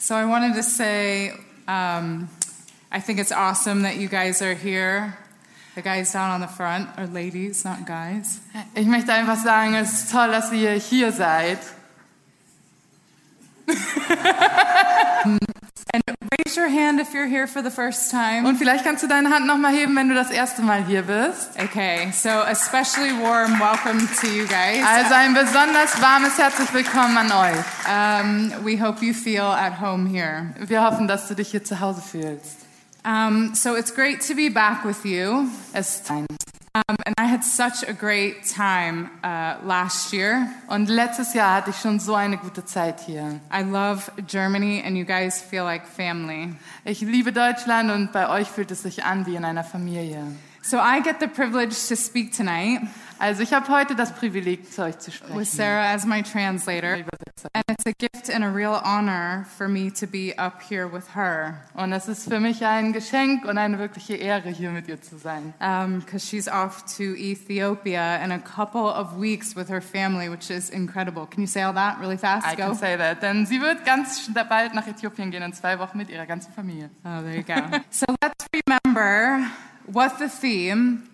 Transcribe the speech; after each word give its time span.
So 0.00 0.14
I 0.14 0.26
wanted 0.26 0.54
to 0.54 0.62
say, 0.62 1.32
um, 1.66 2.30
I 2.92 3.00
think 3.00 3.18
it's 3.18 3.32
awesome 3.32 3.82
that 3.82 3.96
you 3.96 4.06
guys 4.06 4.40
are 4.42 4.54
here. 4.54 5.18
The 5.74 5.82
guys 5.82 6.12
down 6.12 6.30
on 6.30 6.40
the 6.40 6.46
front 6.46 6.88
are 6.96 7.08
ladies, 7.08 7.64
not 7.64 7.84
guys. 7.84 8.38
Ich 8.76 8.86
möchte 8.86 9.12
einfach 9.12 9.36
sagen, 9.36 9.74
es 9.74 9.92
ist 9.92 10.12
toll, 10.12 10.28
dass 10.30 10.52
ihr 10.52 10.74
hier 10.74 11.10
seid. 11.10 11.58
Und 18.44 18.56
vielleicht 18.56 18.84
kannst 18.84 19.02
du 19.02 19.06
deine 19.06 19.30
Hand 19.30 19.46
noch 19.46 19.58
mal 19.58 19.72
heben, 19.72 19.94
wenn 19.96 20.08
du 20.08 20.14
das 20.14 20.30
erste 20.30 20.62
Mal 20.62 20.84
hier 20.84 21.02
bist. 21.02 21.50
Okay, 21.58 22.10
so 22.12 22.28
especially 22.28 23.10
warm 23.20 23.58
welcome 23.58 24.00
to 24.20 24.26
you 24.26 24.46
guys. 24.46 24.84
Also 24.84 25.14
ein 25.14 25.34
besonders 25.34 26.00
warmes 26.00 26.38
herzlich 26.38 26.72
willkommen 26.72 27.16
an 27.16 27.32
euch. 27.32 27.64
Um, 27.86 28.64
we 28.64 28.80
hope 28.80 29.04
you 29.04 29.12
feel 29.12 29.42
at 29.42 29.80
home 29.80 30.08
here. 30.08 30.46
Wir 30.58 30.82
hoffen, 30.82 31.06
dass 31.06 31.28
du 31.28 31.34
dich 31.34 31.50
hier 31.50 31.64
zu 31.64 31.80
Hause 31.80 32.00
fühlst. 32.00 32.56
Um, 33.04 33.54
so 33.54 33.76
it's 33.76 33.94
great 33.94 34.26
to 34.26 34.34
be 34.34 34.50
back 34.50 34.84
with 34.84 35.04
you. 35.04 35.48
Es 35.72 35.96
ist 35.96 36.10
Um, 36.86 36.96
and 37.06 37.14
I 37.18 37.24
had 37.24 37.42
such 37.42 37.82
a 37.82 37.92
great 37.92 38.44
time 38.44 39.10
uh, 39.24 39.56
last 39.64 40.12
year. 40.12 40.48
und 40.68 40.88
letztes 40.88 41.34
Jahr 41.34 41.54
hatte 41.54 41.70
ich 41.70 41.76
schon 41.80 41.98
so 41.98 42.14
eine 42.14 42.36
gute 42.36 42.64
Zeit 42.64 43.00
hier. 43.00 43.40
I 43.50 43.62
love 43.62 44.12
Germany, 44.26 44.82
and 44.84 44.96
you 44.96 45.04
guys 45.04 45.40
feel 45.40 45.64
like 45.64 45.86
family. 45.86 46.54
Ich 46.84 47.00
liebe 47.00 47.32
Deutschland 47.32 47.90
und 47.90 48.12
bei 48.12 48.28
euch 48.28 48.48
fühlt 48.48 48.70
es 48.70 48.82
sich 48.82 49.04
an 49.04 49.26
wie 49.26 49.34
in 49.34 49.44
einer 49.44 49.64
Familie. 49.64 50.22
So 50.62 50.76
I 50.76 51.00
get 51.02 51.16
the 51.20 51.26
privilege 51.26 51.74
to 51.88 51.96
speak 51.96 52.32
tonight 52.32 52.82
Also 53.20 53.42
ich 53.42 53.52
habe 53.52 53.68
heute 53.68 53.94
das 53.96 54.12
Privileg, 54.12 54.72
zu 54.72 54.82
euch 54.84 54.98
zu 54.98 55.08
with 55.08 55.16
sprechen. 55.16 55.44
Sarah 55.44 55.90
as 55.92 56.06
my 56.06 56.22
translator. 56.22 56.98
And 57.52 57.64
it's 57.68 57.86
a 57.86 57.92
gift 57.92 58.30
and 58.34 58.44
a 58.44 58.48
real 58.48 58.80
honor 58.84 59.46
for 59.56 59.68
me 59.68 59.90
to 59.92 60.06
be 60.06 60.34
up 60.38 60.60
here 60.68 60.86
with 60.92 61.14
her 61.14 61.62
Und 61.74 61.92
es 61.92 62.08
ist 62.08 62.28
für 62.28 62.40
mich 62.40 62.64
ein 62.64 62.92
Geschenk 62.92 63.44
und 63.44 63.58
eine 63.58 63.78
wirkliche 63.78 64.14
Ehre, 64.14 64.48
hier 64.50 64.70
mit 64.70 64.88
ihr 64.88 65.00
zu 65.00 65.18
sein. 65.18 65.54
because 66.00 66.26
she's 66.26 66.48
off 66.48 66.84
to 66.96 67.14
Ethiopia 67.14 68.16
in 68.24 68.32
a 68.32 68.38
couple 68.38 68.82
of 68.88 69.20
weeks 69.20 69.54
with 69.56 69.68
her 69.68 69.80
family, 69.80 70.28
which 70.28 70.50
is 70.50 70.70
incredible. 70.70 71.26
Can 71.26 71.40
you 71.42 71.46
say 71.46 71.62
all 71.62 71.74
that 71.74 71.98
really 72.00 72.18
fast? 72.18 72.46
I 72.46 72.54
can 72.56 72.70
Go. 72.70 72.74
say 72.74 72.96
that. 72.96 73.22
Denn 73.22 73.46
sie 73.46 73.60
wird 73.60 73.84
ganz 73.84 74.30
bald 74.48 74.74
nach 74.74 74.86
Äthiopien 74.86 75.30
gehen, 75.30 75.42
in 75.42 75.52
zwei 75.52 75.78
Wochen 75.78 75.96
mit 75.98 76.10
ihrer 76.10 76.26
ganzen 76.26 76.52
Familie. 76.52 76.90
Oh, 77.04 77.20
there 77.22 77.36
you 77.36 77.42
go. 77.42 77.54
so 77.90 78.06
let's 78.22 78.46
remember 78.52 79.46
what 79.86 80.18
the 80.18 80.28
theme 80.28 81.07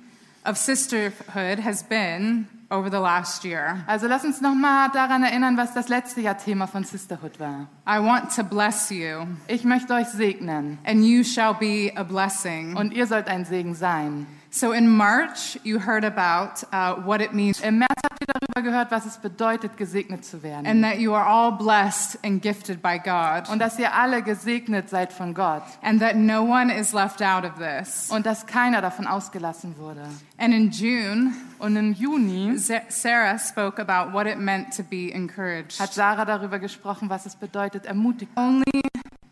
of 0.45 0.57
sisterhood 0.59 1.59
has 1.61 1.83
been 1.83 2.47
over 2.71 2.91
the 2.91 2.99
last 3.01 3.45
year. 3.45 3.85
Also 3.87 4.09
lass 4.09 4.25
uns 4.25 4.41
nochmal 4.41 4.91
daran 4.93 5.23
erinnern, 5.23 5.57
was 5.57 5.73
das 5.75 5.89
letzte 5.89 6.21
Jahr 6.21 6.37
Thema 6.39 6.67
von 6.67 6.85
Sisterhood 6.85 7.39
war. 7.39 7.69
I 7.87 7.99
want 8.01 8.31
to 8.37 8.43
bless 8.43 8.91
you, 8.91 9.27
Ich 9.49 9.65
möchte 9.65 9.95
euch 9.95 10.09
segnen 10.09 10.79
and 10.85 11.05
you 11.05 11.23
shall 11.25 11.55
be 11.55 11.93
a 11.97 12.03
blessing. 12.03 12.77
und 12.77 12.93
ihr 12.93 13.07
sollt 13.07 13.29
ein 13.29 13.45
Segen 13.45 13.75
sein. 13.75 14.27
So 14.57 14.71
in 14.71 14.89
March, 14.89 15.59
you 15.65 15.81
heard 15.81 16.05
about 16.05 16.63
uh, 16.73 16.95
what 17.05 17.21
it 17.21 17.33
means 17.33 17.61
Im 17.61 17.79
März 17.79 17.91
habt 18.09 18.21
ihr 18.21 18.33
darüber 18.33 18.63
gehört, 18.63 18.93
was 18.93 19.05
es 19.05 19.19
bedeutet, 19.19 19.77
gesegnet 19.77 20.25
zu 20.25 20.45
werden. 20.45 20.65
and 20.65 20.85
that 20.85 21.01
you 21.01 21.13
are 21.13 21.27
all 21.27 21.51
blessed 21.51 22.21
and 22.25 22.41
gifted 22.41 22.81
by 22.81 22.99
God, 22.99 23.51
Und 23.51 23.59
dass 23.59 23.81
ihr 23.81 23.93
alle 23.93 24.23
gesegnet 24.23 24.89
seid 24.89 25.13
von 25.13 25.35
Gott. 25.35 25.65
and 25.83 26.01
that 26.01 26.15
no 26.15 26.45
one 26.45 26.71
is 26.73 26.93
left 26.93 27.21
out 27.21 27.45
of 27.45 27.59
this. 27.59 28.09
Und 28.13 28.27
dass 28.27 28.47
keiner 28.47 28.81
davon 28.81 29.09
ausgelassen 29.09 29.77
wurde. 29.77 30.07
And 30.39 30.55
in 30.55 30.71
June, 30.71 31.33
Und 31.59 31.75
im 31.75 31.93
Juni 31.93 32.57
Sarah 32.91 33.39
spoke 33.41 33.81
about 33.83 34.13
what 34.13 34.29
it 34.29 34.39
meant 34.39 34.73
to 34.77 34.85
be 34.85 35.11
encouraged. 35.13 35.81
hat 35.81 35.95
Sarah 35.95 36.25
darüber 36.25 36.61
gesprochen, 36.61 37.11
was 37.11 37.27
es 37.27 37.35
bedeutet, 37.35 37.87
ermutigt. 37.87 38.31
Only 38.37 38.83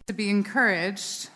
to 0.08 0.14
be 0.14 0.28
encouraged, 0.28 1.30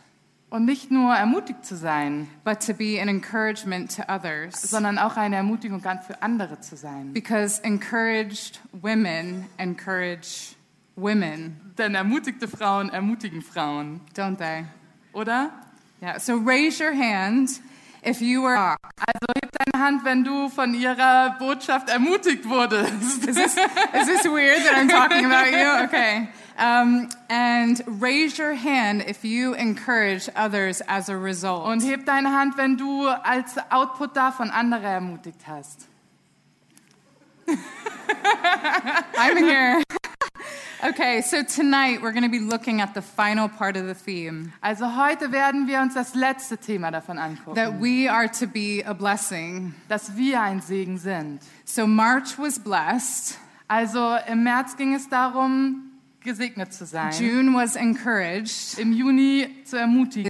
Und 0.49 0.65
nicht 0.65 0.91
nur 0.93 1.13
ermutigt 1.15 1.65
zu 1.67 1.77
sein, 1.77 2.29
but 2.45 2.65
to 2.65 2.73
be 2.73 3.01
an 3.03 3.09
encouragement 3.09 3.95
to 3.97 4.03
others. 4.09 4.63
sondern 4.63 4.97
auch 4.99 5.17
eine 5.17 5.37
Ermutigung 5.37 5.81
für 5.81 6.23
andere 6.23 6.61
zu 6.61 6.77
sein. 6.77 7.13
Because 7.13 7.61
encouraged 7.65 8.61
women 8.73 9.47
encourage 9.59 10.55
women, 10.95 11.61
Denn 11.79 11.95
ermutigte 11.95 12.47
Frauen 12.49 12.91
ermutigen 12.91 13.43
Frauen, 13.43 14.01
don't 14.17 14.37
they? 14.39 14.65
oder? 15.13 15.51
Yeah. 16.01 16.19
So 16.21 16.37
raise 16.37 16.81
your 16.83 16.93
hand 16.95 17.61
if 18.05 18.21
you 18.21 18.43
were. 18.43 18.57
Also 18.57 19.27
heb 19.43 19.51
deine 19.53 19.85
Hand, 19.85 20.05
wenn 20.05 20.25
du 20.25 20.49
von 20.49 20.75
ihrer 20.75 21.37
Botschaft 21.39 21.89
ermutigt 21.89 22.49
wurdest. 22.49 23.27
Is 23.27 23.35
this, 23.35 23.57
is 23.57 24.07
this 24.07 24.25
weird 24.25 24.63
that 24.65 24.77
I'm 24.77 24.89
talking 24.89 25.27
about 25.27 25.51
you? 25.51 25.67
Okay. 25.87 26.29
Um, 26.59 27.11
and 27.29 27.83
raise 27.87 28.39
your 28.39 28.55
hand 28.55 29.03
if 29.07 29.25
you 29.25 29.55
encourage 29.55 30.29
others 30.35 30.81
as 30.89 31.11
a 31.11 31.17
result. 31.17 31.67
Und 31.67 31.83
heb 31.83 32.07
deine 32.07 32.31
Hand, 32.33 32.57
wenn 32.57 32.77
du 32.77 33.07
als 33.09 33.59
Output 33.71 34.17
davon 34.17 34.51
andere 34.51 34.87
ermutigt 34.87 35.47
hast. 35.47 35.87
I'm 39.19 39.37
here. 39.37 39.83
okay, 40.83 41.21
so 41.23 41.43
tonight 41.43 42.01
we're 42.03 42.13
going 42.13 42.23
to 42.25 42.29
be 42.31 42.41
looking 42.41 42.81
at 42.81 42.95
the 42.95 43.03
final 43.03 43.49
part 43.49 43.77
of 43.77 43.87
the 43.87 43.95
theme 43.95 44.53
Also 44.63 44.87
heute 44.87 45.31
werden 45.33 45.67
wir 45.69 45.81
uns 45.81 45.95
das 45.95 46.15
letzte 46.15 46.57
Thema 46.59 46.91
davon 46.91 47.19
angucken, 47.19 47.55
that 47.55 47.81
we 47.81 48.09
are 48.09 48.29
to 48.29 48.47
be 48.47 48.83
a 48.85 48.95
blessing. 48.95 49.75
dass 49.89 50.17
wir 50.17 50.41
ein 50.41 50.61
Segen 50.61 50.99
sind. 50.99 51.41
So 51.65 51.87
March 51.87 52.39
was 52.39 52.59
blessed, 52.59 53.39
Also 53.69 54.17
im 54.29 54.43
März 54.45 54.77
ging 54.77 54.95
es 54.95 55.09
darum, 55.09 55.83
gesegnet 56.27 56.75
zu 56.75 56.85
sein. 56.85 57.13
June 57.13 57.55
was 57.55 57.77
encouraged. 57.77 58.79
Im 58.79 58.93
Juni 58.93 59.49
zu 59.65 59.79
ermutigen. 59.79 60.29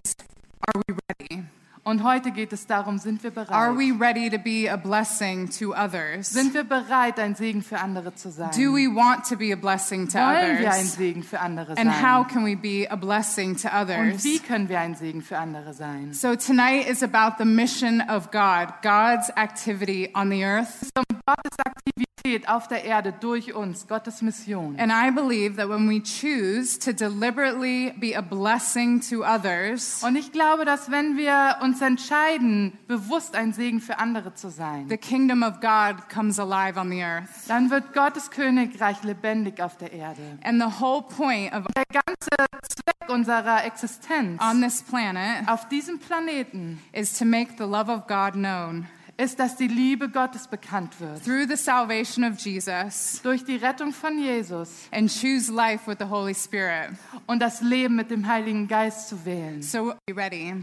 Are 0.60 0.82
we 0.86 0.94
ready? 1.08 1.44
Und 1.86 2.02
heute 2.02 2.32
geht 2.32 2.52
es 2.52 2.66
darum, 2.66 2.98
sind 2.98 3.22
wir 3.22 3.30
Are 3.48 3.72
bereit? 3.72 3.78
we 3.78 3.92
ready 3.96 4.28
to 4.28 4.38
be 4.38 4.68
a 4.68 4.76
blessing 4.76 5.48
to 5.48 5.72
others? 5.72 6.30
Sind 6.30 6.52
wir 6.52 6.64
bereit, 6.64 7.16
ein 7.20 7.36
Segen 7.36 7.62
für 7.62 7.78
andere 7.78 8.12
zu 8.12 8.32
sein? 8.32 8.50
Do 8.50 8.74
we 8.74 8.88
want 8.92 9.24
to 9.28 9.36
be 9.36 9.52
a 9.52 9.56
blessing 9.56 10.08
to 10.08 10.18
Wollen 10.18 10.58
wir 10.58 10.66
ein 10.72 10.80
others? 10.80 10.96
Segen 10.96 11.22
für 11.22 11.38
andere 11.38 11.78
And 11.78 11.88
how 11.88 12.24
sein? 12.24 12.26
can 12.26 12.44
we 12.44 12.56
be 12.56 12.88
a 12.90 12.96
blessing 12.96 13.56
to 13.56 13.68
Und 13.68 13.74
others? 13.82 14.24
wie 14.24 14.40
können 14.40 14.68
wir 14.68 14.80
ein 14.80 14.96
Segen 14.96 15.22
für 15.22 15.38
andere 15.38 15.74
sein? 15.74 16.12
So 16.12 16.34
tonight 16.34 16.88
is 16.90 17.04
about 17.04 17.36
the 17.38 17.44
mission 17.48 18.00
of 18.10 18.32
God, 18.32 18.66
God's 18.82 19.30
activity 19.36 20.10
on 20.12 20.28
the 20.28 20.42
earth. 20.44 20.90
Um 20.96 21.04
Gottes 21.24 21.56
Aktivität 21.64 22.48
auf 22.48 22.66
der 22.66 22.82
Erde 22.84 23.12
durch 23.20 23.54
uns, 23.54 23.86
Gottes 23.86 24.20
Mission. 24.22 24.76
And 24.80 24.90
I 24.92 25.12
believe 25.12 25.56
that 25.58 25.68
when 25.68 25.88
we 25.88 26.00
choose 26.02 26.76
to 26.80 26.92
deliberately 26.92 27.92
be 28.00 28.16
a 28.16 28.20
blessing 28.20 29.00
to 29.10 29.24
others, 29.24 30.02
Und 30.02 30.16
ich 30.16 30.32
glaube, 30.32 30.64
dass 30.64 30.90
wenn 30.90 31.16
wir 31.16 31.58
uns 31.62 31.75
entscheiden, 31.82 32.78
bewusst 32.88 33.34
ein 33.36 33.52
Segen 33.52 33.80
für 33.80 33.98
andere 33.98 34.34
zu 34.34 34.50
sein, 34.50 34.88
the 34.88 34.96
kingdom 34.96 35.42
of 35.42 35.60
God 35.60 36.08
comes 36.12 36.38
alive 36.38 36.78
on 36.78 36.90
the 36.90 37.02
earth. 37.02 37.28
dann 37.48 37.70
wird 37.70 37.92
Gottes 37.94 38.30
Königreich 38.30 39.02
lebendig 39.02 39.60
auf 39.60 39.76
der 39.76 39.92
Erde. 39.92 40.38
And 40.44 40.60
the 40.62 40.80
whole 40.80 41.02
point 41.02 41.52
of 41.54 41.64
Der 41.74 41.84
ganze 41.92 42.28
Zweck 42.68 43.10
unserer 43.10 43.64
Existenz 43.64 44.40
on 44.42 44.60
this 44.62 44.82
planet 44.82 45.48
auf 45.48 45.68
diesem 45.68 45.98
Planeten 45.98 46.80
is 46.92 47.16
to 47.18 47.24
make 47.24 47.52
the 47.58 47.64
love 47.64 47.90
of 47.90 48.06
God 48.06 48.32
known 48.34 48.86
ist, 49.18 49.38
dass 49.38 49.56
die 49.56 49.68
Liebe 49.68 50.10
Gottes 50.10 50.46
bekannt 50.46 51.00
wird. 51.00 51.24
through 51.24 51.46
the 51.48 51.56
salvation 51.56 52.22
of 52.24 52.38
Jesus 52.38 53.20
Durch 53.22 53.42
die 53.44 53.56
Rettung 53.56 53.92
von 53.92 54.18
Jesus 54.18 54.68
and 54.92 55.10
choose 55.10 55.50
life 55.50 55.86
with 55.90 55.96
the 55.98 56.04
Holy 56.10 56.34
Spirit. 56.34 56.90
und 57.26 57.40
das 57.40 57.62
Leben 57.62 57.96
mit 57.96 58.10
dem 58.10 58.26
Heiligen 58.26 58.68
Geist 58.68 59.08
zu 59.08 59.24
wählen. 59.24 59.62
So, 59.62 59.94
you 60.06 60.14
ready? 60.14 60.54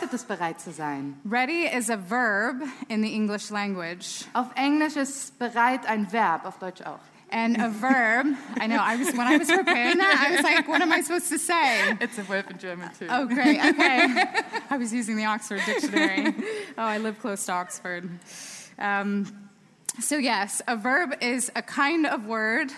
Bedeutet 0.00 0.14
es 0.14 0.24
bereit 0.24 0.58
zu 0.58 0.72
sein? 0.72 1.20
Ready 1.26 1.66
is 1.66 1.90
a 1.90 1.96
verb 1.98 2.62
in 2.88 3.02
the 3.02 3.12
English 3.14 3.50
language. 3.50 4.24
Auf 4.32 4.46
Englisch 4.56 4.96
ist 4.96 5.38
bereit 5.38 5.84
ein 5.86 6.10
Verb, 6.10 6.46
auf 6.46 6.58
Deutsch 6.58 6.80
auch. 6.80 7.00
And 7.30 7.60
a 7.60 7.68
verb, 7.68 8.26
I 8.58 8.66
know, 8.66 8.80
I 8.80 8.96
was 8.96 9.12
when 9.14 9.26
I 9.26 9.36
was 9.36 9.48
preparing 9.48 9.98
that, 9.98 10.26
I 10.26 10.36
was 10.36 10.42
like, 10.42 10.66
what 10.68 10.80
am 10.80 10.90
I 10.90 11.02
supposed 11.02 11.28
to 11.28 11.38
say? 11.38 11.96
It's 12.00 12.16
a 12.18 12.22
verb 12.22 12.50
in 12.50 12.58
German 12.58 12.90
too. 12.98 13.08
Oh, 13.10 13.26
great. 13.26 13.60
Okay. 13.62 14.24
I 14.70 14.78
was 14.78 14.90
using 14.90 15.16
the 15.16 15.26
Oxford 15.26 15.60
Dictionary. 15.66 16.34
Oh, 16.78 16.82
I 16.82 16.96
live 16.96 17.20
close 17.20 17.44
to 17.46 17.52
Oxford. 17.52 18.08
Um, 18.78 19.26
so, 19.98 20.16
yes, 20.16 20.62
a 20.66 20.76
verb 20.76 21.14
is 21.20 21.52
a 21.54 21.62
kind 21.62 22.06
of 22.06 22.24
word 22.24 22.72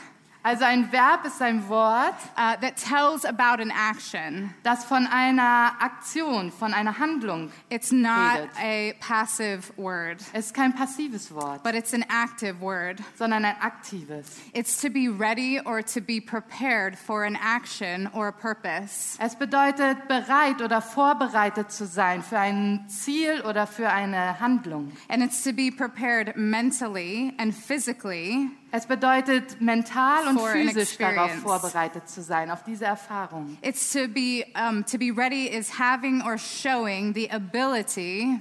Also 0.45 0.65
ein 0.65 0.91
Verb 0.91 1.25
ist 1.25 1.41
ein 1.41 1.69
Wort, 1.69 2.15
uh, 2.37 2.57
that 2.61 2.75
tells 2.77 3.25
about 3.25 3.63
an 3.63 3.71
action. 3.71 4.53
das 4.65 4.85
von 4.85 5.07
einer 5.07 5.73
Aktion, 5.81 6.51
von 6.51 6.75
einer 6.75 6.99
Handlung, 6.99 7.53
It's 7.71 7.93
not 7.93 8.41
Redet. 8.59 8.59
a 8.59 8.93
passive 9.01 9.73
word, 9.77 10.21
es 10.33 10.47
ist 10.47 10.55
kein 10.55 10.75
passives 10.75 11.33
Wort, 11.33 11.63
but 11.63 11.75
it's 11.77 11.95
an 11.95 12.05
active 12.09 12.61
word. 12.61 12.99
sondern 13.17 13.45
ein 13.45 13.55
aktives. 13.61 14.41
It's 14.53 14.81
to 14.81 14.91
be 14.91 15.09
ready 15.09 15.61
or 15.65 15.81
to 15.83 16.01
be 16.01 16.21
prepared 16.21 16.99
for 16.99 17.23
an 17.25 17.37
action 17.37 18.09
or 18.13 18.27
a 18.29 18.33
purpose. 18.33 19.17
Es 19.21 19.37
bedeutet 19.37 20.09
bereit 20.09 20.61
oder 20.61 20.83
vorbereitet 20.83 21.71
zu 21.71 21.87
sein 21.87 22.23
für 22.23 22.39
ein 22.41 22.85
Ziel 22.89 23.43
oder 23.43 23.69
für 23.69 23.89
eine 23.91 24.41
Handlung. 24.41 24.91
And 25.09 25.23
it's 25.23 25.45
to 25.45 25.53
be 25.53 25.71
prepared 25.71 26.37
mentally 26.37 27.33
and 27.39 27.55
physically 27.55 28.49
Es 28.75 28.87
bedeutet, 28.87 29.61
mental 29.61 30.29
und 30.29 30.39
For 30.39 30.49
physisch 30.49 30.97
darauf 30.97 31.31
vorbereitet 31.35 32.09
zu 32.09 32.23
sein, 32.23 32.51
auf 32.51 32.65
diese 32.65 32.87
Erfahrung. 32.87 33.59
It's 33.61 33.93
to 33.93 34.09
be 34.09 34.47
um, 34.57 34.85
to 34.87 34.97
be 34.97 35.13
ready 35.15 35.47
is 35.47 35.79
having 35.79 36.23
or 36.23 36.39
showing 36.39 37.13
the 37.15 37.31
ability 37.31 38.41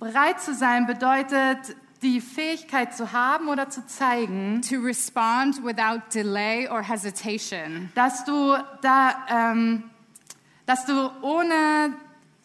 Bereit 0.00 0.40
zu 0.40 0.54
sein 0.54 0.86
bedeutet, 0.86 1.76
die 2.02 2.22
Fähigkeit 2.22 2.96
zu 2.96 3.12
haben 3.12 3.48
oder 3.48 3.68
zu 3.68 3.86
zeigen, 3.86 4.62
to 4.62 4.80
respond 4.80 5.62
without 5.62 6.00
delay 6.12 6.66
or 6.68 6.82
hesitation. 6.82 7.90
dass 7.94 8.24
du 8.24 8.56
da, 8.80 9.26
ähm, 9.28 9.84
dass 10.66 10.86
du 10.86 11.10
ohne 11.20 11.94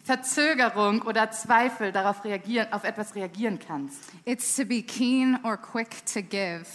Verzögerung 0.03 1.01
oder 1.03 1.31
Zweifel 1.31 1.91
darauf 1.91 2.23
reagieren, 2.25 2.71
auf 2.71 2.83
etwas 2.83 3.15
reagieren 3.15 3.57
kannst. 3.57 3.99
It's 4.25 4.55
to 4.57 4.65
be 4.65 4.83
keen 4.83 5.39
or 5.43 5.57
quick 5.57 6.05
to 6.13 6.21
give. 6.21 6.67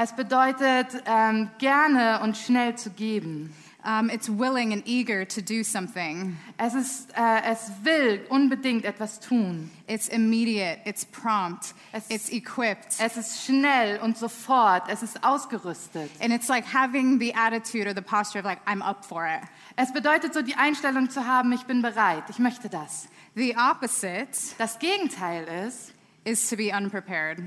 Es 0.00 0.12
bedeutet, 0.12 0.86
ähm, 1.06 1.50
gerne 1.58 2.20
und 2.22 2.36
schnell 2.36 2.76
zu 2.76 2.90
geben. 2.90 3.52
Um, 3.84 4.10
it's 4.10 4.28
willing 4.28 4.72
and 4.72 4.86
eager 4.86 5.26
to 5.26 5.40
do 5.40 5.62
something. 5.64 6.36
Es, 6.58 6.74
ist, 6.74 7.10
äh, 7.16 7.42
es 7.50 7.70
will 7.84 8.20
unbedingt 8.28 8.84
etwas 8.84 9.18
tun. 9.18 9.70
It's 9.86 10.08
immediate. 10.08 10.80
It's 10.84 11.04
prompt. 11.04 11.74
Es- 11.92 12.10
It's 12.10 12.28
equipped. 12.30 12.96
Es 13.00 13.16
ist 13.16 13.44
schnell 13.44 13.98
und 14.00 14.18
sofort. 14.18 14.82
Es 14.88 15.02
ist 15.02 15.24
ausgerüstet. 15.24 16.10
And 16.20 16.32
it's 16.32 16.48
like 16.48 16.64
having 16.72 17.18
the 17.18 17.34
attitude 17.34 17.88
or 17.88 17.94
the 17.94 18.02
posture 18.02 18.40
of 18.40 18.44
like, 18.44 18.58
I'm 18.66 18.82
up 18.82 19.04
for 19.04 19.24
it. 19.26 19.40
Es 19.76 19.92
bedeutet 19.92 20.34
so 20.34 20.42
die 20.42 20.54
Einstellung 20.56 21.08
zu 21.08 21.26
haben, 21.26 21.52
ich 21.52 21.62
bin 21.64 21.80
bereit, 21.80 22.24
ich 22.28 22.38
möchte 22.40 22.68
das. 22.68 23.08
The 23.36 23.56
opposite 23.56 24.28
Das 24.58 24.78
Gegenteil 24.80 25.44
ist, 25.66 25.92
is 26.24 26.48
to 26.50 26.56
be 26.56 26.72
unprepared 26.76 27.38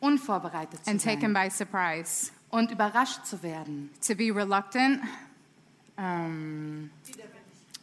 unvorbereitet 0.00 0.84
zu 0.84 0.90
and 0.90 1.02
taken 1.02 1.32
sein 1.32 1.34
by 1.34 1.50
surprise, 1.50 2.32
und 2.50 2.70
überrascht 2.70 3.24
zu 3.26 3.42
werden. 3.42 3.90
to 4.06 4.14
be 4.14 4.30
reluctant, 4.34 5.00
Ähm, 5.96 6.90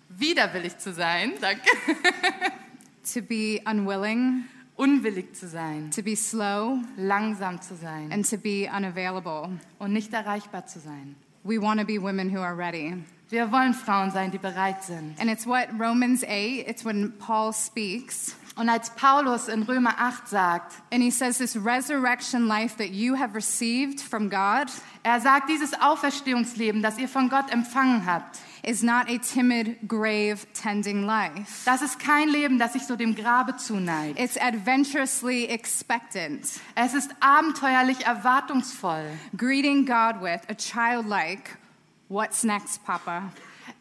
widerwillig 0.09 0.77
zu 0.79 0.91
sein, 0.93 1.33
danke. 1.39 1.61
to 3.13 3.21
be 3.21 3.61
unwilling, 3.69 4.45
Unwillig 4.75 5.35
zu 5.35 5.47
sein, 5.47 5.89
to 5.91 6.03
be 6.03 6.15
slow, 6.15 6.77
langsam 6.97 7.59
zu 7.61 7.75
sein 7.75 8.11
and 8.11 8.29
to 8.29 8.37
be 8.37 8.69
unavailable. 8.75 9.49
und 9.79 9.93
nicht 9.93 10.13
erreichbar 10.13 10.65
zu 10.67 10.79
sein. 10.79 11.15
We 11.43 11.59
want 11.61 11.79
to 11.79 11.85
be 11.85 11.99
women 12.01 12.29
who 12.35 12.39
are 12.41 12.55
ready. 12.57 12.95
Wir 13.29 13.51
wollen 13.51 13.73
Frauen 13.73 14.11
sein, 14.11 14.31
die 14.31 14.37
bereit 14.37 14.83
sind. 14.83 15.19
And 15.19 15.29
it's 15.31 15.45
what 15.47 15.67
Romans 15.79 16.23
8, 16.23 16.67
it's 16.67 16.85
when 16.85 17.11
Paul 17.19 17.53
speaks, 17.53 18.35
Und 18.57 18.69
als 18.69 18.89
Paulus 18.95 19.47
in 19.47 19.63
Römer 19.63 19.95
8 19.99 20.27
sagt, 20.27 20.73
and 20.91 21.03
he 21.03 21.11
says, 21.11 21.37
This 21.37 21.55
resurrection 21.55 22.47
life 22.47 22.75
that 22.77 22.89
you 22.89 23.15
have 23.15 23.35
received 23.35 24.01
from 24.01 24.29
God 24.29 24.67
er 25.03 25.21
sagt, 25.21 25.47
dieses 25.49 25.73
Auferstehungsleben, 25.79 26.81
das 26.81 26.97
ihr 26.97 27.07
von 27.07 27.29
Gott 27.29 27.51
empfangen 27.51 28.05
habt, 28.05 28.39
is 28.63 28.81
not 28.83 29.07
a 29.09 29.17
timid, 29.19 29.77
grave 29.87 30.39
tending 30.53 31.03
life. 31.03 31.63
das 31.65 31.81
ist 31.81 31.99
kein 31.99 32.27
Leben, 32.29 32.57
das 32.59 32.73
sich 32.73 32.83
so 32.87 32.95
dem 32.95 33.15
Grabe 33.15 33.55
zuneigt. 33.57 34.19
It's 34.19 34.37
adventurously 34.37 35.45
expectant, 35.45 36.45
Es 36.75 36.93
ist 36.93 37.11
abenteuerlich 37.19 38.05
erwartungsvoll. 38.05 39.05
greeting 39.37 39.85
God 39.85 40.21
with 40.21 40.41
a 40.49 40.55
childlike, 40.55 41.57
What's 42.09 42.43
next, 42.43 42.83
Papa? 42.85 43.31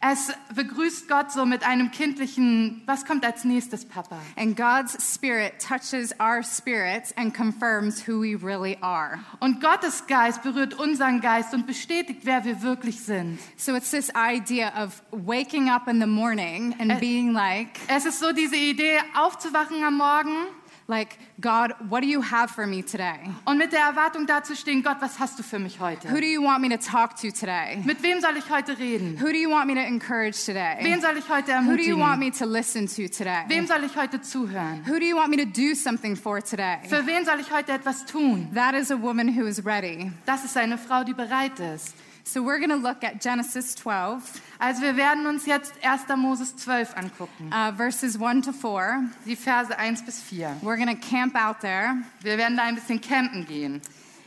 Es 0.01 0.33
begrüßt 0.55 1.09
Gott 1.09 1.33
so 1.33 1.47
mit 1.47 1.65
einem 1.67 1.91
kindlichen, 1.91 2.83
was 2.87 3.05
kommt 3.05 3.25
als 3.25 3.45
nächstes, 3.45 3.85
Papa? 3.85 4.19
And 4.37 4.57
God's 4.57 4.97
Spirit 5.15 5.55
touches 5.59 6.13
our 6.21 6.43
spirits 6.43 7.13
and 7.17 7.35
confirms 7.35 8.07
who 8.07 8.21
we 8.21 8.37
really 8.37 8.77
are. 8.81 9.19
Und 9.41 9.61
Gottes 9.61 10.07
Geist 10.07 10.43
berührt 10.43 10.75
unseren 10.75 11.21
Geist 11.21 11.55
und 11.55 11.67
bestätigt, 11.67 12.21
wer 12.25 12.45
wir 12.45 12.63
wirklich 12.63 13.01
sind. 13.03 13.39
So 13.57 13.75
it's 13.75 13.91
this 13.91 14.13
idea 14.15 14.73
of 14.81 15.03
waking 15.11 15.71
up 15.71 15.89
in 15.89 16.01
the 16.01 16.07
morning 16.07 16.75
and 16.79 16.93
Uh, 16.93 17.01
being 17.01 17.33
like, 17.33 17.71
Es 17.89 18.05
ist 18.05 18.21
so 18.21 18.33
diese 18.33 18.57
Idee, 18.57 18.99
aufzuwachen 19.15 19.83
am 19.83 19.97
Morgen 19.97 20.47
like, 20.89 21.19
God, 21.41 21.73
what 21.89 22.03
do 22.03 22.07
you 22.07 22.21
have 22.23 22.51
for 22.51 22.67
me 22.67 22.83
today? 22.83 23.19
und 23.45 23.59
mit 23.59 23.73
der 23.73 23.81
Erwartung 23.81 24.27
dazustehen, 24.27 24.83
Gott, 24.83 24.99
was 25.01 25.19
hast 25.19 25.39
du 25.39 25.43
für 25.43 25.59
mich 25.59 25.81
heute? 25.81 26.09
Who 26.09 26.21
do 26.21 26.27
you 26.27 26.43
want 26.43 26.61
me 26.61 26.69
to 26.69 26.77
talk 26.77 27.17
to 27.17 27.31
today? 27.31 27.83
Mit 27.85 28.03
wem 28.03 28.21
soll 28.21 28.37
ich 28.37 28.49
heute 28.51 28.79
reden? 28.79 29.19
Who 29.21 29.27
do 29.27 29.37
you 29.37 29.51
want 29.51 29.67
me 29.67 29.75
to 29.75 29.81
encourage 29.81 30.45
today? 30.45 30.79
Wen 30.83 31.01
soll 31.01 31.17
ich 31.17 31.29
heute 31.29 31.53
ermutigen? 31.53 31.73
Who 31.73 31.77
do 31.77 31.83
you 31.83 31.99
want 31.99 32.21
me 32.21 32.31
to 32.31 32.47
listen 32.47 32.87
to 32.87 33.09
today? 33.09 33.45
Wem 33.49 33.67
soll 33.67 33.83
ich 33.85 33.97
heute 33.97 34.21
zuhören? 34.21 34.85
Who 34.87 34.99
do 34.99 35.05
you 35.05 35.17
want 35.17 35.31
me 35.31 35.37
to 35.39 35.47
do 35.47 35.75
something 35.75 36.17
for 36.17 36.41
today? 36.41 36.79
Für 36.89 37.07
wen 37.07 37.25
soll 37.25 37.41
ich 37.41 37.51
heute 37.51 37.73
etwas 37.73 38.05
tun? 38.07 38.49
That 38.55 38.75
is 38.75 38.91
a 38.91 39.01
woman 39.01 39.37
who 39.37 39.47
is 39.47 39.65
ready. 39.65 40.13
Das 40.25 40.45
ist 40.45 40.57
eine 40.57 40.79
Frau, 40.79 41.05
die 41.05 41.15
bereit 41.15 41.59
ist. 41.59 41.95
So 42.29 42.43
we're 42.43 42.59
going 42.59 42.71
to 42.71 42.77
look 42.77 43.05
at 43.05 43.21
Genesis 43.21 43.77
12, 43.77 44.41
Also 44.59 44.83
wir 44.83 44.97
werden 44.97 45.27
uns 45.29 45.47
jetzt 45.47 45.75
1. 45.85 46.09
Moses 46.17 46.57
12 46.57 46.97
angucken, 46.97 47.53
uh, 47.53 47.71
verses 47.77 48.17
1 48.21 48.43
to 48.43 48.53
4. 48.53 49.11
die 49.25 49.37
Verse 49.37 49.71
1 49.79 50.05
bis 50.05 50.21
4. 50.21 50.57
We're 50.61 50.77
going 50.77 50.89
to 50.89 50.97
camp 51.01 51.37
out 51.37 51.61
there, 51.61 51.95
Wir 52.23 52.37
werden 52.37 52.57
da 52.57 52.65
ein 52.65 52.75
bisschen 52.75 53.01
campen 53.01 53.47
gehen. 53.47 53.81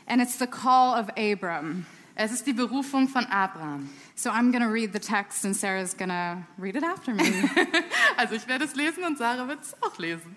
and 0.07 0.21
it's 0.21 0.37
the 0.39 0.47
call 0.47 0.93
of 0.97 1.09
Abram. 1.17 1.85
Es 2.15 2.31
ist 2.31 2.45
die 2.47 2.53
Berufung 2.53 3.09
von 3.09 3.25
Abraham. 3.27 3.89
So 4.15 4.29
I'm 4.29 4.51
going 4.51 4.63
to 4.63 4.69
read 4.69 4.93
the 4.93 4.99
text, 4.99 5.43
and 5.45 5.53
Sarah's 5.55 5.93
going 5.93 6.09
to 6.09 6.37
read 6.57 6.75
it 6.77 6.83
after 6.83 7.13
me. 7.13 7.23
Also 8.17 8.35
ich 8.35 8.47
werde 8.47 8.63
es 8.65 8.75
lesen 8.75 9.03
und 9.03 9.17
Sarah 9.17 9.47
wird 9.47 9.61
es 9.61 9.73
auch 9.83 9.97
lesen. 9.99 10.35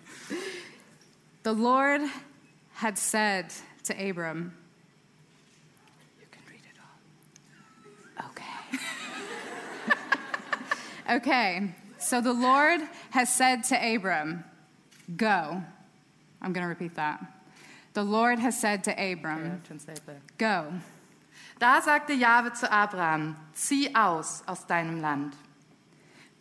the 1.45 1.53
Lord 1.53 2.01
had 2.75 2.99
said 2.99 3.47
to 3.85 3.95
Abram, 3.95 4.53
You 6.21 6.27
can 6.31 6.43
read 6.49 6.63
it 6.65 6.79
all. 6.79 8.31
Okay. 8.31 8.79
Okay, 11.11 11.75
so 11.99 12.21
the 12.21 12.33
Lord 12.33 12.81
has 13.11 13.29
said 13.29 13.65
to 13.65 13.77
Abram, 13.77 14.45
Go. 15.17 15.63
I'm 16.41 16.53
going 16.53 16.65
to 16.65 16.69
repeat 16.69 16.95
that. 16.97 17.25
The 17.95 18.03
Lord 18.03 18.39
has 18.39 18.59
said 18.59 18.85
to 18.85 18.93
Abram, 18.93 19.63
Go. 20.39 20.73
Da 21.59 21.81
sagte 21.81 22.19
Jahwe 22.19 22.55
zu 22.55 22.67
Abraham, 22.67 23.37
zieh 23.55 23.95
aus 23.95 24.43
aus 24.49 24.67
deinem 24.67 25.01
Land. 25.01 25.35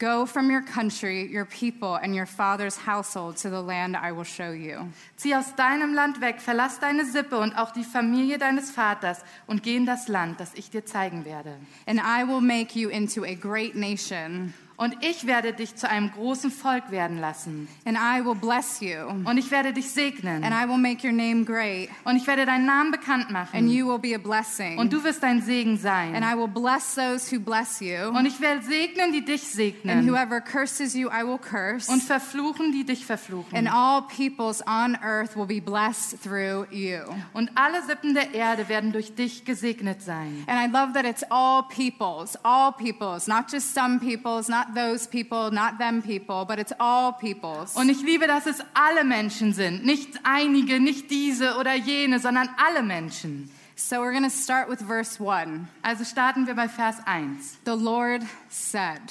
Go 0.02 0.26
from 0.26 0.50
your 0.50 0.64
country, 0.64 1.28
your 1.32 1.46
people, 1.46 1.94
and 1.94 2.16
your 2.16 2.26
father's 2.26 2.76
household 2.76 3.38
to 3.38 3.52
the 3.52 3.62
land 3.62 3.96
I 3.96 4.12
will 4.12 4.24
show 4.24 4.52
you. 4.52 4.90
Zieh 5.16 5.38
aus 5.38 5.54
deinem 5.56 5.94
Land 5.94 6.22
weg, 6.22 6.42
verlass 6.42 6.80
deine 6.80 7.06
Sippe 7.06 7.38
und 7.38 7.56
auch 7.56 7.70
die 7.70 7.84
Familie 7.84 8.40
deines 8.40 8.72
Vaters 8.72 9.24
und 9.46 9.62
geh 9.62 9.76
in 9.76 9.86
das 9.86 10.08
Land, 10.08 10.40
das 10.40 10.56
ich 10.56 10.72
dir 10.72 10.88
zeigen 10.88 11.24
werde. 11.24 11.56
And 11.86 12.00
I 12.00 12.28
will 12.28 12.42
make 12.42 12.76
you 12.76 12.90
into 12.90 13.24
a 13.24 13.36
great 13.36 13.76
nation, 13.76 14.56
Und 14.82 14.96
ich 15.02 15.28
werde 15.28 15.54
dich 15.54 15.76
zu 15.76 15.88
einem 15.88 16.12
großen 16.12 16.50
Volk 16.50 16.90
werden 16.90 17.20
lassen. 17.20 17.68
and 17.86 17.96
I 17.96 18.26
will 18.26 18.34
bless 18.34 18.80
you, 18.80 18.98
Und 19.26 19.38
ich 19.38 19.52
werde 19.52 19.74
dich 19.74 19.92
segnen. 19.92 20.44
and 20.44 20.56
I 20.56 20.68
will 20.68 20.80
make 20.80 21.06
your 21.06 21.14
name 21.14 21.46
great, 21.46 21.90
Und 22.04 22.16
ich 22.16 22.26
werde 22.26 22.48
deinen 22.48 22.66
Namen 22.66 22.90
bekannt 22.90 23.26
and 23.26 23.32
machen. 23.32 23.68
you 23.70 23.86
will 23.88 24.00
be 24.00 24.16
a 24.16 24.18
blessing. 24.18 24.80
Und 24.80 24.92
du 24.92 25.04
wirst 25.04 25.24
ein 25.24 25.40
Segen 25.44 25.74
And 25.74 25.80
sein. 25.82 26.24
I 26.24 26.36
will 26.36 26.48
bless 26.48 26.96
those 26.96 27.32
who 27.32 27.40
bless 27.40 27.80
you, 27.80 28.08
Und 28.10 28.26
ich 28.26 28.42
werde 28.42 28.64
segnen, 28.64 29.12
die 29.12 29.24
dich 29.24 29.44
and 29.44 29.52
segnen. 29.54 30.10
whoever 30.10 30.42
curses 30.42 30.96
you, 30.96 31.10
I 31.10 31.24
will 31.24 31.38
curse. 31.38 31.92
Und 31.92 32.02
verfluchen, 32.02 32.72
die 32.72 32.84
dich 32.84 33.06
verfluchen. 33.06 33.56
And 33.56 33.72
all 33.72 34.02
peoples 34.08 34.64
on 34.66 34.98
earth 35.04 35.36
will 35.36 35.46
be 35.46 35.62
blessed 35.62 36.24
through 36.24 36.66
you. 36.72 36.98
Und 37.34 37.52
alle 37.54 37.84
Sippen 37.84 38.16
der 38.16 38.34
Erde 38.34 38.68
werden 38.68 38.92
durch 38.92 39.14
dich 39.14 39.46
gesegnet 39.46 40.02
sein. 40.02 40.44
And 40.48 40.60
I 40.60 40.66
love 40.76 40.94
that 40.94 41.06
it's 41.06 41.24
all 41.30 41.62
peoples, 41.70 42.36
all 42.44 42.72
peoples, 42.72 43.28
not 43.28 43.52
just 43.52 43.76
some 43.76 44.00
peoples, 44.00 44.48
not 44.50 44.71
those 44.76 45.08
people, 45.08 45.52
not 45.52 45.78
them 45.78 46.02
people, 46.02 46.46
but 46.46 46.60
it's 46.60 46.74
all 46.80 47.14
peoples. 47.14 47.76
Und 47.76 47.90
ich 47.90 48.02
liebe, 48.02 48.28
dass 48.28 48.46
es 48.46 48.62
alle 48.74 49.04
Menschen 49.04 49.54
sind. 49.54 49.86
Nicht 49.86 50.20
einige, 50.24 50.80
nicht 50.80 51.10
diese 51.10 51.56
oder 51.58 51.74
jene, 51.76 52.20
sondern 52.20 52.50
alle 52.58 52.84
Menschen. 52.84 53.50
So 53.76 53.98
we're 53.98 54.12
going 54.12 54.24
to 54.24 54.30
start 54.30 54.70
with 54.70 54.82
verse 54.82 55.18
1. 55.20 55.68
Also 55.82 56.04
starten 56.04 56.46
wir 56.46 56.54
bei 56.56 56.68
Vers 56.70 56.98
1. 57.06 57.60
The 57.66 57.76
Lord 57.76 58.22
said, 58.50 59.02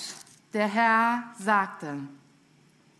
Der 0.52 0.68
Herr 0.68 1.24
sagte. 1.38 1.98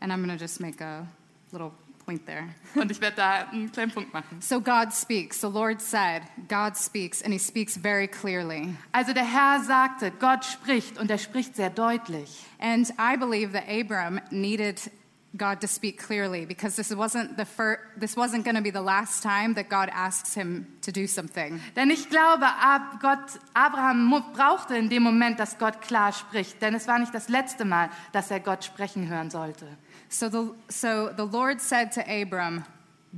and 0.00 0.12
I'm 0.12 0.24
going 0.24 0.36
to 0.36 0.42
just 0.42 0.60
make 0.60 0.80
a 0.80 1.06
little 1.52 1.72
point 2.10 2.26
there. 2.26 2.48
Und 2.74 2.90
ich 2.90 3.00
werde 3.00 3.16
da 3.16 3.48
einen 3.52 3.70
kleinen 3.70 3.92
Punkt 3.92 4.12
machen. 4.12 4.40
So 4.40 4.60
God 4.60 4.92
speaks. 4.92 5.40
The 5.40 5.48
Lord 5.48 5.80
said, 5.80 6.22
God 6.48 6.76
speaks, 6.76 7.22
and 7.22 7.32
he 7.32 7.38
speaks 7.38 7.76
very 7.76 8.08
clearly. 8.08 8.74
Also 8.92 9.12
der 9.12 9.24
Herr 9.24 9.62
sagte, 9.62 10.10
Gott 10.18 10.44
spricht 10.44 10.98
und 10.98 11.10
er 11.10 11.18
spricht 11.18 11.56
sehr 11.56 11.70
deutlich. 11.70 12.44
And 12.58 12.90
I 12.98 13.16
believe 13.16 13.52
that 13.52 13.68
Abram 13.68 14.20
needed 14.30 14.90
God 15.36 15.60
to 15.60 15.68
speak 15.68 15.98
clearly 15.98 16.44
because 16.44 16.74
this 16.74 16.92
wasn't 16.92 17.36
the 17.36 17.44
fir- 17.44 17.78
this 17.96 18.16
wasn't 18.16 18.44
going 18.44 18.56
to 18.56 18.62
be 18.62 18.70
the 18.70 18.82
last 18.82 19.22
time 19.22 19.54
that 19.54 19.68
God 19.68 19.88
asks 19.92 20.34
him 20.34 20.66
to 20.82 20.90
do 20.90 21.06
something. 21.06 21.60
Denn 21.76 21.90
ich 21.90 22.10
glaube, 22.10 22.42
Ab 22.44 23.00
Gott, 23.00 23.38
Abraham 23.54 24.04
mu- 24.06 24.20
brauchte 24.34 24.76
in 24.76 24.88
dem 24.88 25.04
Moment, 25.04 25.38
dass 25.38 25.56
Gott 25.56 25.80
klar 25.82 26.12
spricht. 26.12 26.60
Denn 26.60 26.74
es 26.74 26.88
war 26.88 26.98
nicht 26.98 27.14
das 27.14 27.28
letzte 27.28 27.64
Mal, 27.64 27.90
dass 28.12 28.30
er 28.32 28.40
Gott 28.40 28.64
sprechen 28.64 29.08
hören 29.08 29.30
sollte. 29.30 29.66
So 30.08 30.28
the 30.28 30.50
so 30.68 31.10
the 31.16 31.22
Lord 31.24 31.60
said 31.60 31.92
to 31.92 32.00
Abram, 32.08 32.64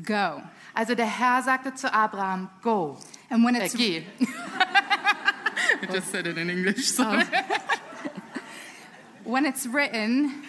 "Go." 0.04 0.42
Also 0.74 0.94
der 0.94 1.06
Herr 1.06 1.40
sagte 1.42 1.74
zu 1.74 1.90
Abraham, 1.92 2.50
go. 2.62 2.98
And 3.30 3.42
when 3.42 3.54
Äh, 3.54 3.64
it's 3.64 3.74
geh. 3.74 4.02
I 5.82 5.86
just 5.90 6.10
said 6.10 6.26
it 6.26 6.36
in 6.36 6.50
English. 6.50 6.92
Sorry. 6.92 7.24
when 9.24 9.46
it's 9.46 9.66
written 9.66 10.42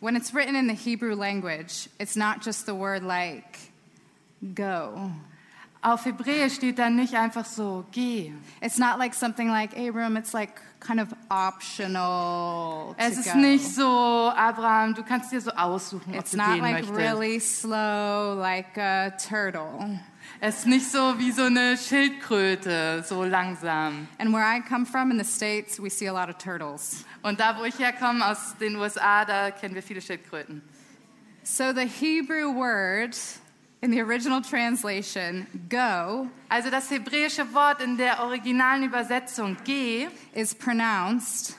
when 0.00 0.16
it's 0.16 0.32
written 0.34 0.56
in 0.56 0.66
the 0.66 0.74
Hebrew 0.74 1.14
language, 1.14 1.88
it's 1.98 2.16
not 2.16 2.42
just 2.42 2.66
the 2.66 2.74
word 2.74 3.02
like 3.02 3.58
go. 4.54 5.12
Auf 5.82 6.04
Hebräisch 6.04 6.54
steht 6.56 6.78
dann 6.78 6.96
nicht 6.96 7.14
einfach 7.14 7.46
so, 7.46 7.86
geh. 7.90 8.32
It's 8.60 8.76
not 8.78 8.98
like 8.98 9.14
something 9.14 9.48
like 9.48 9.74
Abram, 9.78 10.16
it's 10.18 10.34
like 10.34 10.60
kind 10.78 11.00
of 11.00 11.08
optional. 11.30 12.94
To 12.94 13.02
Es 13.02 13.16
ist 13.18 13.32
go. 13.32 13.38
nicht 13.38 13.64
so, 13.66 14.30
Abraham, 14.36 14.94
du 14.94 15.02
kannst 15.02 15.32
dir 15.32 15.40
so 15.40 15.50
aussuchen, 15.52 16.12
ob 16.14 16.20
It's 16.20 16.32
du 16.32 16.36
not 16.36 16.48
gehen 16.54 16.60
like 16.60 16.72
möchtest. 16.86 16.94
really 16.98 17.38
slow, 17.40 18.34
like 18.38 18.76
a 18.76 19.10
turtle. 19.16 19.98
Es 20.42 20.60
ist 20.60 20.66
nicht 20.66 20.90
so 20.90 21.18
wie 21.18 21.32
so 21.32 21.42
eine 21.42 21.76
Schildkröte, 21.76 23.04
so 23.06 23.24
langsam. 23.24 24.08
And 24.18 24.32
where 24.32 24.42
I 24.42 24.62
come 24.66 24.86
from 24.86 25.10
in 25.10 25.18
the 25.18 25.24
States, 25.24 25.78
we 25.78 25.90
see 25.90 26.08
a 26.08 26.12
lot 26.14 26.30
of 26.30 26.38
turtles. 26.38 27.04
Und 27.22 27.40
da, 27.40 27.58
wo 27.58 27.64
ich 27.64 27.78
herkomme, 27.78 28.26
aus 28.26 28.56
den 28.58 28.76
USA, 28.76 29.26
da 29.26 29.50
kennen 29.50 29.74
wir 29.74 29.82
viele 29.82 30.00
Schildkröten. 30.00 30.62
So 31.42 31.74
the 31.74 31.86
Hebrew 31.86 32.54
word 32.54 33.18
in 33.82 33.92
the 33.92 34.00
original 34.00 34.40
translation, 34.40 35.46
go, 35.68 36.28
Also 36.48 36.70
das 36.70 36.90
hebräische 36.90 37.52
Wort 37.52 37.82
in 37.82 37.98
der 37.98 38.22
originalen 38.22 38.84
Übersetzung 38.84 39.58
geh 39.64 40.08
is 40.32 40.54
pronounced 40.54 41.54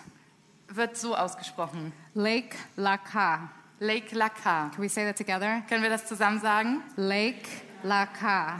wird 0.67 0.97
so 0.97 1.15
ausgesprochen. 1.15 1.93
Lake 2.15 2.55
Laka. 2.77 3.51
Lake 3.79 4.15
Laka. 4.15 4.71
Can 4.73 4.81
we 4.81 4.89
say 4.89 5.05
that 5.05 5.17
together? 5.17 5.61
Können 5.69 5.83
wir 5.83 5.89
das 5.91 6.07
zusammen 6.07 6.39
sagen? 6.39 6.81
Lake 6.95 7.47
Laka. 7.83 8.59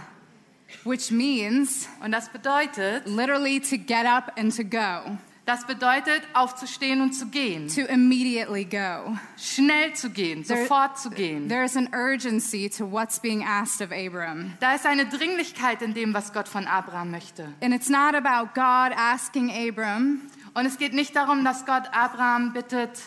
Which 0.84 1.12
means 1.12 1.88
Und 2.04 2.12
das 2.12 2.30
bedeutet, 2.30 3.06
literally 3.08 3.60
to 3.60 3.78
get 3.78 4.06
up 4.06 4.32
and 4.38 4.56
to 4.56 4.64
go, 4.64 5.18
das 5.46 5.66
bedeutet 5.66 6.22
aufzustehen 6.34 7.02
und 7.02 7.14
zu 7.14 7.26
gehen. 7.28 7.68
to 7.68 7.82
immediately 7.82 8.64
go. 8.64 9.18
Schnell 9.38 9.94
zu 9.94 10.10
gehen, 10.12 10.44
There- 10.44 10.62
sofort 10.64 10.98
zu 11.00 11.10
gehen. 11.10 11.50
There's 11.50 11.76
an 11.76 11.90
urgency 11.94 12.70
to 12.70 12.86
what's 12.90 13.20
being 13.20 13.44
asked 13.44 13.82
of 13.82 13.92
Abram. 13.92 14.54
Da 14.60 14.76
ist 14.76 14.86
eine 14.86 15.06
Dringlichkeit 15.08 15.82
in 15.82 15.94
dem, 15.94 16.14
was 16.14 16.32
Gott 16.34 16.48
von 16.48 16.68
Abraham 16.68 17.12
möchte. 17.12 17.48
And 17.62 17.74
it's 17.74 17.90
not 17.90 18.14
about 18.16 18.54
God 18.54 18.96
asking 18.96 19.50
Abram 19.52 20.22
Und 20.54 20.66
es 20.66 20.78
geht 20.78 20.94
nicht 20.94 21.16
darum, 21.16 21.44
dass 21.46 21.66
Gott 21.66 21.84
Abraham 21.94 22.54
bittet. 22.54 23.00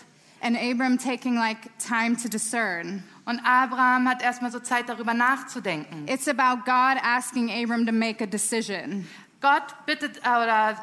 and 0.42 0.58
Abram 0.58 0.98
taking 0.98 1.36
like 1.36 1.56
time 1.78 2.16
to 2.16 2.28
discern. 2.28 3.02
Und 3.26 3.40
Abraham 3.44 4.08
hat 4.08 4.22
erstmal 4.22 4.50
so 4.52 4.60
Zeit, 4.60 4.88
darüber 4.88 5.14
nachzudenken. 5.14 6.06
It's 6.08 6.28
about 6.28 6.62
God 6.66 6.98
asking 7.02 7.50
Abram 7.50 7.86
to 7.86 7.92
make 7.92 8.22
a 8.22 8.26
decision, 8.26 9.06
Gott 9.40 9.62
bittet 9.86 10.18
äh, 10.18 10.28
oder 10.28 10.76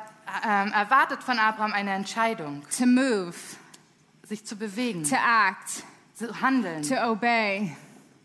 ähm, 0.48 0.72
erwartet 0.72 1.24
von 1.24 1.38
Abraham 1.40 1.74
eine 1.74 1.92
Entscheidung, 1.92 2.64
to 2.78 2.86
move, 2.86 3.34
sich 4.24 4.44
zu 4.46 4.56
bewegen, 4.56 5.04
to 5.04 5.16
act, 5.16 5.84
zu 6.16 6.42
handeln, 6.42 6.82
to 6.84 6.96
obey, 7.12 7.76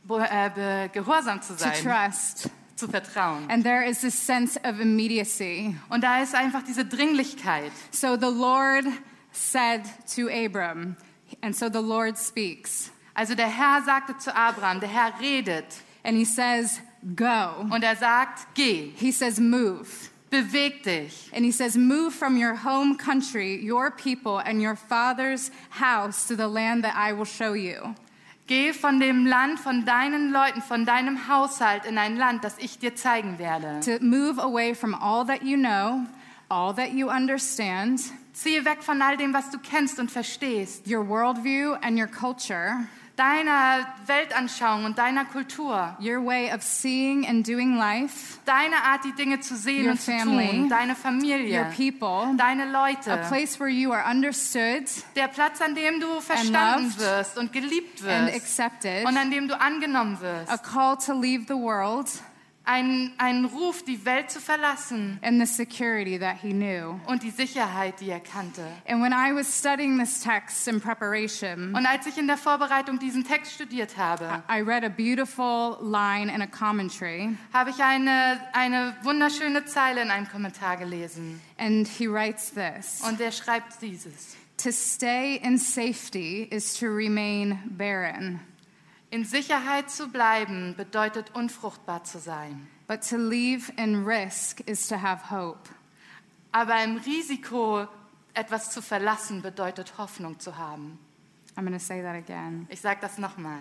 bo- 0.05 0.19
äh, 0.19 0.51
be- 0.55 0.91
gehorsam 0.93 1.43
zu 1.43 1.55
to 1.55 1.59
sein, 1.61 1.75
trust. 1.83 2.49
zu 2.77 2.89
vertrauen. 2.89 3.51
And 3.51 3.65
there 3.65 3.85
is 3.87 4.01
this 4.03 4.15
sense 4.15 4.59
of 4.63 4.79
immediacy. 4.81 5.75
Und 5.89 6.05
da 6.05 6.21
ist 6.23 6.35
einfach 6.35 6.63
diese 6.63 6.85
Dringlichkeit. 6.85 7.73
So 7.91 8.17
the 8.17 8.27
Lord 8.31 8.85
said 9.33 9.83
to 10.15 10.29
Abram, 10.31 10.97
and 11.43 11.57
so 11.57 11.69
the 11.71 11.81
Lord 11.81 12.19
speaks, 12.19 12.91
Also 13.17 13.35
der 13.35 13.49
Herr 13.49 13.83
sagte 13.83 14.19
zu 14.19 14.35
Abraham, 14.37 14.79
der 14.81 14.91
Herr 14.91 15.19
redet 15.19 15.65
and 16.05 16.17
he 16.17 16.25
says, 16.25 16.81
Go. 17.17 17.67
und 17.71 17.83
er 17.83 17.97
sagt, 17.97 18.47
geh, 18.55 18.93
He 18.95 19.11
says, 19.11 19.41
Move. 19.41 19.89
beweg 20.31 20.83
dich. 20.83 21.31
And 21.33 21.45
he 21.45 21.51
says, 21.51 21.77
Move 21.77 22.13
from 22.13 22.37
your 22.37 22.55
home 22.57 22.97
country, 22.99 23.57
your 23.57 23.91
people, 23.91 24.39
and 24.39 24.61
your 24.61 24.77
father's 24.77 25.51
house 25.71 26.29
to 26.29 26.37
the 26.37 26.47
land 26.47 26.85
that 26.85 26.95
I 26.95 27.13
will 27.15 27.25
show 27.25 27.55
you. 27.55 27.95
Geh 28.47 28.73
von 28.73 29.01
dem 29.01 29.27
Land, 29.27 29.59
von 29.61 29.85
deinen 29.87 30.31
Leuten, 30.31 30.61
von 30.63 30.85
deinem 30.85 31.27
Haushalt 31.27 31.85
in 31.87 31.97
ein 31.99 32.17
Land, 32.17 32.45
das 32.45 32.59
ich 32.59 32.79
dir 32.79 32.95
zeigen 32.95 33.39
werde. 33.39 33.81
To 33.81 33.99
move 34.05 34.39
away 34.39 34.75
from 34.75 34.95
all 34.95 35.25
that 35.25 35.43
you 35.43 35.57
know, 35.57 36.07
all 36.51 36.75
that 36.75 36.93
you 36.93 37.09
understand, 37.09 38.01
Ziehe 38.35 38.67
weg 38.67 38.83
von 38.83 39.01
all 39.01 39.17
dem, 39.17 39.33
was 39.33 39.51
du 39.51 39.59
kennst 39.59 39.99
und 39.99 40.11
verstehst, 40.11 40.87
your 40.87 41.03
worldview 41.03 41.73
and 41.81 41.99
your 41.99 42.07
culture, 42.07 42.87
deiner 43.17 43.87
Weltanschauung 44.07 44.85
und 44.85 44.99
deiner 44.99 45.25
Kultur, 45.25 45.97
your 46.01 46.25
way 46.25 46.53
of 46.53 46.63
seeing 46.63 47.27
and 47.27 47.47
doing 47.47 47.77
life, 47.77 48.39
deine 48.45 48.77
Art, 48.85 49.05
die 49.05 49.13
Dinge 49.13 49.41
zu 49.41 49.57
sehen 49.57 49.85
Your 49.87 49.93
und 49.93 50.01
zu 50.01 50.11
family, 50.13 50.49
tun, 50.49 50.69
deine 50.69 50.93
your 50.93 50.97
Familie, 50.97 51.65
people, 51.77 52.37
deine 52.37 52.65
a 52.65 52.87
Leute, 52.87 53.17
place 53.29 53.59
where 53.59 53.71
you 53.71 53.93
are 53.93 54.05
understood 54.11 54.85
der 55.17 55.29
Platz, 55.29 55.61
an 55.61 55.75
dem 55.75 56.01
du 56.01 56.21
verstanden 56.21 56.85
loved 56.85 57.01
wirst 57.01 57.39
und 57.39 57.53
geliebt 57.53 58.03
and 58.07 58.27
wirst 58.29 58.37
accepted, 58.37 59.07
und 59.07 59.17
an 59.17 59.31
dem 59.31 59.49
du 59.49 59.59
angenommen 59.59 60.17
a 60.19 60.51
wirst. 60.51 60.63
call 60.63 60.97
to 60.99 61.13
leave 61.15 61.47
the 61.49 61.55
world, 61.55 62.07
Ein, 62.69 63.13
ein 63.19 63.45
Ruf, 63.45 63.85
die 63.85 64.05
Welt 64.05 64.29
zu 64.29 64.41
verlassen 64.41 65.21
and 65.23 65.39
the 65.41 65.47
security 65.47 66.19
that 66.19 66.39
he 66.43 66.51
knew. 66.53 66.99
und 67.07 67.23
die 67.23 67.31
Sicherheit, 67.31 68.01
die 68.01 68.11
er 68.11 68.19
kannte. 68.19 68.63
And 68.89 69.01
when 69.01 69.13
I 69.13 69.33
was 69.33 69.47
studying 69.57 69.97
this 69.99 70.21
text 70.21 70.67
in 70.67 70.81
preparation, 70.81 71.75
Und 71.77 71.87
als 71.87 72.07
ich 72.07 72.19
in 72.19 72.27
der 72.27 72.37
Vorbereitung 72.37 72.99
diesen 72.99 73.23
Text 73.25 73.53
studiert 73.53 73.97
habe, 73.97 74.43
I 74.51 74.61
read 74.63 74.83
a 74.85 74.89
beautiful 74.89 75.79
line 75.81 76.29
in 76.29 76.43
a 76.43 76.47
commentary, 76.49 77.37
habe 77.53 77.71
ich 77.71 77.81
eine, 77.83 78.41
eine 78.53 78.97
wunderschöne 79.03 79.65
Zeile 79.65 80.03
in 80.03 80.11
einem 80.11 80.29
Kommentar 80.29 80.77
gelesen. 80.77 81.41
and 81.59 81.87
he 81.87 82.09
writes 82.09 82.51
this 82.53 83.01
Und 83.09 83.21
der 83.21 83.31
schreibt 83.31 83.81
dieses. 83.81 84.35
To 84.59 84.73
stay 84.73 85.37
in 85.37 85.57
safety 85.59 86.49
is 86.51 86.75
to 86.81 86.87
remain 86.87 87.59
barren, 87.77 88.41
In 89.11 89.25
Sicherheit 89.25 89.91
zu 89.91 90.09
bleiben 90.09 90.75
bedeutet 90.77 91.35
unfruchtbar 91.35 92.05
zu 92.05 92.19
sein. 92.19 92.69
but 92.89 93.03
to 93.09 93.17
leave 93.17 93.73
in 93.77 94.05
risk 94.05 94.61
is 94.69 94.87
to 94.89 94.97
have 95.01 95.31
hope. 95.31 95.69
Aber 96.53 96.83
im 96.85 96.97
Risiko 96.99 97.87
etwas 98.35 98.71
zu 98.71 98.81
verlassen 98.83 99.43
bedeutet 99.43 99.99
Hoffnung 99.99 100.39
zu 100.39 100.57
haben. 100.57 100.99
I'm 101.57 101.63
going 101.65 101.73
to 101.73 101.79
say 101.85 102.03
that 102.03 102.15
again. 102.15 102.67
Ich 102.71 102.81
sage 102.81 103.01
das 103.01 103.19
nochmal. 103.19 103.59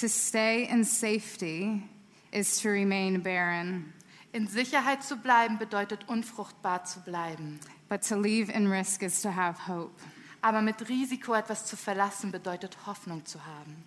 To 0.00 0.08
stay 0.08 0.64
in 0.70 0.84
safety 0.84 1.82
is 2.30 2.60
to 2.60 2.68
remain 2.68 3.22
barren, 3.22 3.92
In 4.32 4.46
Sicherheit 4.48 5.02
zu 5.02 5.16
bleiben 5.16 5.58
bedeutet 5.58 6.08
unfruchtbar 6.08 6.84
zu 6.84 7.00
bleiben. 7.00 7.58
but 7.88 8.02
to 8.06 8.16
leave 8.20 8.52
in 8.52 8.66
risk 8.70 9.02
is 9.02 9.22
to 9.22 9.34
have 9.34 9.66
hope. 9.66 9.94
Aber 10.42 10.60
mit 10.60 10.88
Risiko 10.88 11.32
etwas 11.34 11.64
zu 11.66 11.76
verlassen 11.76 12.30
bedeutet 12.32 12.76
Hoffnung 12.86 13.24
zu 13.24 13.44
haben. 13.46 13.84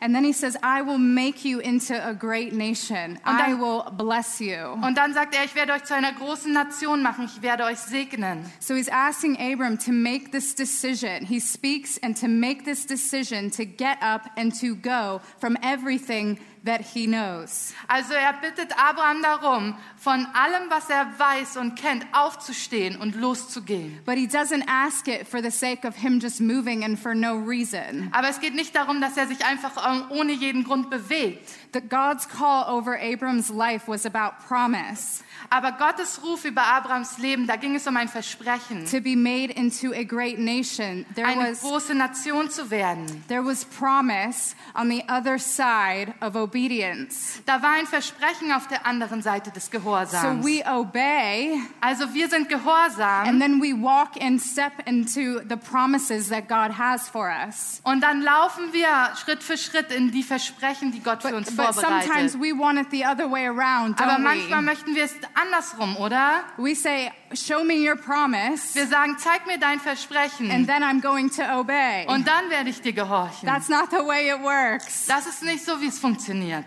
And 0.00 0.14
then 0.14 0.24
he 0.24 0.32
says, 0.32 0.56
I 0.62 0.82
will 0.82 0.98
make 0.98 1.44
you 1.44 1.60
into 1.60 1.94
a 1.94 2.12
great 2.12 2.52
nation. 2.52 3.18
Und 3.24 3.40
I 3.40 3.54
will 3.54 3.84
bless 3.92 4.40
you. 4.40 4.72
Und 4.82 4.96
dann 4.96 5.14
sagt 5.14 5.34
er, 5.34 5.44
ich 5.44 5.54
werde 5.54 5.72
euch 5.72 5.84
zu 5.84 5.94
einer 5.94 6.12
großen 6.12 6.52
Nation 6.52 7.02
machen, 7.02 7.24
ich 7.24 7.42
werde 7.42 7.64
euch 7.64 7.78
segnen. 7.78 8.44
So 8.60 8.74
he's 8.74 8.88
asking 8.88 9.38
Abram 9.38 9.78
to 9.78 9.92
make 9.92 10.32
this 10.32 10.54
decision. 10.54 11.24
He 11.24 11.40
speaks 11.40 11.98
and 12.02 12.16
to 12.20 12.28
make 12.28 12.64
this 12.64 12.86
decision 12.86 13.50
to 13.52 13.64
get 13.64 13.98
up 14.02 14.30
and 14.36 14.52
to 14.60 14.74
go 14.74 15.20
from 15.38 15.56
everything 15.62 16.38
that 16.66 16.80
he 16.80 17.06
knows. 17.06 17.72
Also 17.88 18.14
er 18.14 18.34
bittet 18.34 18.72
Abraham 18.78 19.22
darum, 19.22 19.74
von 19.96 20.26
allem, 20.34 20.68
was 20.68 20.90
er 20.90 21.06
weiß 21.18 21.56
und 21.56 21.76
kennt, 21.76 22.04
aufzustehen 22.12 22.96
und 22.96 23.14
loszugehen. 23.14 24.00
But 24.04 24.16
he 24.16 24.26
doesn't 24.26 24.64
ask 24.68 25.08
it 25.08 25.26
for 25.26 25.42
the 25.42 25.50
sake 25.50 25.86
of 25.86 25.96
him 25.96 26.20
just 26.20 26.40
moving 26.40 26.84
and 26.84 26.98
for 26.98 27.14
no 27.14 27.36
reason. 27.36 28.10
Aber 28.12 28.28
es 28.28 28.40
geht 28.40 28.54
nicht 28.54 28.74
darum, 28.74 29.00
dass 29.00 29.16
er 29.16 29.26
sich 29.26 29.44
einfach 29.44 29.72
ähm, 29.90 30.04
ohne 30.10 30.32
jeden 30.32 30.64
Grund 30.64 30.90
bewegt. 30.90 31.48
That 31.76 31.90
God's 31.90 32.24
call 32.26 32.64
over 32.68 32.96
Abram's 32.96 33.50
life 33.50 33.86
was 33.86 34.06
about 34.06 34.40
promise 34.48 35.22
Aber 35.50 35.72
Gottes 35.72 36.20
Ruf 36.24 36.44
über 36.44 36.62
Abrahams 36.62 37.18
Leben, 37.18 37.46
da 37.46 37.56
ging 37.56 37.74
es 37.76 37.86
um 37.86 37.96
ein 37.96 38.08
Versprechen, 38.08 38.86
to 38.86 39.00
be 39.00 39.14
made 39.14 39.52
into 39.52 39.92
a 39.92 40.02
great 40.02 40.38
nation. 40.38 41.04
There 41.14 41.26
eine 41.26 41.50
was 41.52 41.60
große 41.60 41.94
Nation 41.94 42.50
zu 42.50 42.70
werden. 42.70 43.24
there 43.28 43.44
was 43.44 43.64
promise 43.64 44.56
on 44.74 44.88
the 44.90 45.04
other 45.08 45.38
side 45.38 46.14
of 46.20 46.34
obedience. 46.34 47.40
Da 47.46 47.62
war 47.62 47.74
ein 47.78 47.86
Versprechen 47.86 48.52
auf 48.52 48.66
der 48.68 48.86
anderen 48.86 49.22
Seite 49.22 49.50
des 49.50 49.66
So 49.66 49.70
Gehorsams. 49.78 50.44
we 50.44 50.62
obey 50.66 51.60
Also 51.80 52.12
wir 52.14 52.28
sind 52.28 52.48
gehorsam 52.48 53.28
and 53.28 53.40
then 53.40 53.60
we 53.60 53.72
walk 53.72 54.20
and 54.20 54.40
step 54.40 54.72
into 54.86 55.40
the 55.48 55.56
promises 55.56 56.28
that 56.28 56.48
God 56.48 56.76
has 56.78 57.08
for 57.08 57.28
us. 57.28 57.80
und 57.84 58.00
dann 58.00 58.22
laufen 58.22 58.72
wir 58.72 58.88
Schritt 59.16 59.42
für 59.42 59.56
Schritt 59.56 59.92
in 59.92 60.10
die 60.10 60.22
Versprechen, 60.22 60.92
die 60.92 61.02
Gott 61.02 61.22
für 61.22 61.36
uns 61.36 61.50
But, 61.74 61.74
sometimes 61.82 62.32
vorbereitet. 62.34 62.40
we 62.40 62.52
want 62.52 62.78
it 62.78 62.90
the 62.90 63.04
other 63.06 63.30
way 63.30 63.46
around, 63.46 64.00
Aber 64.00 64.12
don't 64.12 64.22
manchmal 64.22 64.60
we? 64.60 64.64
möchten 64.64 64.94
wir 64.94 65.04
es 65.04 65.14
andersrum, 65.34 65.96
oder? 65.96 66.44
We 66.56 66.74
say, 66.74 67.10
"Show 67.34 67.64
me 67.64 67.74
your 67.74 67.96
promise, 67.96 68.74
Wir 68.74 68.86
sagen, 68.86 69.16
zeig 69.18 69.46
mir 69.46 69.58
dein 69.58 69.80
Versprechen 69.80 70.50
and 70.50 70.66
then 70.66 70.82
I'm 70.82 71.00
going 71.00 71.30
to 71.30 71.42
obey." 71.58 72.06
und 72.08 72.26
dann 72.26 72.50
werde 72.50 72.70
ich 72.70 72.80
dir 72.80 72.92
gehorchen. 72.92 73.46
That's 73.48 73.68
not 73.68 73.90
the 73.90 74.06
way 74.06 74.30
it 74.30 74.42
works. 74.42 75.06
Das 75.06 75.26
ist 75.26 75.42
nicht 75.42 75.64
so, 75.64 75.80
wie 75.80 75.88
es 75.88 75.98
funktioniert. 75.98 76.64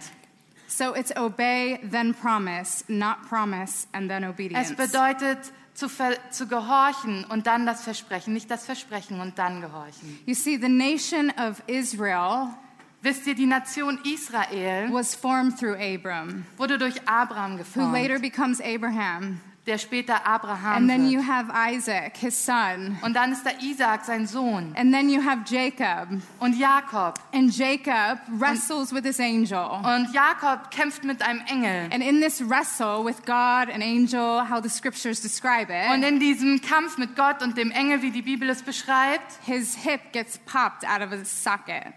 So 0.68 0.96
it's 0.96 1.16
obey, 1.18 1.80
then 1.92 2.14
promise, 2.14 2.84
not 2.88 3.18
promise 3.28 3.88
and 3.92 4.10
then 4.10 4.24
obedience. 4.24 4.70
Es 4.72 4.76
bedeutet 4.78 5.40
zu, 5.74 5.90
ver 5.90 6.16
zu 6.32 6.48
gehorchen 6.48 7.26
und 7.26 7.48
dann 7.48 7.66
das 7.66 7.84
Versprechen, 7.84 8.34
nicht 8.34 8.52
das 8.52 8.66
Versprechen 8.66 9.20
und 9.20 9.40
dann 9.40 9.62
gehorchen. 9.62 10.20
You 10.26 10.36
see, 10.36 10.58
the 10.58 10.70
nation 10.70 11.32
of 11.38 11.62
Israel 11.68 12.50
Wisst 13.02 13.28
ihr, 13.28 13.36
die 13.36 13.46
Nation 13.46 13.98
Israel 14.04 14.92
was 14.92 15.16
formed 15.16 15.58
through 15.58 15.76
Abram, 15.76 16.46
wurde 16.58 16.78
durch 16.78 16.96
Abraham 17.08 17.58
who 17.58 17.92
later 17.92 18.20
geformt, 18.20 18.22
becomes 18.22 18.62
Abraham. 18.62 19.40
Der 19.68 19.78
später 19.78 20.26
Abraham 20.26 20.78
And 20.78 20.90
then 20.90 21.10
you 21.10 21.20
wird. 21.20 21.28
have 21.28 21.52
Isaac, 21.76 22.18
his 22.18 22.44
son. 22.46 22.98
Und 23.02 23.14
dann 23.14 23.32
ist 23.32 23.46
da 23.46 23.52
Isaac, 23.62 24.04
sein 24.06 24.26
Sohn, 24.26 24.74
And 24.76 24.92
then 24.92 25.10
you 25.10 25.22
have 25.24 25.42
Jacob. 25.48 26.10
und 26.40 26.58
Jakob. 26.58 27.20
And 27.34 27.56
Jacob 27.56 28.20
wrestles 28.30 28.92
with 28.94 29.04
his 29.04 29.20
angel. 29.20 29.60
Und 29.84 30.12
Jakob 30.14 30.72
kämpft 30.72 31.04
mit 31.04 31.22
einem 31.22 31.42
Engel. 31.48 31.90
And 31.92 32.02
in 32.04 32.20
this 32.22 32.42
wrestle 32.42 33.04
with 33.06 33.18
God 33.26 33.70
and 33.72 33.84
angel, 33.84 34.42
how 34.50 34.62
the 34.62 34.70
scriptures 34.70 35.22
describe 35.22 35.72
Und 35.92 36.04
it, 36.04 36.10
in 36.10 36.20
diesem 36.20 36.62
Kampf 36.62 36.98
mit 36.98 37.16
Gott 37.16 37.44
und 37.44 37.56
dem 37.58 37.72
Engel, 37.72 38.02
wie 38.02 38.12
die 38.12 38.22
Bibel 38.24 38.50
es 38.50 38.64
beschreibt, 38.64 39.34
his 39.46 39.76
hip 39.76 40.02
gets 40.14 40.38
popped 40.40 40.84
out 40.88 41.02
of 41.02 41.12
his 41.12 41.30
socket. 41.44 41.94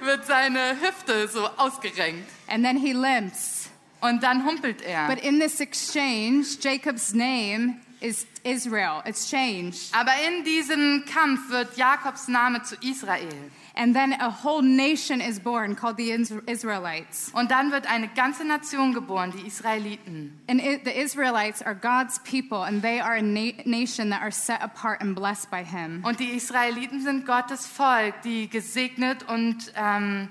wird 0.00 0.26
seine 0.26 0.76
Hüfte 0.80 1.26
so 1.28 1.46
ausgerenkt. 1.56 2.28
And 2.46 2.64
then 2.64 2.76
he 2.76 2.92
limps. 2.92 3.57
Und 4.00 4.22
dann 4.22 4.44
humpelt 4.46 4.82
er. 4.82 5.08
But 5.08 5.18
in 5.24 5.40
this 5.40 5.60
exchange, 5.60 6.58
Jacob's 6.60 7.12
name 7.14 7.76
is 8.00 8.26
Israel. 8.44 9.02
It's 9.04 9.28
changed. 9.28 9.92
Aber 9.92 10.12
in 10.28 10.44
diesem 10.44 11.04
Kampf 11.06 11.50
wird 11.50 11.76
Jakobs 11.76 12.28
Name 12.28 12.62
zu 12.62 12.76
Israel. 12.76 13.50
And 13.74 13.94
then 13.94 14.12
a 14.20 14.28
whole 14.42 14.62
nation 14.62 15.20
is 15.20 15.38
born 15.38 15.76
called 15.76 15.96
the 15.98 16.10
Is- 16.10 16.32
Israelites. 16.46 17.30
Und 17.32 17.50
dann 17.52 17.70
wird 17.70 17.86
eine 17.88 18.08
ganze 18.08 18.44
Nation 18.44 18.92
geboren, 18.92 19.32
die 19.36 19.46
Israeliten. 19.46 20.40
And 20.48 20.60
it, 20.60 20.84
the 20.84 20.90
Israelites 20.92 21.62
are 21.62 21.76
God's 21.76 22.18
people, 22.20 22.58
and 22.64 22.82
they 22.82 23.00
are 23.00 23.14
a 23.16 23.22
na- 23.22 23.52
nation 23.64 24.10
that 24.10 24.20
are 24.20 24.32
set 24.32 24.60
apart 24.62 25.00
and 25.00 25.14
blessed 25.14 25.48
by 25.50 25.62
Him. 25.64 26.02
Und 26.04 26.18
die 26.18 26.30
Israeliten 26.36 27.02
sind 27.02 27.24
Gottes 27.26 27.66
Volk, 27.66 28.20
die 28.22 28.48
gesegnet 28.48 29.28
und 29.28 29.72
ähm, 29.76 30.28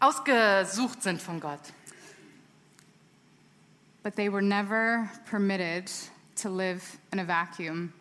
ausgesucht 0.00 1.02
sind 1.02 1.20
von 1.20 1.40
Gott. 1.40 1.60
But 4.02 4.16
they 4.16 4.28
were 4.28 4.42
never 4.42 5.10
permitted 5.28 5.90
to 6.36 6.48
live 6.48 6.82
in 7.12 7.18
a 7.18 7.24
vacuum. 7.24 7.92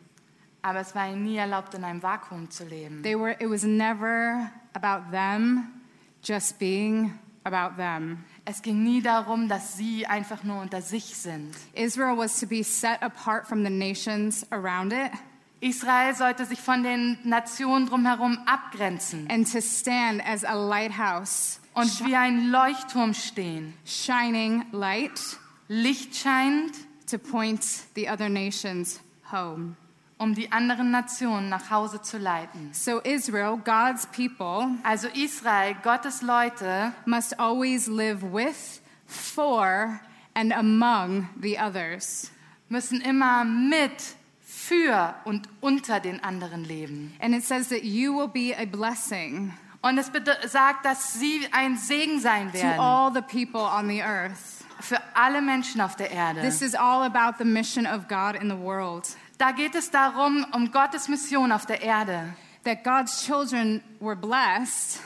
Aber 0.64 0.80
es 0.80 0.94
war 0.94 1.08
ihnen 1.08 1.24
nie 1.24 1.38
erlaubt, 1.38 1.74
in 1.76 1.84
einem 1.84 2.02
Vakuum 2.02 2.50
zu 2.50 2.66
leben. 2.66 3.02
They 3.04 3.16
were, 3.16 3.36
it 3.40 3.50
was 3.50 3.64
never 3.64 4.52
about 4.74 5.12
them 5.12 5.82
just 6.24 6.60
being 6.60 7.18
about 7.46 7.78
them. 7.78 8.26
Es 8.46 8.62
ging 8.62 8.84
nie 8.84 9.02
darum, 9.02 9.48
dass 9.48 9.76
sie 9.78 10.06
einfach 10.08 10.44
nur 10.44 10.62
unter 10.62 10.82
sich 10.82 11.16
sind. 11.16 11.56
Israel 11.74 12.18
was 12.18 12.40
to 12.40 12.48
be 12.48 12.64
set 12.64 13.02
apart 13.02 13.48
from 13.48 13.64
the 13.64 13.70
nations 13.70 14.46
around 14.52 14.94
it 14.94 15.12
Israel 15.60 16.14
sollte 16.16 16.46
sich 16.46 16.60
von 16.60 16.84
den 16.84 17.18
Nationen 17.24 17.88
drumherum 17.88 18.38
abgrenzen 18.46 19.28
and 19.30 19.52
to 19.52 19.60
stand 19.60 20.22
as 20.24 20.44
a 20.44 20.54
lighthouse, 20.54 21.60
und 21.74 22.06
wie 22.06 22.16
ein 22.16 22.50
Leuchtturm 22.52 23.14
stehen, 23.14 23.74
shining 23.86 24.66
light 24.72 25.20
Licht 25.68 26.16
scheint 26.16 26.74
to 27.10 27.18
point 27.18 27.64
the 27.96 28.08
other 28.10 28.30
nations 28.30 29.00
home. 29.32 29.76
um 30.20 30.34
die 30.34 30.52
anderen 30.52 30.90
Nationen 30.92 31.50
nach 31.50 31.70
Hause 31.70 32.02
zu 32.02 32.18
leiten. 32.18 32.70
So, 32.74 33.00
Israel, 33.02 33.58
God's 33.64 34.08
people, 34.08 34.70
Also 34.84 35.08
Israel, 35.10 35.76
Gottes 35.84 36.22
Leute, 36.22 36.92
must 37.06 37.40
always 37.40 37.88
live 37.88 38.24
with, 38.24 38.82
for, 39.06 40.00
and 40.34 40.52
among 40.54 41.30
the 41.40 41.58
others. 41.60 42.32
müssen 42.70 43.00
immer 43.02 43.44
mit, 43.46 44.16
für 44.42 45.14
und 45.26 45.48
unter 45.62 46.00
den 46.00 46.24
anderen 46.24 46.64
leben. 46.64 47.14
And 47.20 47.36
it 47.36 47.44
says 47.44 47.70
that 47.70 47.84
you 47.84 48.14
will 48.18 48.28
be 48.28 48.56
a 48.58 48.66
blessing 48.66 49.54
Und 49.84 50.00
es 50.00 50.12
sagt, 50.52 50.84
dass 50.86 51.14
sie 51.14 51.48
ein 51.52 51.78
Segen 51.78 52.20
sein 52.20 52.52
to 52.52 52.68
all 52.82 53.14
the 53.14 53.22
people 53.22 53.62
on 53.62 53.88
the 53.88 54.02
earth. 54.02 54.57
Für 54.80 55.00
alle 55.14 55.42
Menschen 55.42 55.82
auf 55.82 55.96
der 55.96 56.12
Erde. 56.12 56.42
This 56.42 56.62
is 56.62 56.76
all 56.76 57.04
about 57.04 57.38
the 57.38 57.46
mission 57.46 57.86
of 57.86 58.08
God 58.08 58.36
in 58.36 58.50
the 58.50 58.58
world. 58.58 59.08
Da 59.38 59.52
geht 59.52 59.76
es 59.76 59.92
darum, 59.92 60.46
um 60.54 60.72
Gottes 60.72 61.08
Mission 61.08 61.52
auf 61.52 61.66
der 61.66 61.82
Erde. 61.82 62.34
That 62.64 62.84
God's 62.84 63.26
children 63.26 63.82
were 64.00 64.16
blessed 64.16 65.00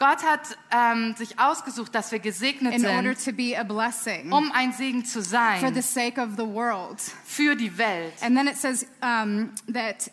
Gott 0.00 0.24
hat 0.24 0.56
ähm, 0.70 1.14
sich 1.14 1.38
ausgesucht, 1.38 1.94
dass 1.94 2.10
wir 2.10 2.20
gesegnet 2.20 2.72
in 2.72 2.86
order 2.86 3.14
to 3.14 3.32
be 3.32 3.54
a 3.54 3.62
blessing 3.62 4.32
um 4.32 4.50
ein 4.52 4.72
Segen 4.72 5.04
zu 5.04 5.20
sein, 5.20 5.60
for 5.60 5.70
the 5.70 5.82
sake 5.82 6.18
of 6.18 6.36
the 6.38 6.46
world. 6.46 6.98
für 7.26 7.54
die 7.54 7.76
Welt. 7.76 8.14
And 8.22 8.34
then 8.34 8.48
it 8.48 8.56
says 8.56 8.86
um, 9.02 9.50
that 9.68 10.10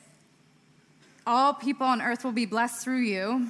all 1.25 1.53
people 1.53 1.87
on 1.87 2.01
earth 2.01 2.25
will 2.25 2.33
be 2.33 2.45
blessed 2.45 2.83
through 2.83 2.99
you, 2.99 3.47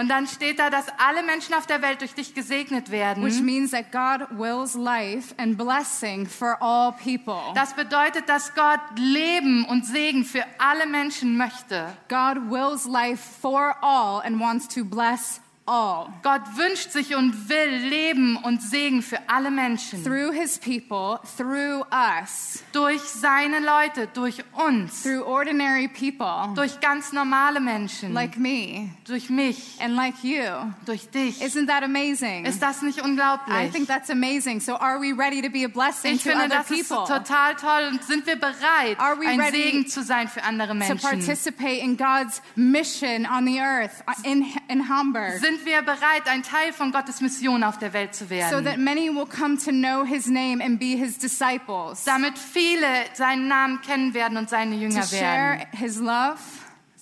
Und 0.00 0.08
dann 0.08 0.26
steht 0.26 0.58
da, 0.58 0.70
dass 0.70 0.86
alle 0.96 1.22
Menschen 1.22 1.54
auf 1.54 1.66
der 1.66 1.82
Welt 1.82 2.00
durch 2.00 2.14
dich 2.14 2.32
gesegnet 2.32 2.90
werden. 2.90 3.22
which 3.22 3.42
means 3.42 3.72
that 3.72 3.92
God 3.92 4.38
wills 4.38 4.74
life 4.74 5.34
and 5.36 5.58
blessing 5.58 6.26
for 6.26 6.56
all 6.62 6.92
people. 6.92 7.38
Das 7.54 7.74
bedeutet, 7.74 8.26
dass 8.26 8.54
Gott 8.54 8.80
Leben 8.96 9.66
und 9.66 9.84
Segen 9.84 10.24
für 10.24 10.42
alle 10.56 10.86
Menschen 10.86 11.36
möchte. 11.36 11.92
God 12.08 12.50
wills 12.50 12.86
life 12.86 13.22
for 13.42 13.76
all 13.82 14.22
and 14.24 14.40
wants 14.40 14.68
to 14.68 14.86
bless 14.86 15.42
all 15.66 16.08
Gott 16.22 16.42
wünscht 16.56 16.90
sich 16.90 17.14
und 17.14 17.48
will 17.48 17.88
Leben 17.88 18.36
und 18.36 18.60
Segen 18.62 19.02
für 19.02 19.18
alle 19.28 19.50
Menschen. 19.50 20.02
through 20.02 20.32
his 20.32 20.58
people, 20.58 21.20
through 21.36 21.84
us, 21.92 22.62
Durch 22.72 23.00
seine 23.02 23.60
Leute, 23.60 24.08
durch 24.12 24.42
uns, 24.54 25.02
through 25.02 25.22
ordinary 25.24 25.86
people 25.88 26.52
durch 26.54 26.80
ganz 26.80 27.12
normale 27.12 27.60
Menschen, 27.60 28.12
like 28.12 28.36
me 28.36 28.90
durch 29.06 29.30
mich, 29.30 29.76
and 29.80 29.94
like 29.94 30.14
you. 30.24 30.42
durch 30.86 31.08
dich. 31.10 31.40
Isn't 31.40 31.66
that 31.68 31.82
amazing? 31.84 32.46
Ist 32.46 32.60
das 32.60 32.82
nicht 32.82 32.98
I 32.98 33.02
unglaublich? 33.02 33.70
think 33.72 33.86
that's 33.86 34.10
amazing. 34.10 34.60
So, 34.60 34.74
are 34.74 34.98
we 35.00 35.12
ready 35.12 35.40
to 35.42 35.50
be 35.50 35.64
a 35.64 35.68
blessing 35.68 36.14
Ich 36.14 36.22
to 36.24 36.30
finde, 36.30 36.46
other 36.46 36.56
das 36.58 36.70
ist 36.70 36.88
people? 36.88 37.06
total 37.06 37.54
toll. 37.56 37.88
Und 37.92 38.02
sind 38.04 38.26
wir 38.26 38.36
bereit, 38.36 38.98
Are 38.98 39.16
we 39.20 39.26
ein 39.28 39.40
ready 39.40 39.62
Segen 39.62 39.86
zu 39.86 40.02
sein 40.02 40.26
für 40.28 40.42
andere 40.42 40.68
To 40.68 40.74
Menschen? 40.74 40.98
participate 40.98 41.80
in 41.82 41.96
God's 41.96 42.42
mission 42.56 43.26
on 43.26 43.46
the 43.46 43.60
earth 43.60 44.02
uh, 44.08 44.12
in, 44.28 44.44
in 44.68 44.88
Hamburg, 44.88 45.38
Sind 45.40 45.49
wir 45.64 45.82
bereit, 45.82 46.26
ein 46.26 46.42
Teil 46.42 46.72
von 46.72 46.92
Gottes 46.92 47.20
Mission 47.20 47.62
auf 47.64 47.78
der 47.78 47.92
Welt 47.92 48.14
zu 48.14 48.24
so 48.24 48.30
that 48.30 48.64
werden? 48.64 48.84
many 48.84 49.08
will 49.08 49.26
come 49.26 49.56
to 49.58 49.70
know 49.70 50.04
his 50.04 50.26
name 50.26 50.62
and 50.64 50.78
be 50.78 50.96
his 50.96 51.18
disciples, 51.18 52.04
Damit 52.04 52.38
viele 52.38 52.86
seinen 53.14 53.48
Namen 53.48 53.80
kennen 53.82 54.14
werden 54.14 54.36
und 54.38 54.48
seine 54.50 54.74
to 54.76 54.80
Jünger 54.82 55.02
share 55.02 55.58
werden. 55.58 55.66
his 55.78 55.96
love, 55.98 56.38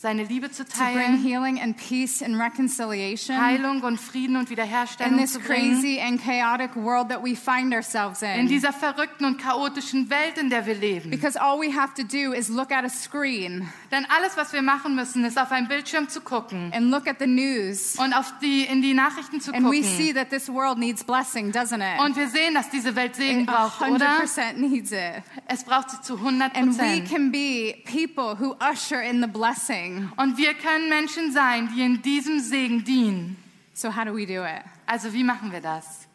Seine 0.00 0.22
Liebe 0.22 0.48
zu 0.52 0.64
to 0.64 0.70
bring 0.76 0.94
teilen, 0.94 1.18
healing 1.24 1.60
and 1.60 1.76
peace 1.76 2.22
and 2.22 2.36
reconciliation 2.40 3.36
Heilung 3.36 3.82
und 3.82 3.98
Frieden 3.98 4.36
und 4.36 4.44
in 4.44 4.50
Wiederherstellung 4.50 5.18
this 5.18 5.32
zu 5.32 5.40
bringen. 5.40 5.74
crazy 5.74 5.98
and 6.00 6.22
chaotic 6.22 6.76
world 6.76 7.08
that 7.08 7.20
we 7.24 7.34
find 7.34 7.74
ourselves 7.74 8.22
In 8.22 8.42
in. 8.42 8.46
dieser 8.46 8.72
verrückten 8.72 9.24
und 9.24 9.38
chaotischen 9.42 10.08
Welt, 10.08 10.38
in 10.38 10.50
der 10.50 10.66
wir 10.66 10.76
leben. 10.76 11.10
Because 11.10 11.36
all 11.40 11.58
we 11.60 11.74
have 11.74 11.94
to 11.94 12.04
do 12.04 12.32
is 12.32 12.48
look 12.48 12.70
at 12.70 12.84
a 12.84 12.88
screen 12.88 13.68
Denn 13.90 14.06
alles, 14.16 14.36
was 14.36 14.52
wir 14.52 14.62
machen 14.62 14.94
müssen, 14.94 15.24
ist 15.24 15.36
auf 15.36 15.50
einen 15.50 15.66
Bildschirm 15.66 16.08
zu 16.08 16.20
gucken 16.20 16.70
and 16.72 16.92
look 16.92 17.08
at 17.08 17.16
the 17.18 17.26
news, 17.26 17.96
und 17.98 18.12
auf 18.14 18.32
die, 18.40 18.66
in 18.66 18.82
die 18.82 18.94
Nachrichten 18.94 19.40
zu 19.40 19.52
and 19.52 19.66
we 19.68 19.82
see 19.82 20.10
gucken. 20.10 20.14
that 20.14 20.30
this 20.30 20.48
world 20.48 20.78
needs 20.78 21.02
blessing, 21.02 21.50
doesn't 21.50 21.82
it? 21.82 22.00
Und 22.00 22.14
wir 22.16 22.28
sehen, 22.28 22.54
dass 22.54 22.70
diese 22.70 22.94
Welt 22.94 23.16
Segen 23.16 23.40
It 23.40 23.46
braucht, 23.48 23.80
oder? 23.80 24.20
100% 24.20 24.58
needs 24.58 24.92
it. 24.92 25.24
Es 25.46 25.64
braucht 25.64 25.90
sie 25.90 26.00
zu 26.02 26.14
100 26.18 26.54
And 26.54 26.78
we 26.78 27.02
can 27.02 27.32
be 27.32 27.74
people 27.84 28.36
who 28.38 28.54
usher 28.60 29.02
in 29.02 29.20
the 29.20 29.26
blessing. 29.26 29.87
Und 30.16 30.36
wir 30.36 30.54
können 30.54 30.88
Menschen 30.88 31.32
sein, 31.32 31.68
die 31.74 31.82
in 31.82 32.02
diesem 32.02 32.40
Segen 32.40 32.84
dienen. 32.84 33.36
So, 33.74 33.94
how 33.94 34.04
do 34.04 34.14
we 34.14 34.26
do 34.26 34.44
it? 34.44 34.62
Also 34.86 35.12
wie 35.12 35.22
machen 35.24 35.52
wir 35.52 35.60
das? 35.60 36.06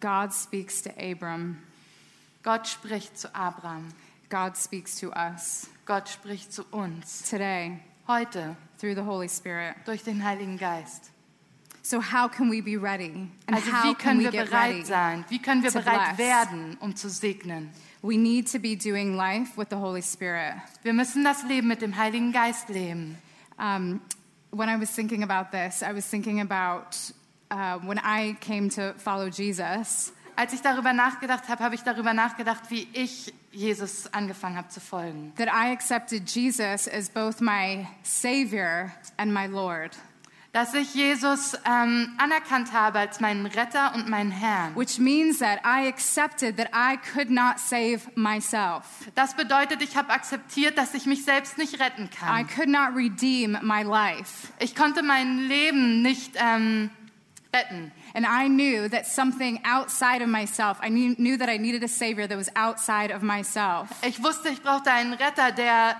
God 0.00 0.32
speaks 0.32 0.82
to 0.82 0.90
Abram, 0.98 1.56
Gott 2.42 2.66
spricht 2.68 3.16
zu 3.18 3.34
Abraham. 3.34 3.88
God 4.28 4.56
speaks 4.56 4.96
to 5.00 5.10
us 5.12 5.68
Gott 5.86 6.08
spricht 6.08 6.52
zu 6.52 6.64
uns. 6.72 7.22
today 7.30 7.78
Heute 8.06 8.56
through 8.78 8.94
the 8.94 9.02
Holy 9.04 9.28
Spirit. 9.28 9.74
durch 9.86 10.02
den 10.02 10.22
Heiligen 10.22 10.58
Geist. 10.58 11.10
So, 11.82 12.00
how 12.02 12.28
can 12.30 12.50
we 12.50 12.62
be 12.62 12.76
ready? 12.80 13.28
And 13.46 13.56
Also 13.56 13.70
how 13.70 13.84
wie 13.84 13.94
can 13.94 13.96
können 13.96 14.18
we 14.20 14.24
wir 14.24 14.30
get 14.32 14.50
bereit 14.50 14.74
ready? 14.74 14.84
sein? 14.84 15.24
Wie 15.28 15.38
können 15.38 15.62
wir 15.62 15.70
bereit 15.70 16.16
bless? 16.16 16.18
werden, 16.18 16.76
um 16.80 16.96
zu 16.96 17.08
segnen? 17.10 17.70
We 18.04 18.18
need 18.18 18.48
to 18.48 18.58
be 18.58 18.76
doing 18.76 19.16
life 19.16 19.56
with 19.56 19.70
the 19.70 19.78
Holy 19.78 20.02
Spirit. 20.02 20.56
Wir 20.82 20.92
müssen 20.92 21.24
das 21.24 21.42
Leben 21.44 21.68
mit 21.68 21.80
dem 21.80 21.96
Heiligen 21.96 22.32
Geist 22.32 22.68
leben. 22.68 23.16
Um, 23.58 24.02
when 24.50 24.68
I 24.68 24.76
was 24.78 24.90
thinking 24.90 25.22
about 25.22 25.52
this, 25.52 25.82
I 25.82 25.94
was 25.94 26.06
thinking 26.06 26.42
about 26.42 26.98
uh, 27.50 27.78
when 27.78 27.98
I 27.98 28.36
came 28.42 28.68
to 28.68 28.92
follow 28.98 29.30
Jesus. 29.30 30.12
Als 30.36 30.52
ich 30.52 30.60
darüber 30.60 30.92
nachgedacht 30.92 31.48
habe, 31.48 31.64
habe 31.64 31.76
ich 31.76 31.82
darüber 31.82 32.12
nachgedacht, 32.12 32.70
wie 32.70 32.86
ich 32.92 33.32
Jesus 33.52 34.12
angefangen 34.12 34.58
habe 34.58 34.68
zu 34.68 34.80
folgen. 34.80 35.32
That 35.36 35.48
I 35.48 35.72
accepted 35.72 36.28
Jesus 36.28 36.86
as 36.86 37.08
both 37.08 37.40
my 37.40 37.86
Savior 38.02 38.92
and 39.16 39.32
my 39.32 39.46
Lord. 39.46 39.92
Dass 40.54 40.72
ich 40.72 40.94
Jesus 40.94 41.58
ähm, 41.66 42.14
anerkannt 42.16 42.72
habe 42.72 43.00
als 43.00 43.18
meinen 43.20 43.44
Retter 43.44 43.92
und 43.94 44.08
meinen 44.08 44.30
Herrn. 44.30 44.74
which 44.76 44.98
means 44.98 45.40
that 45.40 45.58
I 45.66 45.88
accepted 45.88 46.56
that 46.56 46.68
I 46.72 46.96
could 47.12 47.28
not 47.28 47.58
save 47.58 48.00
myself. 48.14 48.84
Das 49.16 49.34
bedeutet, 49.34 49.82
ich 49.82 49.96
habe 49.96 50.10
akzeptiert, 50.10 50.78
dass 50.78 50.94
ich 50.94 51.06
mich 51.06 51.24
selbst 51.24 51.58
nicht 51.58 51.80
retten 51.80 52.04
I 52.04 52.08
kann. 52.16 52.46
could 52.46 52.68
not 52.68 52.94
redeem 52.96 53.58
my 53.62 53.82
life. 53.82 54.48
Ich 54.60 54.74
konnte 54.76 55.02
mein 55.02 55.40
Leben 55.48 56.02
nicht 56.02 56.34
ähm, 56.36 56.90
retten. 57.52 57.90
And 58.14 58.24
I 58.24 58.46
knew 58.48 58.88
that 58.88 59.06
something 59.06 59.60
outside 59.64 60.22
of 60.22 60.28
myself, 60.28 60.78
I 60.80 60.88
knew, 60.88 61.14
knew 61.16 61.36
that 61.36 61.48
I 61.48 61.58
needed 61.58 61.82
a 61.82 61.88
Savior 61.88 62.28
that 62.28 62.38
was 62.38 62.48
outside 62.54 63.12
of 63.12 63.22
myself. 63.22 63.88
Ich 64.06 64.22
wusste, 64.22 64.50
ich 64.50 64.62
brauchte 64.62 64.92
einen 64.92 65.14
Retter, 65.14 65.50
der 65.50 65.96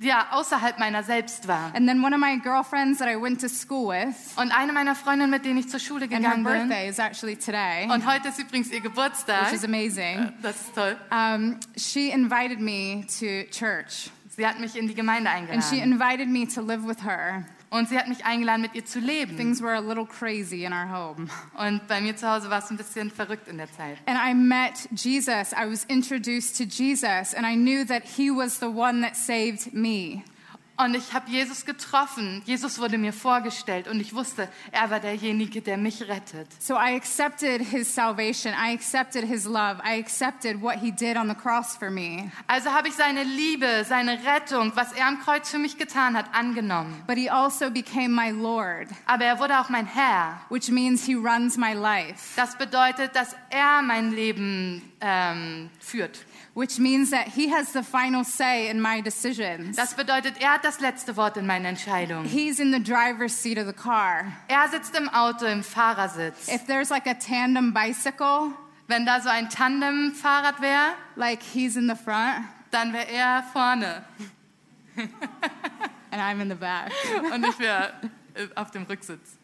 ja, 0.00 0.28
außerhalb 0.30 0.78
meiner 0.78 1.02
selbst 1.02 1.48
war. 1.48 1.72
And 1.74 1.88
then 1.88 2.02
one 2.04 2.14
of 2.14 2.20
my 2.20 2.38
girlfriends 2.38 2.98
that 2.98 3.08
I 3.08 3.20
went 3.20 3.40
to 3.40 3.48
school 3.48 3.88
with, 3.88 4.14
Und 4.36 4.52
eine 4.52 4.72
meiner 4.72 4.94
Freundinnen, 4.94 5.30
mit 5.30 5.44
denen 5.44 5.58
ich 5.58 5.68
zur 5.68 5.80
Schule 5.80 6.04
and 6.04 6.12
her 6.12 6.18
gegangen 6.20 6.44
bin, 6.44 6.68
birthday 6.68 6.88
is 6.88 6.98
actually 6.98 7.36
today, 7.36 7.88
und 7.90 8.06
heute 8.06 8.28
ist 8.28 8.38
übrigens 8.38 8.70
ihr 8.70 8.80
Geburtstag, 8.80 9.46
which 9.46 9.54
is 9.54 9.64
amazing. 9.64 10.32
das 10.42 10.56
ist 10.60 10.74
toll, 10.74 10.96
Um, 11.10 11.58
she 11.76 12.10
invited 12.10 12.60
me 12.60 13.04
to 13.18 13.44
church, 13.50 14.10
sie 14.36 14.46
hat 14.46 14.60
mich 14.60 14.76
in 14.76 14.86
die 14.88 14.94
Gemeinde 14.94 15.28
and 15.30 15.62
she 15.64 15.78
invited 15.80 16.28
me 16.28 16.46
to 16.46 16.60
live 16.60 16.86
with 16.86 17.02
her. 17.04 17.44
Und 17.70 17.88
sie 17.88 17.98
hat 17.98 18.08
mich 18.08 18.24
eingeladen, 18.24 18.62
mit 18.62 18.74
ihr 18.74 18.84
zu 18.84 18.98
leben. 18.98 19.36
Things 19.36 19.60
were 19.60 19.76
a 19.76 19.80
little 19.80 20.06
crazy 20.06 20.64
in 20.64 20.72
our 20.72 20.88
home. 20.90 21.28
Und 21.58 21.86
bei 21.86 22.00
mir 22.00 22.16
zu 22.16 22.26
Hause 22.28 22.48
war 22.48 22.60
es 22.60 22.70
ein 22.70 22.78
bisschen 22.78 23.10
verrückt 23.10 23.46
in 23.46 23.58
der 23.58 23.70
Zeit. 23.70 23.98
And 24.06 24.18
I 24.18 24.34
met 24.34 24.88
Jesus. 24.92 25.52
I 25.52 25.70
was 25.70 25.84
introduced 25.84 26.56
to 26.56 26.64
Jesus, 26.64 27.34
and 27.34 27.46
I 27.46 27.54
knew 27.56 27.84
that 27.84 28.04
he 28.04 28.30
was 28.30 28.58
the 28.58 28.66
one 28.66 29.02
that 29.02 29.16
saved 29.16 29.74
me. 29.74 30.24
Und 30.80 30.94
ich 30.94 31.12
habe 31.12 31.28
Jesus 31.28 31.64
getroffen. 31.64 32.40
Jesus 32.44 32.78
wurde 32.78 32.98
mir 32.98 33.12
vorgestellt 33.12 33.88
und 33.88 33.98
ich 33.98 34.14
wusste, 34.14 34.48
er 34.70 34.88
war 34.90 35.00
derjenige, 35.00 35.60
der 35.60 35.76
mich 35.76 36.02
rettet. 36.08 36.46
So 36.60 36.74
I 36.74 36.94
accepted 36.94 37.60
his 37.60 37.92
salvation. 37.92 38.52
I 38.54 38.74
accepted 38.74 39.24
his 39.24 39.44
love. 39.44 39.80
I 39.84 39.98
accepted 39.98 40.62
what 40.62 40.76
he 40.76 40.92
did 40.92 41.16
on 41.16 41.28
the 41.28 41.34
cross 41.34 41.76
for 41.76 41.90
me. 41.90 42.30
Also 42.46 42.70
habe 42.72 42.86
ich 42.88 42.94
seine 42.94 43.24
Liebe, 43.24 43.84
seine 43.88 44.20
Rettung, 44.24 44.70
was 44.76 44.92
er 44.92 45.08
am 45.08 45.18
Kreuz 45.20 45.50
für 45.50 45.58
mich 45.58 45.78
getan 45.78 46.16
hat, 46.16 46.26
angenommen. 46.32 47.02
But 47.08 47.16
he 47.18 47.28
also 47.28 47.70
became 47.70 48.10
my 48.10 48.30
Lord, 48.30 48.86
Aber 49.06 49.24
er 49.24 49.40
wurde 49.40 49.58
auch 49.58 49.70
mein 49.70 49.86
Herr. 49.86 50.40
which 50.48 50.70
means 50.70 51.04
he 51.04 51.14
runs 51.14 51.56
my 51.56 51.72
life, 51.72 52.34
Das 52.36 52.56
bedeutet, 52.56 53.16
dass 53.16 53.34
er 53.50 53.82
mein 53.82 54.12
Leben 54.12 54.82
ähm, 55.00 55.70
führt. 55.80 56.20
Which 56.58 56.78
means 56.80 57.10
that 57.10 57.28
he 57.28 57.48
has 57.48 57.72
the 57.72 57.82
final 57.84 58.24
say 58.24 58.68
in 58.68 58.80
my 58.80 59.00
decisions. 59.00 59.76
Das 59.76 59.94
bedeutet, 59.94 60.40
er 60.40 60.54
hat 60.54 60.64
das 60.64 60.80
letzte 60.80 61.16
Wort 61.16 61.36
in 61.36 61.46
meinen 61.46 61.66
Entscheidungen. 61.66 62.24
He's 62.24 62.58
in 62.58 62.72
the 62.72 62.80
driver's 62.80 63.32
seat 63.32 63.58
of 63.58 63.66
the 63.66 63.72
car. 63.72 64.24
Er 64.48 64.68
sitzt 64.68 64.96
im 64.96 65.08
Auto 65.08 65.46
im 65.46 65.62
Fahrersitz. 65.62 66.48
If 66.48 66.66
there's 66.66 66.90
like 66.90 67.06
a 67.06 67.14
tandem 67.14 67.72
bicycle, 67.72 68.52
Wenn 68.88 69.04
da 69.04 69.20
so 69.20 69.28
ein 69.28 69.50
Tandem-Fahrrad 69.50 70.62
wäre, 70.62 70.94
like 71.14 71.42
he's 71.42 71.76
in 71.76 71.88
the 71.88 71.94
front 71.94 72.44
dann 72.70 72.92
wäre 72.92 73.08
er 73.08 73.42
vorne 73.52 74.04
and 76.10 76.20
I'm 76.20 76.40
in 76.40 76.48
the 76.48 76.54
back. 76.54 76.90
und 77.32 77.46
ich 77.46 77.58
wäre 77.58 77.92
äh, 78.34 78.48
auf 78.54 78.70
dem 78.70 78.82
Rücksitz. 78.84 79.37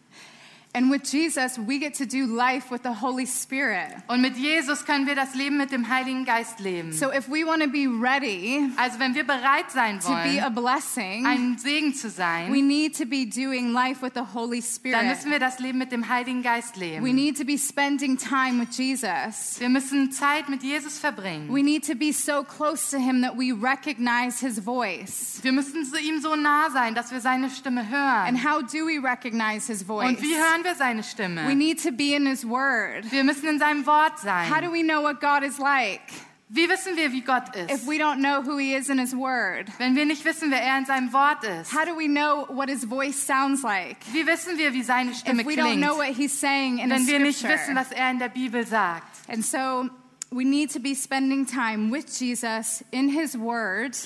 And 0.76 0.90
with 0.90 1.04
Jesus, 1.04 1.56
we 1.56 1.78
get 1.78 1.94
to 1.98 2.04
do 2.04 2.26
life 2.26 2.68
with 2.68 2.82
the 2.82 2.92
Holy 2.92 3.26
Spirit. 3.26 3.94
Und 4.08 4.20
mit 4.20 4.36
Jesus 4.36 4.84
können 4.84 5.06
wir 5.06 5.14
das 5.14 5.36
Leben 5.36 5.56
mit 5.56 5.70
dem 5.70 5.88
Heiligen 5.88 6.24
Geist 6.24 6.58
leben. 6.58 6.92
So 6.92 7.12
if 7.12 7.28
we 7.28 7.46
want 7.46 7.62
to 7.62 7.68
be 7.68 7.86
ready 7.86 8.68
Also 8.76 8.98
wenn 8.98 9.14
wir 9.14 9.22
bereit 9.22 9.70
sein 9.70 10.02
wollen, 10.02 10.24
to 10.24 10.28
be 10.28 10.44
a 10.44 10.48
blessing, 10.48 11.24
ein 11.24 11.56
Segen 11.58 11.94
zu 11.94 12.10
sein, 12.10 12.52
we 12.52 12.60
need 12.60 12.98
to 12.98 13.06
be 13.06 13.24
doing 13.24 13.72
life 13.72 14.02
with 14.02 14.14
the 14.16 14.34
Holy 14.34 14.60
Spirit. 14.60 14.96
dann 14.96 15.06
müssen 15.06 15.30
wir 15.30 15.38
das 15.38 15.60
Leben 15.60 15.78
mit 15.78 15.92
dem 15.92 16.08
Heiligen 16.08 16.42
Geist 16.42 16.74
leben. 16.74 17.06
We 17.06 17.12
need 17.12 17.38
to 17.38 17.44
be 17.44 17.56
spending 17.56 18.18
time 18.18 18.60
with 18.60 18.76
Jesus. 18.76 19.60
Wir 19.60 19.68
müssen 19.68 20.10
Zeit 20.10 20.48
mit 20.48 20.64
Jesus 20.64 20.98
verbringen. 20.98 21.54
We 21.54 21.62
need 21.62 21.86
to 21.86 21.94
be 21.94 22.12
so 22.12 22.42
close 22.42 22.90
to 22.90 22.98
him 22.98 23.22
that 23.22 23.38
we 23.38 23.52
recognize 23.52 24.44
his 24.44 24.58
voice. 24.58 25.38
Wir 25.42 25.52
müssen 25.52 25.84
zu 25.84 26.00
ihm 26.00 26.20
so 26.20 26.34
nah 26.34 26.68
sein, 26.70 26.96
dass 26.96 27.12
wir 27.12 27.20
seine 27.20 27.48
Stimme 27.48 27.88
hören. 27.88 28.26
And 28.26 28.44
how 28.44 28.60
do 28.60 28.84
we 28.84 28.98
recognize 29.00 29.68
his 29.68 29.84
voice? 29.84 30.08
Und 30.08 30.20
wie 30.20 30.34
hören 30.34 30.63
wir 30.64 30.74
seine 30.74 31.02
We 31.02 31.54
need 31.54 31.82
to 31.82 31.92
be 31.92 32.14
in 32.14 32.26
his 32.26 32.44
word. 32.44 33.10
Wir 33.10 33.24
müssen 33.24 33.48
in 33.48 33.58
seinem 33.58 33.86
Wort 33.86 34.18
sein. 34.18 34.50
How 34.50 34.60
do 34.60 34.72
we 34.72 34.82
know 34.82 35.02
what 35.02 35.20
God 35.20 35.42
is 35.42 35.58
like 35.58 36.00
Wie 36.48 36.68
wissen 36.68 36.96
wir, 36.96 37.12
wie 37.12 37.22
Gott 37.22 37.54
ist? 37.56 37.70
if 37.70 37.86
we 37.86 37.98
don't 37.98 38.20
know 38.20 38.42
who 38.42 38.58
he 38.58 38.74
is 38.74 38.88
in 38.88 38.98
his 38.98 39.14
word? 39.14 39.66
Wenn 39.78 39.96
wir 39.96 40.06
nicht 40.06 40.24
wissen, 40.24 40.50
wer 40.50 40.62
er 40.62 40.78
in 40.78 40.86
seinem 40.86 41.12
Wort 41.12 41.42
ist. 41.44 41.72
How 41.72 41.84
do 41.84 41.96
we 41.96 42.06
know 42.06 42.46
what 42.48 42.68
his 42.68 42.84
voice 42.84 43.16
sounds 43.16 43.62
like 43.62 43.96
Wie 44.12 44.26
wissen 44.26 44.56
wir, 44.58 44.72
wie 44.72 44.82
seine 44.82 45.14
Stimme 45.14 45.42
if 45.42 45.46
we 45.46 45.56
don't 45.56 45.80
know 45.80 45.96
what 45.96 46.14
he's 46.16 46.38
saying 46.38 46.78
in 46.78 46.90
Wenn 46.90 47.06
wir 47.06 47.18
nicht 47.18 47.42
wissen, 47.42 47.76
was 47.76 47.92
er 47.92 48.10
in 48.10 48.18
der 48.18 48.28
Bibel 48.28 48.66
sagt. 48.66 49.28
And 49.28 49.44
so 49.44 49.88
we 50.30 50.44
need 50.44 50.70
to 50.72 50.80
be 50.80 50.94
spending 50.94 51.46
time 51.46 51.90
with 51.90 52.06
Jesus 52.08 52.84
in 52.90 53.08
his 53.08 53.38
word, 53.38 53.96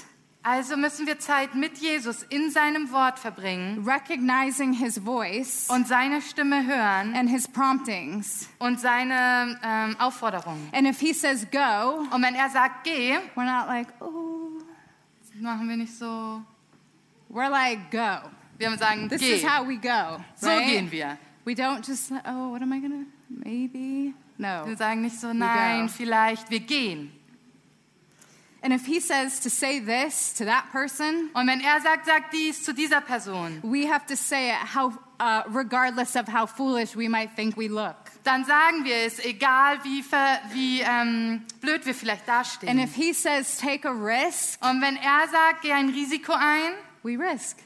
Also 0.42 0.76
müssen 0.76 1.06
wir 1.06 1.18
Zeit 1.18 1.54
mit 1.54 1.78
Jesus 1.78 2.22
in 2.22 2.50
seinem 2.50 2.90
Wort 2.92 3.18
verbringen 3.18 3.84
recognizing 3.86 4.72
his 4.72 4.98
voice 4.98 5.68
und 5.68 5.86
seine 5.88 6.22
Stimme 6.22 6.64
hören 6.66 7.14
and 7.14 7.28
his 7.28 7.48
promptings. 7.48 8.48
und 8.58 8.80
seine 8.80 9.58
ähm, 9.62 9.96
Aufforderungen. 9.98 10.68
And 10.72 10.86
if 10.86 11.00
he 11.00 11.12
says 11.12 11.46
go, 11.50 12.06
Und 12.14 12.22
wenn 12.22 12.34
er 12.34 12.48
sagt, 12.50 12.84
geh, 12.84 13.18
we're 13.34 13.44
not 13.44 13.66
like, 13.66 13.88
oh, 14.00 14.62
machen 15.40 15.68
wir 15.68 15.76
nicht 15.76 15.92
so. 15.98 16.40
we're 17.28 17.50
like, 17.50 17.90
go. 17.90 18.28
Wir 18.58 18.76
sagen, 18.78 19.08
This 19.08 19.20
geh. 19.20 19.34
is 19.34 19.44
how 19.44 19.66
we 19.66 19.76
go. 19.76 20.22
So 20.36 20.46
right? 20.48 20.66
gehen 20.66 20.90
wir. 20.90 21.18
We 21.44 21.52
don't 21.54 21.84
just, 21.86 22.12
oh, 22.12 22.50
what 22.52 22.62
am 22.62 22.72
I 22.72 22.80
to, 22.80 23.06
maybe? 23.28 24.14
Wir 24.36 24.66
No. 24.66 24.74
sagen 24.76 25.00
nicht 25.02 25.18
so, 25.20 25.32
nein, 25.32 25.88
vielleicht, 25.88 26.48
wir 26.50 26.60
gehen. 26.60 27.12
And 28.60 28.72
if 28.72 28.86
he 28.86 28.98
says 29.00 29.38
to 29.40 29.50
say 29.50 29.78
this 29.78 30.34
to 30.34 30.44
that 30.44 30.64
person, 30.72 31.30
Und 31.34 31.46
wenn 31.46 31.60
er 31.60 31.80
sagt, 31.80 32.06
sag 32.06 32.30
dies 32.32 32.64
zu 32.64 32.72
dieser 32.74 33.00
Person, 33.00 33.60
we 33.62 33.86
have 33.86 34.04
to 34.06 34.16
say 34.16 34.50
it 34.50 34.74
how, 34.74 34.92
uh, 35.20 35.42
regardless 35.48 36.16
of 36.16 36.26
how 36.26 36.44
foolish 36.46 36.96
we 36.96 37.08
might 37.08 37.30
think 37.36 37.56
we 37.56 37.68
look. 37.68 37.94
dann 38.24 38.44
sagen 38.44 38.84
wir 38.84 38.96
es, 39.06 39.20
egal 39.24 39.78
wie, 39.84 40.02
ver, 40.02 40.40
wie 40.52 40.80
ähm, 40.80 41.44
blöd 41.60 41.86
wir 41.86 41.94
vielleicht 41.94 42.28
And 42.28 42.46
dastehen. 42.46 42.78
if 42.80 42.94
he 42.96 43.12
says 43.12 43.58
take 43.58 43.88
a 43.88 43.92
risk, 43.92 44.58
Und 44.60 44.82
wenn 44.82 44.96
er 44.96 45.28
sagt, 45.28 45.62
geh 45.62 45.72
ein 45.72 45.90
Risiko 45.90 46.32
ein, 46.32 46.72
we 47.04 47.16
risk. 47.16 47.58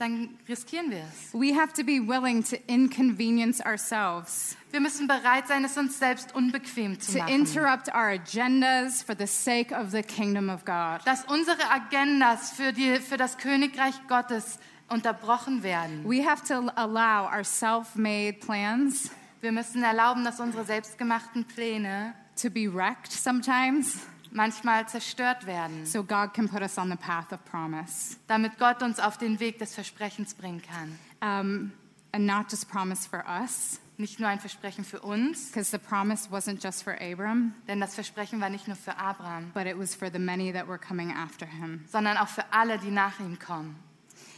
Dann 0.00 0.30
riskieren 0.48 0.90
wir 0.90 0.98
es. 1.12 1.34
We 1.34 1.54
have 1.54 1.72
to 1.74 1.84
be 1.84 2.00
willing 2.00 2.42
to 2.44 2.56
inconvenience 2.66 3.60
ourselves, 3.64 4.56
Wir 4.70 4.80
müssen 4.80 5.06
bereit 5.06 5.48
sein, 5.48 5.64
es 5.64 5.76
uns 5.76 5.98
selbst 5.98 6.34
unbequem 6.34 6.98
zu 7.00 7.12
to 7.12 7.18
machen. 7.18 7.34
interrupt 7.34 7.88
our 7.88 8.10
agendas 8.10 9.02
for 9.02 9.14
the 9.16 9.26
sake 9.26 9.72
of 9.74 9.90
the 9.90 10.02
kingdom 10.02 10.48
of 10.48 10.64
God. 10.64 11.00
Dass 11.04 11.24
unsere 11.24 11.58
Agendas 11.70 12.52
für, 12.52 12.72
die, 12.72 12.96
für 12.96 13.16
das 13.16 13.36
Königreich 13.38 13.94
Gottes 14.08 14.58
unterbrochen 14.88 15.62
werden. 15.62 16.04
We 16.04 16.24
have 16.24 16.42
to 16.48 16.70
allow 16.76 17.28
our 17.32 17.44
self 17.44 17.94
made 17.94 18.34
plans 18.40 19.10
Wir 19.40 19.52
müssen 19.52 19.82
erlauben, 19.82 20.24
dass 20.24 20.38
unsere 20.40 20.64
selbstgemachten 20.64 21.44
Pläne 21.44 22.14
to 22.40 22.50
be 22.50 22.72
wrecked 22.72 23.10
sometimes 23.12 23.98
manchmal 24.30 24.86
zerstört 24.88 25.46
werden, 25.46 25.84
so 25.86 26.02
God 26.02 26.32
can 26.34 26.48
put 26.48 26.60
us 26.62 26.78
on 26.78 26.88
the 26.90 26.96
path 26.96 27.32
of 27.32 27.44
promise. 27.44 28.16
damit 28.26 28.58
Gott 28.58 28.82
uns 28.82 28.98
auf 29.00 29.18
den 29.18 29.40
Weg 29.40 29.58
des 29.58 29.74
Versprechens 29.74 30.34
bringen 30.34 30.62
kann. 30.62 30.98
Um, 31.22 31.72
and 32.12 32.26
not 32.26 32.50
just 32.50 32.68
promise 32.70 33.08
for 33.08 33.24
us, 33.26 33.80
Nicht 33.98 34.18
nur 34.18 34.30
ein 34.30 34.40
Versprechen 34.40 34.82
für 34.82 35.00
uns, 35.00 35.48
because 35.50 35.70
the 35.70 35.78
promise 35.78 36.30
wasn't 36.30 36.62
just 36.62 36.82
for 36.82 36.94
Abram, 37.00 37.52
denn 37.68 37.80
das 37.80 37.94
Versprechen 37.94 38.40
war 38.40 38.48
nicht 38.48 38.66
nur 38.66 38.76
für 38.76 38.96
Abraham, 38.96 39.50
but 39.52 39.66
it 39.66 39.78
was 39.78 39.94
for 39.94 40.10
the 40.10 40.18
many 40.18 40.50
that 40.52 40.66
were 40.66 40.78
coming 40.78 41.12
after 41.12 41.44
him. 41.46 41.84
sondern 41.90 42.16
auch 42.16 42.28
für 42.28 42.44
alle, 42.50 42.78
die 42.78 42.90
nach 42.90 43.20
ihm 43.20 43.38
kommen. 43.38 43.76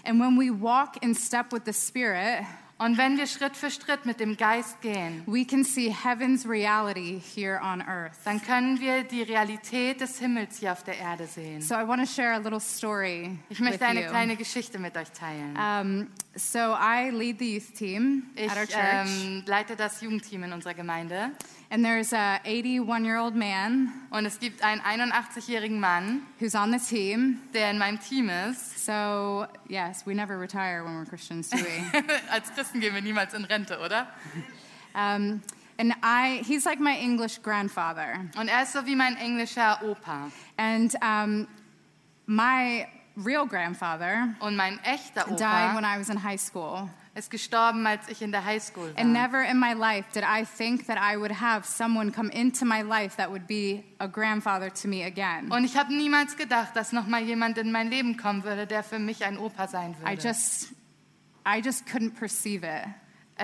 And 0.05 0.19
when 0.19 0.37
we 0.37 0.51
walk 0.51 1.01
in 1.01 1.15
step 1.15 1.53
with 1.53 1.63
the 1.65 1.73
Spirit, 1.73 2.45
Und 2.85 2.99
wenn 2.99 3.17
wir 3.17 3.29
Schritt 3.29 3.57
für 3.57 3.71
Schritt 3.71 4.07
mit 4.07 4.19
dem 4.19 4.37
Geist 4.37 4.81
gehen, 4.81 5.23
we 5.27 5.45
can 5.45 5.63
see 5.63 5.89
heaven's 5.93 6.45
reality 6.45 7.23
here 7.35 7.61
on 7.63 7.81
earth. 7.81 8.17
dann 8.25 8.43
können 8.43 8.81
wir 8.81 9.05
die 9.05 9.23
Realität 9.23 10.01
des 10.01 10.19
Himmels 10.19 10.59
hier 10.59 10.73
auf 10.73 10.83
der 10.83 10.99
Erde 10.99 11.29
sehen. 11.29 11.61
So 11.61 11.77
I 11.77 11.87
want 11.87 12.01
to 12.01 12.13
share 12.13 12.35
a 12.35 12.39
little 12.39 12.59
story 12.59 13.39
Ich 13.51 13.61
möchte 13.61 13.87
eine 13.87 14.03
you. 14.03 14.09
kleine 14.09 14.35
Geschichte 14.35 14.81
mit 14.81 14.97
euch 14.97 15.13
teilen. 15.13 15.57
Um, 15.57 16.09
so 16.35 16.59
I 16.59 17.11
lead 17.11 17.39
the 17.39 17.55
youth 17.55 17.73
team 17.73 18.25
Ich 18.35 18.51
at 18.51 18.57
our 18.57 18.67
church, 18.67 19.07
ähm, 19.07 19.45
leite 19.47 19.77
das 19.77 20.01
Jugendteam 20.01 20.43
in 20.43 20.53
unserer 20.53 20.75
Gemeinde 20.75 21.31
and 21.73 21.83
there's 21.83 22.13
a 22.13 22.39
81-year-old 22.45 23.35
man 23.35 23.91
und 24.11 24.27
es 24.27 24.39
gibt 24.39 24.63
einen 24.63 24.83
81-jährigen 24.83 25.81
Mann, 25.81 26.21
who's 26.39 26.55
on 26.55 26.71
the 26.71 26.79
team. 26.79 27.41
der 27.55 27.71
in 27.71 27.79
meinem 27.79 27.99
Team 27.99 28.29
ist. 28.29 28.85
So 28.85 29.47
yes, 29.69 30.05
we 30.05 30.15
never 30.15 30.39
retire 30.39 30.85
when 30.85 30.99
we're 30.99 31.09
Christians, 31.09 31.49
do 31.49 31.57
we? 31.57 32.05
Als 32.31 32.53
Christen 32.55 32.72
gehen 32.81 32.95
wir 32.95 33.03
niemals 33.03 33.35
in 33.35 33.45
Rente, 33.45 33.79
oder? 33.79 34.07
um, 34.95 35.41
and 35.79 35.95
I, 36.03 36.43
he's 36.47 36.65
like 36.65 36.81
my 36.81 36.97
English 36.99 37.41
grandfather, 37.43 38.21
Und 38.39 38.49
er 38.49 38.63
ist 38.63 38.73
so 38.73 38.85
wie 38.87 38.97
mein 38.97 39.17
englischer 39.17 39.81
Opa. 39.83 40.31
and 40.57 40.95
um, 41.03 41.47
my 42.27 42.87
real 43.17 43.47
grandfather 43.47 44.35
Und 44.41 44.57
mein 44.57 44.79
echter 44.85 45.25
died 45.25 45.75
when 45.75 45.85
Opa 45.85 45.97
I 45.97 45.99
was 45.99 46.09
in 46.09 46.23
high 46.23 46.41
school. 46.41 46.89
ist 47.15 47.31
gestorben, 47.31 47.87
als 47.87 48.09
ich 48.09 48.23
in 48.23 48.33
der 48.33 48.43
Highschool 48.43 48.95
war. 48.95 48.99
And 48.99 49.13
never 49.13 49.43
in 49.45 49.59
my 49.61 49.75
life 49.75 50.07
did 50.15 50.25
I 50.25 50.47
think 50.47 50.87
that 50.87 50.97
I 50.97 51.19
would 51.19 51.41
have 51.43 51.67
someone 51.67 52.11
come 52.11 52.31
into 52.31 52.65
my 52.65 52.81
life 52.81 53.17
that 53.19 53.31
would 53.31 53.47
be 53.47 53.85
a 53.99 54.07
grandfather 54.09 54.71
to 54.73 54.89
me 54.89 55.05
again. 55.05 55.53
Und 55.53 55.65
ich 55.65 55.77
habe 55.77 55.93
niemals 55.95 56.37
gedacht, 56.39 56.75
dass 56.75 56.93
noch 56.93 57.07
mal 57.07 57.21
jemand 57.23 57.59
in 57.59 57.71
mein 57.71 57.91
Leben 57.91 58.17
kommen 58.17 58.45
würde, 58.45 58.67
der 58.67 58.83
für 58.83 58.99
mich 58.99 59.25
ein 59.27 59.37
Opa 59.37 59.69
sein 59.69 59.95
I 60.07 60.13
würde. 60.17 60.23
just 60.29 60.73
I 61.45 61.61
just 61.61 61.87
couldn't 61.87 62.19
perceive 62.19 62.63
it. 62.65 62.85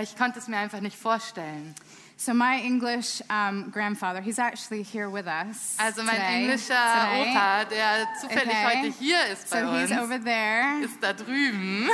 Ich 0.01 0.17
konnte 0.17 0.39
es 0.39 0.47
mir 0.49 0.59
einfach 0.59 0.81
nicht 0.81 0.97
vorstellen. 0.97 1.75
So 2.17 2.35
my 2.35 2.61
English 2.65 3.23
um, 3.31 3.71
grandfather, 3.71 4.21
he's 4.21 4.39
actually 4.41 4.83
here 4.83 5.09
with 5.09 5.27
us. 5.27 5.77
Also 5.79 6.03
mein 6.03 6.17
today. 6.17 6.43
englischer 6.45 6.75
Today. 6.75 7.31
Opa, 7.31 7.65
der 7.65 8.09
zufällig 8.21 8.49
Okay. 8.49 8.65
heute 8.67 8.93
hier 8.99 9.25
ist 9.33 9.51
bei 9.51 9.61
So 9.63 9.73
he's 9.73 9.93
over 9.93 10.19
there. 10.19 10.81
ist 10.85 10.99
da 11.01 11.13
drüben. 11.13 11.89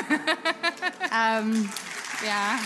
Um, 1.10 1.68
yeah. 2.22 2.58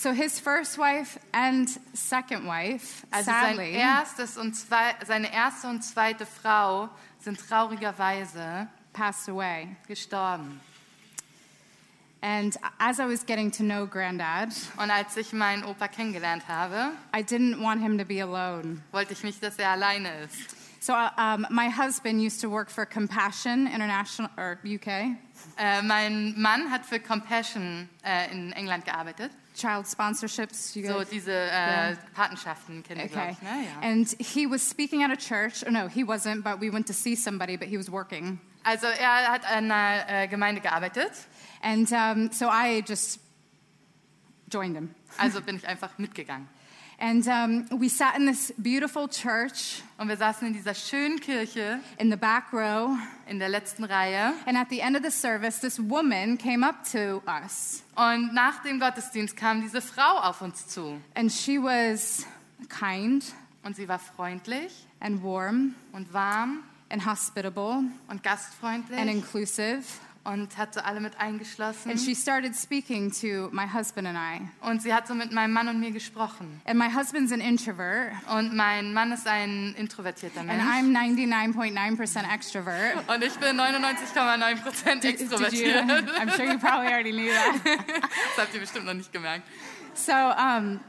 So 0.00 0.12
his 0.12 0.38
first 0.38 0.78
wife 0.78 1.18
and 1.32 1.68
second 1.92 2.46
wife, 2.46 3.04
Also 3.10 3.32
sein 3.32 3.56
sadly, 3.56 3.72
erstes 3.72 4.36
und 4.38 4.54
zwei, 4.54 4.94
seine 5.04 5.32
erste 5.32 5.66
und 5.66 5.82
zweite 5.82 6.24
Frau 6.24 6.88
sind 7.18 7.36
traurigerweise 7.40 8.68
passed 8.92 9.28
away. 9.28 9.74
gestorben. 9.88 10.60
And 12.20 12.56
as 12.78 13.00
I 13.00 13.06
was 13.06 13.24
getting 13.26 13.50
to 13.52 13.62
know 13.64 13.86
Granddad, 13.86 14.50
Und 14.76 14.90
als 14.90 15.16
ich 15.16 15.32
meinen 15.32 15.64
Opa 15.64 15.88
kennengelernt 15.88 16.46
habe, 16.46 16.92
I 17.12 17.22
didn't 17.22 17.60
want 17.60 17.80
him 17.82 17.98
to 17.98 18.04
be 18.04 18.22
alone. 18.22 18.80
wollte 18.92 19.12
ich 19.14 19.24
nicht, 19.24 19.42
dass 19.42 19.58
er 19.58 19.70
alleine 19.70 20.10
ist. 20.22 20.54
So 20.80 20.92
uh, 20.92 21.10
um, 21.16 21.44
my 21.50 21.68
husband 21.68 22.20
used 22.20 22.40
to 22.40 22.48
work 22.48 22.70
for 22.70 22.86
Compassion 22.86 23.66
International 23.66 24.30
or 24.36 24.58
UK, 24.64 25.16
Äh, 25.56 25.82
mein 25.82 26.34
Mann 26.40 26.70
hat 26.70 26.84
für 26.86 27.00
Compassion 27.00 27.88
äh, 28.04 28.30
in 28.30 28.52
England 28.52 28.84
gearbeitet. 28.84 29.32
Child 29.58 29.86
sponsorships. 29.86 30.74
You 30.76 30.86
So 30.86 30.94
guys- 30.98 31.08
diese 31.10 31.32
äh, 31.32 31.96
Patenschaften 32.14 32.82
kennen 32.82 33.00
wir, 33.00 33.08
glaube 33.08 33.28
Okay. 33.28 33.36
ich. 33.40 33.42
Ne? 33.42 33.64
Ja. 33.82 33.88
And 33.88 34.16
he 34.20 34.46
was 34.48 34.62
speaking 34.68 35.02
at 35.04 35.10
a 35.10 35.16
church. 35.16 35.64
Or 35.66 35.70
no, 35.72 35.88
he 35.88 36.04
wasn't, 36.04 36.42
but 36.44 36.60
we 36.60 36.70
went 36.72 36.86
to 36.86 36.92
see 36.94 37.16
somebody, 37.16 37.56
but 37.56 37.68
he 37.68 37.76
was 37.76 37.90
working. 37.90 38.38
Also 38.64 38.86
er 38.86 39.32
hat 39.32 39.44
an 39.50 39.70
einer 39.70 40.04
äh, 40.08 40.28
Gemeinde 40.28 40.60
gearbeitet. 40.60 41.12
And 41.62 41.90
um, 41.92 42.30
so 42.32 42.46
I 42.48 42.82
just 42.86 43.18
joined 44.50 44.76
him. 44.76 44.94
Also 45.18 45.40
bin 45.40 45.56
ich 45.56 45.66
einfach 45.66 45.98
mitgegangen. 45.98 46.48
And 47.00 47.24
um, 47.28 47.80
we 47.80 47.88
sat 47.88 48.16
in 48.16 48.26
this 48.26 48.52
beautiful 48.58 49.08
church 49.08 49.82
Und 49.98 50.08
wir 50.08 50.16
saßen 50.16 50.48
in 50.48 50.52
dieser 50.52 50.74
schönen 50.74 51.20
Kirche 51.20 51.78
in 51.98 52.10
the 52.10 52.16
back 52.16 52.52
row. 52.52 52.90
in 53.28 53.38
der 53.38 53.48
letzten 53.48 53.84
Reihe. 53.84 54.32
And 54.46 54.56
at 54.56 54.68
the 54.70 54.80
end 54.80 54.96
of 54.96 55.02
the 55.04 55.10
service, 55.10 55.60
this 55.60 55.78
woman 55.78 56.36
came 56.38 56.66
up 56.66 56.82
to 56.90 57.22
us. 57.26 57.82
Und 57.94 58.34
nach 58.34 58.62
dem 58.62 58.80
Gottesdienst 58.80 59.36
kam 59.36 59.60
diese 59.60 59.80
Frau 59.80 60.18
auf 60.18 60.40
uns 60.42 60.66
zu. 60.66 61.00
And 61.14 61.30
she 61.30 61.58
was 61.62 62.26
kind 62.68 63.24
Und 63.62 63.76
sie 63.76 63.86
war 63.88 63.98
freundlich 63.98 64.72
and 65.00 65.22
warm 65.22 65.74
und 65.92 66.12
warm 66.12 66.62
and 66.90 67.04
hospitable 67.06 67.84
und 68.08 68.22
gastfreundlich 68.22 68.98
and 68.98 69.10
inclusive. 69.10 69.82
Und 70.24 70.56
hat 70.58 70.74
so 70.74 70.80
alle 70.80 71.00
mit 71.00 71.18
eingeschlossen. 71.18 71.90
And 71.90 72.00
she 72.00 72.14
started 72.14 72.54
speaking 72.54 73.10
to 73.20 73.48
my 73.52 73.66
husband 73.66 74.06
and 74.06 74.16
I. 74.18 74.48
Und 74.66 74.82
sie 74.82 74.92
hat 74.92 75.06
so 75.06 75.14
mit 75.14 75.32
meinem 75.32 75.52
Mann 75.52 75.68
und 75.68 75.80
mir 75.80 75.90
gesprochen. 75.90 76.60
And 76.64 76.78
my 76.78 76.88
husband's 76.92 77.32
an 77.32 77.40
introvert, 77.40 78.12
Und 78.30 78.54
mein 78.54 78.92
Mann 78.92 79.12
ist 79.12 79.26
ein 79.26 79.74
introvertierter 79.76 80.40
and 80.40 80.50
I'm 80.50 80.92
99.9% 80.92 82.34
extrovert. 82.34 83.08
Und 83.08 83.24
ich 83.24 83.34
bin 83.36 83.58
99,9% 83.58 85.00
Did 85.00 85.04
you? 85.04 85.10
extrovertiert. 85.10 85.84
I'm 85.84 86.30
sure 86.36 86.44
you 86.44 86.58
probably 86.58 86.88
already 86.88 87.12
knew 87.12 87.30
that. 87.32 87.54
Das 88.36 88.44
habt 88.44 88.54
ihr 88.54 88.60
bestimmt 88.60 88.86
noch 88.86 88.94
nicht 88.94 89.12
gemerkt. 89.12 89.42
So, 89.94 90.12
um, 90.12 90.80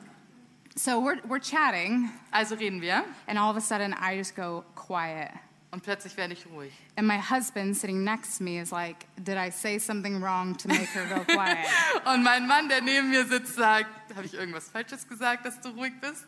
so 0.76 1.02
we're, 1.02 1.22
we're 1.28 1.39
chatting, 1.39 2.10
Also 2.32 2.56
reden 2.56 2.82
wir 2.82 3.04
and 3.28 3.39
all 3.39 3.50
of 3.50 3.58
a 3.58 3.62
sudden 3.62 3.94
I 3.94 4.18
just 4.18 4.36
go 4.36 4.63
quiet. 4.76 5.32
Und 5.72 5.84
plötzlich 5.84 6.18
werde 6.18 6.34
ich 6.34 6.46
ruhig. 6.48 6.72
And 6.96 7.08
my 7.08 7.20
husband 7.20 7.76
sitting 7.78 8.04
next 8.04 8.38
to 8.38 8.44
me 8.44 8.60
is 8.60 8.72
like, 8.72 9.06
Did 9.18 9.38
I 9.38 9.52
say 9.52 9.78
something 9.80 10.22
wrong 10.22 10.56
to 10.58 10.68
make 10.68 10.88
her 10.94 11.06
go 11.06 11.24
quiet? 11.26 11.58
Und 12.06 12.24
mein 12.24 12.48
Mann, 12.48 12.70
der 12.70 12.82
neben 12.82 13.10
mir 13.12 13.26
sitzt, 13.26 13.56
sagt, 13.56 13.90
habe 14.16 14.26
ich 14.26 14.34
irgendwas 14.34 14.70
Falsches 14.70 15.08
gesagt, 15.08 15.46
dass 15.46 15.62
du 15.62 15.70
ruhig 15.70 15.94
bist? 16.02 16.26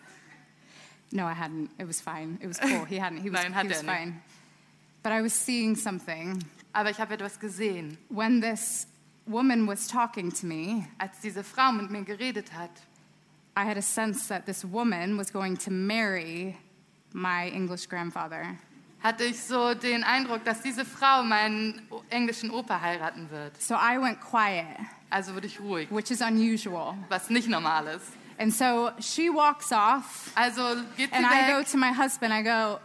no, 1.11 1.25
I 1.27 1.33
hadn't. 1.33 1.69
It 1.77 1.87
was 1.87 1.99
fine. 1.99 2.37
It 2.41 2.47
was 2.47 2.59
cool. 2.59 2.85
He 2.85 2.97
hadn't. 2.99 3.21
He 3.21 3.29
was, 3.31 3.43
Nein, 3.43 3.51
he 3.53 3.67
was 3.69 3.77
er 3.77 3.83
nicht. 3.83 3.85
fine. 3.85 4.21
But 5.03 5.11
I 5.11 5.21
was 5.21 5.33
seeing 5.33 5.75
something. 5.75 6.43
Aber 6.73 6.89
ich 6.89 6.99
habe 6.99 7.13
etwas 7.15 7.39
gesehen. 7.39 7.97
When 8.09 8.39
this 8.41 8.87
woman 9.25 9.67
was 9.67 9.87
talking 9.87 10.31
to 10.31 10.45
me, 10.45 10.87
Als 10.99 11.19
diese 11.21 11.43
Frau 11.43 11.71
mit 11.71 11.89
mir 11.89 12.03
geredet 12.03 12.53
hat, 12.53 12.69
I 13.57 13.65
had 13.65 13.77
a 13.77 13.81
sense 13.81 14.27
that 14.29 14.45
this 14.45 14.63
woman 14.63 15.17
was 15.17 15.31
going 15.33 15.57
to 15.57 15.71
marry 15.71 16.55
my 17.13 17.49
English 17.49 17.87
grandfather. 17.89 18.57
Hatte 19.03 19.23
ich 19.23 19.41
so 19.41 19.73
den 19.73 20.03
Eindruck, 20.03 20.43
dass 20.45 20.61
diese 20.61 20.85
Frau 20.85 21.23
meinen 21.23 21.81
englischen 22.09 22.51
Opa 22.51 22.79
heiraten 22.81 23.29
wird. 23.31 23.59
So 23.61 23.75
I 23.75 23.99
went 23.99 24.19
quiet, 24.21 24.65
Also 25.09 25.33
wurde 25.35 25.47
ich 25.47 25.59
ruhig, 25.59 25.89
which 25.91 26.11
is 26.11 26.21
unusual. 26.21 26.95
was 27.09 27.29
nicht 27.29 27.47
normal 27.49 27.87
ist. 27.87 28.05
And 28.37 28.53
so 28.53 28.91
she 28.99 29.29
walks 29.29 29.71
off, 29.71 30.31
Also 30.35 30.61
geht 30.97 31.09
sie 31.11 31.15
and 31.15 31.25
I 31.25 31.51
go 31.51 31.59
weg 31.59 31.69
to 31.71 31.77
my 31.77 31.91
husband. 31.95 32.33
I 32.33 32.43
go, 32.43 32.79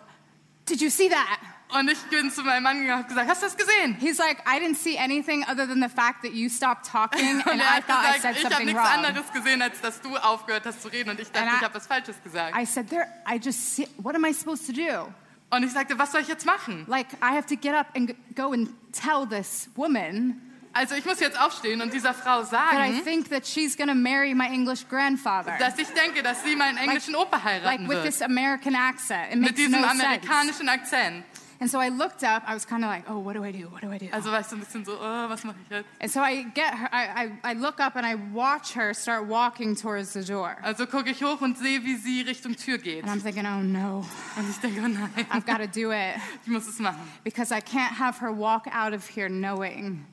Did 0.69 0.81
you 0.81 0.91
see 0.91 1.09
that? 1.09 1.39
und 1.79 1.91
ich 1.91 1.99
bin 2.11 2.31
zu 2.31 2.43
meinem 2.45 2.63
Mann 2.63 2.81
gegangen 2.81 3.03
und 3.03 3.09
gesagt, 3.09 3.29
hast 3.29 3.43
du 3.43 3.47
das 3.47 3.57
gesehen? 3.57 3.97
He's 3.99 4.19
like, 4.19 4.39
I 4.47 4.59
didn't 4.61 4.77
see 4.77 4.97
anything 4.99 5.45
other 5.51 5.67
than 5.67 5.83
the 5.83 5.89
fact 5.89 6.23
that 6.23 6.33
you 6.33 6.49
stopped 6.49 6.87
talking, 6.87 7.41
and 7.47 7.61
er 7.61 7.79
I 7.79 7.81
thought 7.83 8.05
I 8.05 8.17
gesagt, 8.17 8.23
said 8.23 8.37
ich 8.37 8.45
habe 8.45 8.55
something 8.55 8.67
nichts 8.67 8.81
wrong. 8.83 9.05
anderes 9.05 9.33
gesehen, 9.33 9.63
als 9.63 9.81
dass 9.81 10.01
du 10.01 10.17
aufgehört 10.17 10.65
hast 10.67 10.81
zu 10.83 10.89
reden 10.89 11.11
und 11.11 11.21
ich 11.21 11.31
dachte, 11.31 11.45
And 11.47 11.53
I- 11.55 11.57
ich 11.59 11.63
habe 11.65 11.75
was 11.75 11.87
Falsches 11.87 12.23
gesagt. 12.23 12.57
I 12.57 12.65
said, 12.65 12.89
There, 12.89 13.07
I 13.29 13.39
just 13.43 13.75
see, 13.77 13.89
what 13.99 14.15
am 14.15 14.25
I 14.25 14.33
supposed 14.33 14.67
to 14.67 14.73
do? 14.73 15.13
Und 15.51 15.63
ich 15.63 15.73
sagte, 15.73 15.99
was 15.99 16.13
soll 16.13 16.21
ich 16.23 16.29
jetzt 16.29 16.45
machen? 16.45 16.85
Like, 16.89 17.13
I 17.23 17.35
have 17.35 17.47
to 17.47 17.57
get 17.57 17.75
up 17.75 17.87
and 17.95 18.15
go 18.35 18.53
and 18.53 18.69
tell 18.93 19.27
this 19.27 19.69
woman 19.75 20.41
Also 20.77 20.95
ich 20.95 21.07
muss 21.07 21.21
jetzt 21.21 21.41
aufstehen 21.41 21.81
und 21.81 21.95
dieser 21.95 22.13
Frau 22.13 22.43
sagen, 22.43 23.03
think 23.03 23.31
that 23.31 23.47
she's 23.47 23.79
going 23.79 23.89
to 23.89 23.95
marry 23.95 24.35
my 24.35 24.47
English 24.47 24.87
grandfather. 24.91 25.57
dass 25.59 25.79
ich 25.79 25.89
denke, 25.89 26.23
dass 26.23 26.45
sie 26.45 26.55
meinen 26.55 26.77
englischen 26.77 27.15
Opa 27.15 27.37
like 27.37 27.45
heiraten 27.45 27.89
with 27.89 27.97
wird. 27.97 28.05
this 28.05 28.21
American 28.21 28.75
accent. 28.75 29.33
It 29.33 29.39
Mit 29.39 29.57
diesem 29.57 29.81
no 29.81 29.87
amerikanischen 29.87 30.69
Akzent. 30.69 31.25
And 31.59 31.71
so 31.71 31.79
I 31.81 31.89
looked 31.89 32.23
up. 32.23 32.43
I 32.47 32.55
was 32.55 32.67
kind 32.67 32.85
of 32.85 32.91
like, 32.91 33.05
oh, 33.09 33.19
what 33.19 33.35
do 33.35 33.43
I 33.45 33.51
do? 33.51 33.69
What 33.71 33.81
do 33.83 33.91
I 33.91 33.99
do? 33.99 34.09
Also 34.13 34.31
war 34.31 34.41
ich 34.41 34.47
so 34.47 34.57
ein 34.57 34.61
bisschen 34.61 34.85
so, 34.85 34.93
oh, 35.01 35.29
was 35.29 35.43
mache 35.45 35.57
ich 35.65 35.71
jetzt? 35.71 35.87
And 36.01 36.11
so 36.11 36.21
I 36.21 36.43
get 36.55 36.75
her. 36.75 36.89
I, 36.93 37.31
I, 37.45 37.51
I 37.51 37.53
look 37.55 37.81
up 37.81 37.97
and 37.97 38.05
I 38.07 38.15
watch 38.35 38.73
her 38.75 38.93
start 38.95 39.27
walking 39.27 39.75
towards 39.75 40.13
the 40.13 40.23
door. 40.23 40.57
Also 40.63 40.87
gucke 40.87 41.09
ich 41.11 41.23
hoch 41.23 41.41
und 41.41 41.57
sehe, 41.57 41.83
wie 41.85 41.97
sie 41.97 42.23
Richtung 42.23 42.55
Tür 42.57 42.79
geht. 42.79 43.05
And 43.05 43.11
I'm 43.11 43.23
thinking, 43.23 43.47
oh 43.47 43.63
no, 43.63 44.05
Und 44.37 44.51
ich 44.51 44.59
denke, 44.59 44.81
oh 44.85 44.89
nein, 44.89 45.11
I've 45.31 45.47
got 45.47 45.59
to 45.59 45.67
do 45.67 45.93
it 45.93 46.17
ich 46.45 46.49
muss 46.49 46.67
es 46.69 46.79
machen. 46.79 47.01
because 47.25 47.51
I 47.53 47.61
can't 47.61 47.93
have 47.99 48.19
her 48.21 48.33
walk 48.33 48.67
out 48.73 48.93
of 48.93 49.07
here 49.09 49.29
knowing 49.29 50.05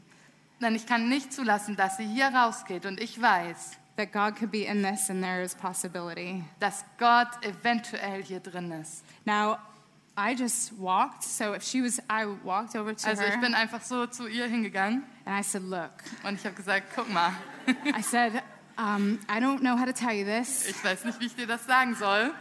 Denn 0.62 0.76
ich 0.76 0.86
kann 0.86 1.10
nicht 1.10 1.34
zulassen, 1.34 1.76
dass 1.76 1.98
sie 1.98 2.06
hier 2.06 2.28
rausgeht 2.28 2.86
und 2.86 3.02
ich 3.02 3.22
weiß, 3.22 3.78
that 3.98 4.14
God 4.14 4.38
could 4.38 4.50
be 4.50 4.64
in 4.66 4.82
this 4.82 5.10
and 5.10 5.22
there 5.22 5.42
is 5.42 5.54
possibility. 5.54 6.42
dass 6.62 6.86
Gott 6.98 7.28
eventuell 7.46 8.24
hier 8.24 8.40
drin 8.40 8.72
ist. 8.72 9.04
Now, 9.26 9.58
I 10.16 10.36
just 10.36 10.74
walked. 10.78 11.24
So 11.24 11.54
if 11.54 11.64
she 11.64 11.82
was, 11.82 12.00
I 12.10 12.26
walked 12.44 12.76
over 12.76 12.94
to 12.94 13.08
Also 13.08 13.24
ich 13.24 13.30
her 13.34 13.42
bin 13.42 13.56
einfach 13.56 13.82
so 13.84 14.06
zu 14.06 14.28
ihr 14.28 14.46
hingegangen 14.48 15.04
and 15.26 15.36
I 15.36 15.42
said, 15.42 15.64
look, 15.64 15.92
und 16.24 16.36
ich 16.36 16.46
habe 16.46 16.56
gesagt, 16.56 16.94
guck 16.96 17.10
mal, 17.10 17.32
I 17.96 18.02
said, 18.02 18.44
um, 18.78 19.20
I 19.28 19.40
don't 19.40 19.62
know 19.62 19.76
how 19.76 19.86
to 19.86 19.94
tell 19.94 20.14
you 20.14 20.24
this, 20.26 20.68
ich 20.70 20.84
weiß 20.84 21.06
nicht, 21.06 21.20
wie 21.20 21.26
ich 21.26 21.36
dir 21.36 21.48
das 21.48 21.66
sagen 21.66 21.96
soll, 21.96 22.32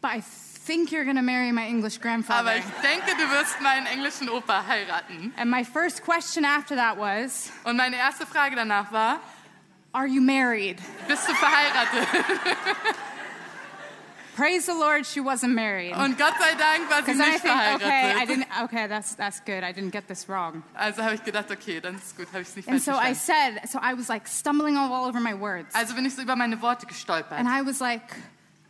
but 0.00 0.12
I 0.12 0.22
think 0.64 0.90
you're 0.90 1.04
going 1.04 1.16
to 1.16 1.22
marry 1.22 1.52
my 1.52 1.66
English 1.66 1.98
grandfather. 2.00 2.40
aber 2.50 2.56
ich 2.56 2.64
denke, 2.82 3.10
du 3.16 3.30
wirst 3.30 3.60
meinen 3.60 3.86
englischen 3.86 4.30
Opa 4.30 4.64
heiraten. 4.66 5.34
And 5.36 5.50
my 5.50 5.62
first 5.64 6.02
question 6.04 6.44
after 6.46 6.74
that 6.76 6.96
was, 6.98 7.50
Und 7.64 7.76
meine 7.76 7.96
erste 7.96 8.26
Frage 8.26 8.56
danach 8.56 8.90
war, 8.92 9.20
Are 9.92 10.06
you 10.06 10.22
married? 10.22 10.78
bist 11.06 11.28
du 11.28 11.34
verheiratet? 11.34 12.08
Praise 14.40 14.64
the 14.64 14.74
Lord, 14.74 15.04
she 15.04 15.20
wasn't 15.20 15.54
married. 15.54 15.92
Und 15.92 16.16
Gott 16.16 16.32
sei 16.38 16.54
Dank 16.54 16.88
war 16.90 17.04
sie 17.04 17.12
nicht 17.12 17.42
think, 17.42 17.74
okay, 17.74 18.14
I 18.16 18.24
didn't. 18.24 18.46
Okay, 18.64 18.86
that's 18.88 19.14
that's 19.14 19.38
good. 19.44 19.62
I 19.62 19.70
didn't 19.70 19.90
get 19.90 20.08
this 20.08 20.30
wrong. 20.30 20.62
Also 20.74 21.02
habe 21.02 21.14
ich 21.14 21.22
gedacht, 21.22 21.50
okay, 21.50 21.78
dann 21.78 21.96
ist 21.96 22.16
gut, 22.16 22.26
habe 22.32 22.40
ich 22.40 22.48
es 22.48 22.56
nicht 22.56 22.66
And 22.66 22.82
falsch 22.82 22.96
so 22.96 22.98
I 22.98 23.12
said, 23.12 23.68
so 23.68 23.78
I 23.78 23.92
was 23.94 24.08
like 24.08 24.26
stumbling 24.26 24.78
all 24.78 25.06
over 25.06 25.20
my 25.20 25.34
words, 25.38 25.74
Also 25.74 25.94
bin 25.94 26.06
ich 26.06 26.14
so 26.14 26.22
über 26.22 26.36
meine 26.36 26.62
Worte 26.62 26.86
gestolpert. 26.86 27.38
and 27.38 27.48
I 27.48 27.60
was 27.60 27.80
like, 27.80 28.16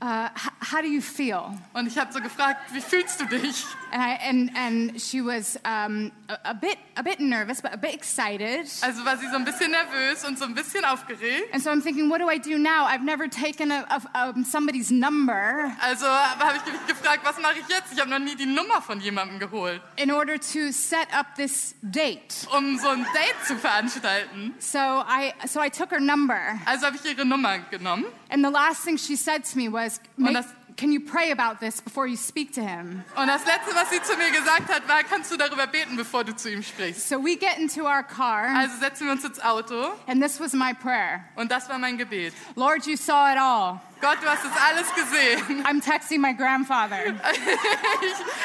uh, 0.02 0.28
how 0.60 0.80
do 0.80 0.88
you 0.88 1.00
feel? 1.02 1.52
Und 1.74 1.86
ich 1.86 1.98
habe 1.98 2.12
so 2.12 2.20
gefragt, 2.20 2.60
wie 2.72 2.80
fühlst 2.80 3.20
du 3.20 3.26
dich? 3.26 3.64
And 3.92 4.02
I 4.02 4.18
and 4.28 4.50
and 4.56 5.00
she 5.00 5.20
was 5.20 5.56
um, 5.64 6.12
a, 6.28 6.50
a 6.50 6.54
bit 6.54 6.78
a 6.96 7.02
bit 7.02 7.18
nervous, 7.20 7.60
but 7.60 7.72
a 7.74 7.76
bit 7.76 7.94
excited. 7.94 8.66
Also 8.82 9.04
war 9.04 9.16
sie 9.16 9.26
so 9.28 9.36
ein 9.36 9.44
bisschen 9.44 9.70
nervös 9.72 10.24
und 10.24 10.38
so 10.38 10.44
ein 10.44 10.54
bisschen 10.54 10.84
aufgeregt. 10.84 11.52
And 11.52 11.62
so 11.62 11.70
I'm 11.70 11.82
thinking, 11.82 12.08
what 12.08 12.20
do 12.20 12.28
I 12.30 12.38
do 12.38 12.56
now? 12.58 12.86
I've 12.86 13.04
never 13.04 13.28
taken 13.28 13.72
a, 13.72 13.84
a, 14.14 14.28
um, 14.30 14.44
somebody's 14.44 14.90
number 14.90 15.72
Also 15.82 16.06
habe 16.06 16.58
ich 16.64 16.72
mich 16.72 16.86
gefragt, 16.86 17.20
was 17.24 17.38
mache 17.40 17.58
ich 17.60 17.68
jetzt? 17.68 17.92
Ich 17.92 18.00
habe 18.00 18.10
noch 18.10 18.18
nie 18.20 18.36
die 18.36 18.46
Nummer 18.46 18.80
von 18.80 19.00
jemandem 19.00 19.38
geholt, 19.40 19.80
in 19.96 20.10
order 20.12 20.38
to 20.38 20.70
set 20.70 21.08
up 21.12 21.34
this 21.36 21.74
date. 21.82 22.46
um 22.56 22.78
so 22.78 22.88
ein 22.88 23.02
Date 23.12 23.46
zu 23.46 23.56
veranstalten. 23.56 24.54
So 24.60 24.78
I 24.78 25.32
so 25.46 25.60
I 25.60 25.68
took 25.68 25.90
her 25.90 26.00
number, 26.00 26.38
Also 26.66 26.86
habe 26.86 26.96
ich 26.96 27.04
ihre 27.04 27.24
Nummer 27.26 27.58
genommen 27.70 28.04
and 28.30 28.44
the 28.44 28.50
last 28.50 28.84
thing 28.84 28.96
she 28.96 29.16
said 29.16 29.44
to 29.44 29.58
me 29.58 29.68
was, 29.68 29.89
"Make- 30.16 30.34
das- 30.34 30.46
"Can 30.76 30.92
you 30.92 31.00
pray 31.00 31.32
about 31.32 31.58
this 31.60 31.80
before 31.82 32.06
you 32.06 32.16
speak 32.16 32.52
to 32.54 32.60
him?" 32.60 33.02
und 33.16 33.26
das 33.26 33.44
Letzte, 33.44 33.74
was 33.74 33.90
sie 33.90 34.00
zu 34.02 34.16
mir 34.16 34.30
gesagt 34.30 34.72
hat, 34.72 34.86
war, 34.88 35.02
kannst 35.02 35.30
du 35.32 35.36
darüber 35.36 35.66
beten, 35.66 35.96
bevor 35.96 36.22
du 36.24 36.34
zu 36.36 36.50
ihm 36.50 36.62
sprichst. 36.62 37.08
So 37.08 37.16
we 37.22 37.36
get 37.36 37.58
into 37.58 37.82
our 37.86 38.02
car, 38.02 38.46
Also 38.56 38.76
setzen 38.78 39.06
wir 39.06 39.12
uns 39.12 39.24
ins 39.24 39.40
Auto 39.42 39.92
and 40.06 40.22
this 40.22 40.38
was 40.40 40.52
my 40.52 40.72
prayer. 40.74 41.24
und 41.36 41.50
das 41.50 41.68
war 41.68 41.78
mein 41.78 41.98
Gebet. 41.98 42.32
Lord, 42.54 42.86
you 42.86 42.96
saw 42.96 43.30
it 43.32 43.38
all. 43.38 43.80
Gott, 44.00 44.18
du 44.22 44.26
hast 44.28 44.44
es 44.44 44.52
alles 44.62 44.86
gesehen. 44.94 45.64
I'm 45.66 45.80
texting 45.84 46.20
my 46.20 46.32
grandfather. 46.34 46.98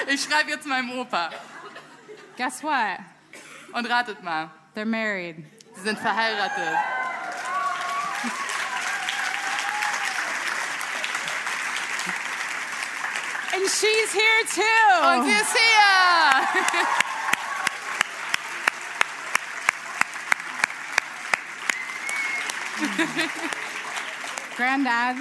Ich, 0.07 0.13
ich 0.15 0.23
schreibe 0.23 0.49
jetzt 0.51 0.65
meinem 0.67 0.91
Opa. 0.99 1.29
Guess 2.37 2.61
what? 2.63 2.99
Und 3.73 3.85
ratet 3.89 4.21
mal, 4.23 4.49
They're 4.75 4.85
married. 4.85 5.37
sie 5.75 5.81
sind 5.83 5.97
verheiratet. 5.99 6.75
And 13.55 13.63
she's 13.69 14.11
here 14.11 14.43
too. 14.51 14.63
hier. 15.55 16.45
Granddad 24.57 25.15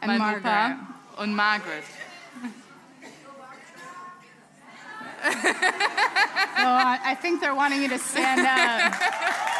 and 0.00 0.08
mein 0.08 0.18
Margaret. 0.18 0.44
Opa 0.44 0.76
und 1.18 1.36
Margaret. 1.36 1.84
I 7.04 7.14
think 7.20 7.40
they're 7.40 7.54
wanting 7.54 7.82
you 7.82 7.88
to 7.88 7.98
stand 8.00 8.44
up. 8.44 9.48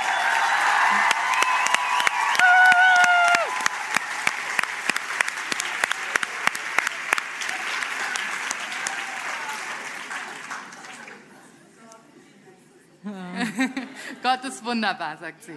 Gott 14.42 14.50
ist 14.50 14.64
wunderbar, 14.64 15.16
sagt 15.18 15.44
sie. 15.44 15.56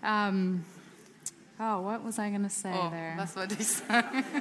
Um, 0.00 0.64
oh, 1.58 1.82
what 1.82 2.04
was 2.04 2.18
I 2.18 2.30
going 2.30 2.44
to 2.44 2.48
say 2.48 2.70
Oh, 2.72 2.88
there? 2.88 3.16
was 3.16 3.34
wollte 3.34 3.56
ich 3.58 3.66
sagen? 3.66 4.24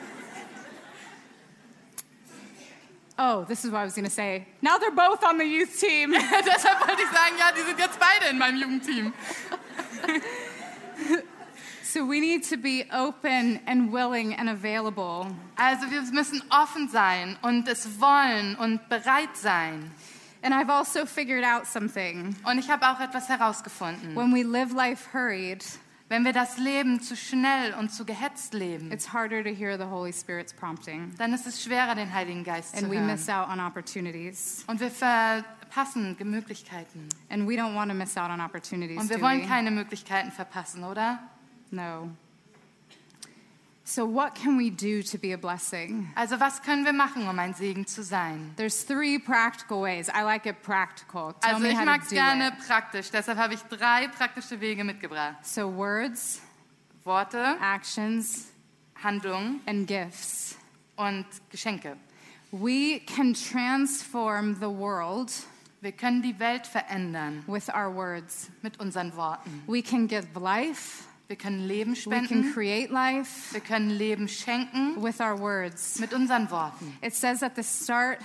Oh, 3.20 3.46
this 3.46 3.66
is 3.66 3.72
what 3.72 3.80
I 3.80 3.84
was 3.86 3.96
going 3.96 4.06
to 4.06 4.12
say. 4.12 4.46
Now 4.62 4.78
they're 4.78 4.92
both 4.92 5.24
on 5.24 5.40
the 5.40 5.44
youth 5.44 5.80
team. 5.80 6.14
Deshalb 6.46 6.88
wollte 6.88 7.02
ich 7.02 7.10
sagen, 7.10 7.36
ja, 7.40 7.52
die 7.52 7.64
sind 7.64 7.80
jetzt 7.80 8.00
beide 8.00 8.30
in 8.30 8.38
meinem 8.38 8.62
Jugendteam. 8.62 9.12
so 11.84 12.06
we 12.06 12.20
need 12.20 12.44
to 12.44 12.58
be 12.58 12.86
open 12.94 13.60
and 13.66 13.92
willing 13.92 14.36
and 14.36 14.48
available. 14.48 15.36
Also 15.56 15.90
wir 15.90 16.04
müssen 16.14 16.44
offen 16.52 16.90
sein 16.90 17.38
und 17.42 17.68
es 17.68 18.00
wollen 18.00 18.56
und 18.56 18.88
bereit 18.88 19.36
sein. 19.36 19.90
And 20.42 20.54
I've 20.54 20.70
also 20.72 21.06
figured 21.06 21.44
out 21.44 21.66
something. 21.66 22.36
Und 22.44 22.60
ich 22.60 22.70
habe 22.70 22.88
auch 22.88 23.00
etwas 23.00 23.28
herausgefunden. 23.30 24.16
When 24.16 24.34
we 24.34 24.44
live 24.44 24.72
life 24.74 25.12
hurried, 25.14 25.64
Wenn 26.10 26.24
wir 26.24 26.32
das 26.32 26.58
Leben 26.58 27.02
zu 27.02 27.18
schnell 27.18 27.74
und 27.74 27.90
zu 27.92 28.06
gehetzt 28.06 28.54
leben, 28.54 28.92
it's 28.94 29.12
harder 29.12 29.44
to 29.44 29.50
hear 29.50 29.78
the 29.78 29.84
Holy 29.86 30.14
Spirit's 30.14 30.54
prompting. 30.54 31.14
dann 31.18 31.34
ist 31.34 31.46
es 31.48 31.62
schwerer, 31.62 31.96
den 31.96 32.14
Heiligen 32.14 32.44
Geist 32.46 32.78
zu 32.78 32.84
And 32.84 32.90
we 32.92 32.96
hören. 32.98 33.08
miss 33.08 33.28
out 33.28 33.50
on 33.50 33.60
opportunities. 33.60 34.64
Und 34.68 34.80
wir 34.80 34.90
verpassen 34.90 36.16
Möglichkeiten. 36.24 37.10
And 37.30 37.48
we 37.50 37.56
don't 37.56 37.76
want 37.76 37.92
to 37.92 37.96
miss 37.98 38.16
out 38.16 38.30
on 38.30 38.40
opportunities, 38.40 38.98
Und 38.98 39.10
wir 39.10 39.20
wollen 39.22 39.42
we? 39.42 39.48
keine 39.48 39.70
Möglichkeiten 39.72 40.32
verpassen, 40.32 40.84
oder? 40.86 41.20
No. 41.72 42.10
So 43.90 44.04
what 44.06 44.36
can 44.36 44.58
we 44.58 44.70
do 44.70 45.02
to 45.02 45.18
be 45.18 45.32
a 45.32 45.38
blessing? 45.38 46.12
Also 46.18 46.38
was 46.42 46.60
können 46.62 46.84
wir 46.84 46.92
machen, 46.92 47.26
um 47.30 47.40
ein 47.40 47.54
Segen 47.54 47.88
zu 47.88 48.04
sein? 48.04 48.52
There's 48.58 48.84
three 48.84 49.18
practical 49.18 49.82
ways. 49.82 50.10
I 50.10 50.24
like 50.24 50.46
it 50.46 50.62
practical. 50.62 51.34
Tell 51.40 51.54
Also 51.56 51.64
me 51.64 51.70
ich 51.72 51.86
mag 51.86 52.02
es 52.02 52.10
gerne 52.10 52.50
it. 52.50 52.54
praktisch, 52.68 53.10
deshalb 53.12 53.38
habe 53.38 53.54
ich 53.54 53.62
drei 53.64 54.10
praktische 54.10 54.60
Wege 54.60 54.84
mitgebracht. 54.84 55.38
So 55.42 55.74
words, 55.74 56.42
Worte, 57.06 57.56
actions, 57.62 58.48
Handlungen 59.02 59.62
and 59.66 59.88
gifts. 59.88 60.58
und 60.98 61.26
Geschenke. 61.50 61.96
We 62.52 63.00
can 63.06 63.34
transform 63.34 64.56
the 64.56 64.68
world 64.70 65.32
Wir 65.80 65.94
können 65.94 66.22
die 66.22 66.38
Welt 66.40 66.68
verändern 66.68 67.44
with 67.48 67.70
our 67.70 67.94
words. 67.96 68.50
mit 68.62 68.82
unseren 68.82 69.16
Worten. 69.16 69.64
We 69.66 69.82
can 69.82 70.08
give 70.10 70.28
life. 70.38 71.06
Wir 71.28 71.36
können 71.36 71.68
Leben 71.68 71.94
We 72.06 72.22
can 72.28 72.54
create 72.54 72.90
life 72.90 73.54
Wir 73.54 73.60
können 73.62 73.90
Leben 73.90 74.28
schenken 74.30 74.96
with 75.04 75.20
our 75.20 75.38
words. 75.40 76.00
mit 76.00 76.14
unseren 76.14 76.50
Worten. 76.52 76.98
It 77.02 77.14
says 77.14 77.44
at 77.44 77.56
the 77.56 77.64
start 77.64 78.20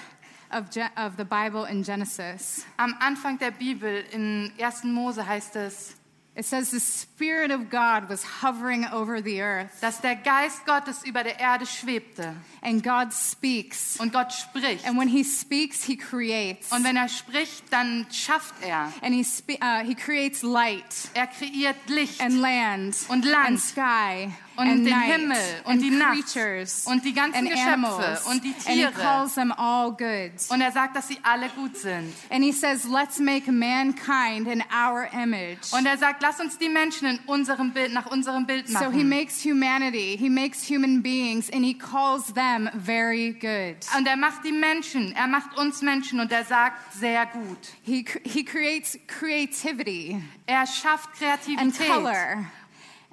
of, 0.50 0.70
Ge- 0.70 0.88
of 0.96 1.16
the 1.16 1.24
Bible 1.24 1.64
in 1.68 1.82
Genesis, 1.82 2.64
Am 2.76 2.94
Anfang 3.00 3.38
der 3.38 3.50
Bibel 3.50 4.04
in 4.12 4.52
1. 4.58 4.84
Mose 4.84 5.26
heißt 5.26 5.56
es, 5.56 5.96
it 6.34 6.46
says 6.46 6.70
the 6.70 6.80
Spirit 6.80 7.50
of 7.50 7.68
God 7.68 8.08
was 8.08 8.24
hovering 8.24 8.86
over 8.86 9.20
the 9.20 9.42
earth, 9.42 9.80
dass 9.82 10.00
der 10.00 10.16
Geist 10.16 10.64
Gottes 10.64 11.04
über 11.04 11.22
der 11.22 11.38
Erde 11.38 11.66
schwebte 11.66 12.34
and 12.62 12.82
God 12.82 13.12
speaks. 13.12 14.00
und 14.00 14.12
Gott 14.12 14.32
spricht. 14.32 14.86
And 14.86 14.98
when 14.98 15.08
He 15.08 15.24
speaks, 15.24 15.84
He 15.84 15.96
creates. 15.96 16.72
Und 16.72 16.84
wenn 16.84 16.96
er 16.96 17.08
spricht, 17.08 17.70
dann 17.70 18.06
schafft 18.10 18.54
er. 18.62 18.92
And 19.02 19.14
He, 19.14 19.26
uh, 19.60 19.84
he 19.84 19.94
creates 19.94 20.42
light 20.42 21.10
Er 21.14 21.26
kreiert 21.26 21.76
Licht 21.88 22.20
and 22.20 22.40
land 22.40 22.96
Und 23.08 23.24
Land 23.24 23.48
and 23.48 23.60
sky 23.60 24.32
und 24.56 24.68
and 24.68 24.86
den 24.86 24.90
night 24.98 25.12
Himmel 25.12 25.36
und 25.64 25.72
and 25.72 25.82
die 25.82 25.90
Nacht 25.90 26.12
creatures 26.34 26.84
und 26.86 27.04
die 27.04 27.12
ganzen 27.12 27.38
and 27.38 27.50
Geschöpfe 27.50 27.72
animals. 27.72 28.26
und 28.26 28.44
die 28.44 28.54
And 28.54 28.66
He 28.68 28.74
Tiere. 28.76 28.92
calls 28.92 29.34
them 29.34 29.52
all 29.52 29.90
good. 29.92 30.32
Und 30.50 30.60
er 30.60 30.72
sagt, 30.72 30.94
dass 30.96 31.08
sie 31.08 31.18
alle 31.22 31.48
gut 31.50 31.76
sind. 31.76 32.12
And 32.30 32.44
He 32.44 32.52
says, 32.52 32.84
let's 32.84 33.18
make 33.18 33.50
mankind 33.50 34.46
in 34.48 34.62
our 34.72 35.08
image. 35.12 35.72
Und 35.72 35.86
er 35.86 35.96
sagt, 35.98 36.22
lass 36.22 36.40
uns 36.40 36.58
die 36.58 36.68
Menschen 36.68 37.08
in 37.08 37.18
unserem 37.26 37.72
Bild, 37.72 37.92
nach 37.92 38.06
unserem 38.06 38.46
Bild 38.46 38.68
So 38.68 38.78
he 38.78 38.84
machen. 39.04 39.08
makes 39.08 39.44
humanity, 39.44 40.16
he 40.18 40.28
makes 40.28 40.68
human 40.68 41.02
beings, 41.02 41.50
and 41.50 41.64
he 41.64 41.74
calls 41.74 42.32
them 42.34 42.68
very 42.74 43.32
good. 43.32 43.76
Und 43.96 44.06
er 44.06 44.16
macht 44.16 44.44
die 44.44 44.52
Menschen, 44.52 45.12
er 45.16 45.26
macht 45.26 45.56
uns 45.58 45.82
Menschen 45.82 46.20
und 46.20 46.30
er 46.32 46.44
sagt, 46.44 46.92
sehr 46.94 47.26
gut. 47.26 47.58
He, 47.82 48.04
he 48.24 48.44
creates 48.44 48.98
creativity 49.06 50.22
Er 50.46 50.66
schafft 50.66 51.08
and 51.10 51.18
Kreativität 51.18 51.88
color 51.88 52.44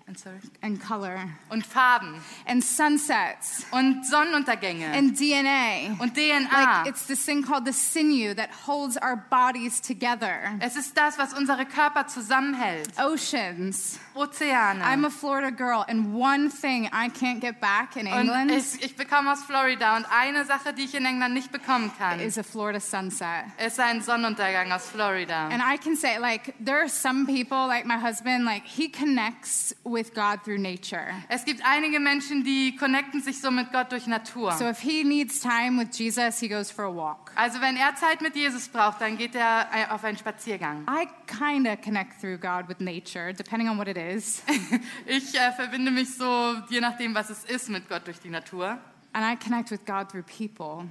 And 0.10 0.18
sorry. 0.18 0.40
and 0.64 0.82
color 0.82 1.20
und 1.52 1.64
Farben 1.64 2.20
and 2.48 2.64
sunsets 2.64 3.64
und 3.72 4.04
Sonnenuntergänge 4.08 4.88
and 4.92 5.16
DNA. 5.16 6.02
und 6.02 6.16
DNA. 6.16 6.50
Like 6.52 6.88
it's 6.88 7.06
this 7.06 7.24
thing 7.24 7.44
called 7.44 7.66
the 7.66 7.72
sinew 7.72 8.34
that 8.34 8.50
holds 8.66 8.98
our 8.98 9.16
bodies 9.30 9.80
together. 9.80 10.58
Es 10.62 10.76
ist 10.76 10.98
das, 10.98 11.20
was 11.20 11.34
unsere 11.34 11.64
Körper 11.68 12.08
zusammenhält. 12.08 12.90
Oceans. 12.98 14.00
Ozeane. 14.16 14.82
I'm 14.82 15.06
a 15.06 15.12
Florida 15.12 15.52
girl, 15.52 15.86
and 15.88 16.16
one 16.16 16.50
thing 16.50 16.86
I 16.88 17.10
can't 17.10 17.40
get 17.40 17.62
back 17.62 17.96
in 17.96 18.08
und 18.08 18.14
England 18.14 18.52
ich, 18.52 18.84
ich 18.84 18.96
bekomme 18.96 19.32
aus 19.32 19.44
Florida 19.44 19.96
und 19.96 20.08
eine 20.12 20.44
Sache, 20.46 20.74
die 20.74 20.86
ich 20.86 20.96
in 20.96 21.06
England 21.06 21.36
nicht 21.36 21.52
bekommen 21.52 21.92
kann, 22.00 22.20
is 22.20 22.38
a 22.40 22.44
Florida 22.44 22.80
sunset. 22.80 23.46
ist 23.64 23.80
ein 23.80 24.02
Sonnenuntergang 24.02 24.72
aus 24.72 24.88
Florida. 24.90 25.50
And 25.50 25.62
I 25.62 25.78
can 25.78 25.96
say, 25.96 26.18
like, 26.18 26.56
there 26.60 26.80
are 26.80 26.90
some 26.90 27.28
people, 27.28 27.68
like 27.68 27.86
my 27.86 27.98
husband, 27.98 28.44
like, 28.46 28.64
he 28.66 28.90
connects 28.90 29.76
with 29.84 29.99
God 30.14 30.44
through 30.44 30.60
nature. 30.60 31.06
Es 31.28 31.46
gibt 31.46 31.62
einige 31.64 32.00
Menschen, 32.00 32.44
die 32.44 32.76
connecten 32.76 33.22
sich 33.22 33.40
so 33.42 33.52
mit 33.52 33.72
Gott 33.72 33.92
durch 33.92 34.08
Natur. 34.08 34.54
So 34.54 34.68
if 34.68 34.80
he 34.80 35.04
needs 35.04 35.40
time 35.40 35.80
with 35.80 35.98
Jesus, 35.98 36.40
he 36.40 36.48
goes 36.48 36.72
for 36.72 36.86
a 36.86 36.96
walk. 36.96 37.32
Also 37.36 37.62
wenn 37.62 37.76
er 37.76 37.96
Zeit 37.96 38.22
mit 38.22 38.36
Jesus 38.36 38.68
braucht, 38.68 39.02
dann 39.02 39.18
geht 39.18 39.36
er 39.36 39.68
äh, 39.74 39.92
auf 39.92 40.04
einen 40.04 40.18
Spaziergang. 40.18 40.86
I 40.90 41.08
kind 41.28 41.68
of 41.68 41.82
connect 41.82 42.20
through 42.20 42.38
God 42.38 42.68
with 42.68 42.80
nature, 42.80 43.34
depending 43.34 43.70
on 43.70 43.78
what 43.78 43.88
it 43.88 43.98
is. 43.98 44.42
Ich 45.06 45.36
äh, 45.36 45.52
verbinde 45.52 45.92
mich 45.92 46.16
so, 46.16 46.56
je 46.70 46.80
nachdem, 46.80 47.16
was 47.16 47.30
es 47.30 47.44
ist, 47.44 47.70
mit 47.70 47.90
Gott 47.90 48.06
durch 48.06 48.20
die 48.20 48.30
Natur. 48.30 48.78
And 49.14 49.26
I 49.26 49.36
connect 49.36 49.72
with 49.72 49.86
God 49.86 50.10
through 50.10 50.24
people. 50.24 50.88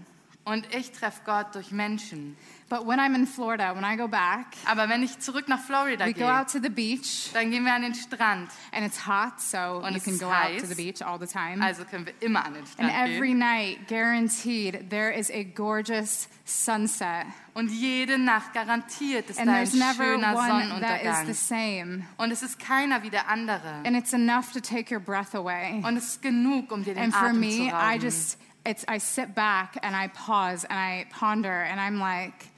Und 0.51 0.67
ich 0.75 0.93
treffe 0.93 1.21
Gott 1.27 1.55
durch 1.55 1.71
Menschen. 1.73 2.37
But 2.71 2.87
when 2.87 2.99
I'm 3.01 3.15
in 3.15 3.27
Florida, 3.27 3.75
when 3.75 3.83
I 3.85 3.97
go 3.97 4.09
back, 4.09 4.47
Aber 4.67 4.89
wenn 4.91 5.03
ich 5.03 5.19
zurück 5.21 5.49
nach 5.49 5.59
Florida 5.61 6.05
we 6.07 6.13
go 6.13 6.21
gehe, 6.21 6.31
out 6.41 6.49
to 6.53 6.59
the 6.63 6.69
beach 6.69 7.31
dann 7.33 7.51
gehen 7.51 7.65
wir 7.65 7.73
an 7.73 7.81
den 7.83 7.95
Strand. 7.95 8.51
and 8.73 8.85
it's 8.85 9.07
hot, 9.07 9.41
so 9.41 9.83
Und 9.83 9.95
you 9.95 10.01
can 10.01 10.19
go 10.19 10.27
out 10.27 10.59
to 10.59 10.65
heiß. 10.67 10.69
the 10.69 10.75
beach 10.75 11.01
all 11.03 11.19
the 11.19 11.27
time. 11.27 11.63
Also 11.65 11.85
können 11.85 12.05
wir 12.07 12.13
immer 12.21 12.45
an 12.45 12.53
den 12.55 12.63
And 12.63 12.69
Strand 12.69 12.93
every 12.95 13.29
gehen. 13.29 13.39
night, 13.39 13.89
guaranteed, 13.89 14.91
there 14.91 15.11
is 15.11 15.31
a 15.31 15.43
gorgeous 15.45 16.29
sunset. 16.45 17.27
Und 17.55 17.71
jede 17.71 18.19
Nacht 18.19 18.53
garantiert 18.55 19.31
ist 19.31 19.39
And 19.39 19.49
da 19.49 19.55
ein 19.55 19.67
schöner 19.67 20.35
one 20.37 20.81
that 20.81 21.03
is 21.03 21.27
the 21.27 21.33
Sonnenuntergang. 21.35 21.35
same. 21.35 22.05
Und 22.19 22.31
es 22.31 22.43
ist 22.43 22.59
keiner 22.59 23.03
wie 23.03 23.11
der 23.11 23.29
andere. 23.29 23.83
And 23.85 23.97
it's 23.97 24.13
enough 24.13 24.53
to 24.53 24.61
take 24.61 24.93
your 24.95 25.01
breath 25.01 25.35
away. 25.35 25.83
Und 25.85 25.97
es 25.97 26.05
ist 26.09 26.23
genug, 26.23 26.71
um 26.71 26.85
dir 26.85 26.95
den 26.95 27.05
And 27.05 27.15
for 27.15 27.29
Atem 27.29 27.41
me, 27.41 27.49
zu 27.49 27.63
I 27.65 27.71
rauben. 27.71 28.01
just, 28.03 28.39
it's, 28.65 28.85
I 28.89 28.99
sit 28.99 29.35
back 29.35 29.79
and 29.83 29.95
I 29.97 30.09
pause 30.09 30.65
and 30.65 30.79
I 30.79 31.07
ponder 31.11 31.63
and 31.63 31.81
I'm 31.81 31.99
like, 31.99 32.49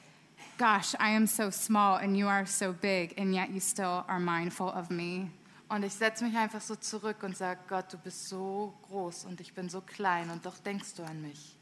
gosh, 0.58 0.94
I 1.00 1.10
am 1.10 1.26
so 1.26 1.50
small 1.50 1.96
and 1.96 2.16
you 2.16 2.28
are 2.28 2.44
so 2.44 2.72
big, 2.72 3.14
and 3.16 3.34
yet 3.34 3.50
you 3.50 3.60
still 3.60 4.04
are 4.08 4.20
mindful 4.20 4.68
of 4.68 4.90
me. 4.90 5.30
Und 5.70 5.84
ich 5.84 5.94
setze 5.94 6.24
mich 6.24 6.36
einfach 6.36 6.60
so 6.60 6.74
zurück 6.74 7.22
und 7.22 7.36
sage, 7.36 7.60
Gott, 7.68 7.92
du 7.92 7.96
bist 7.96 8.28
so 8.28 8.74
groß 8.88 9.24
und 9.24 9.40
ich 9.40 9.54
bin 9.54 9.68
so 9.68 9.80
klein 9.80 10.28
und 10.30 10.44
doch 10.44 10.58
denkst 10.58 10.94
du 10.96 11.04
an 11.04 11.22
mich. 11.22 11.56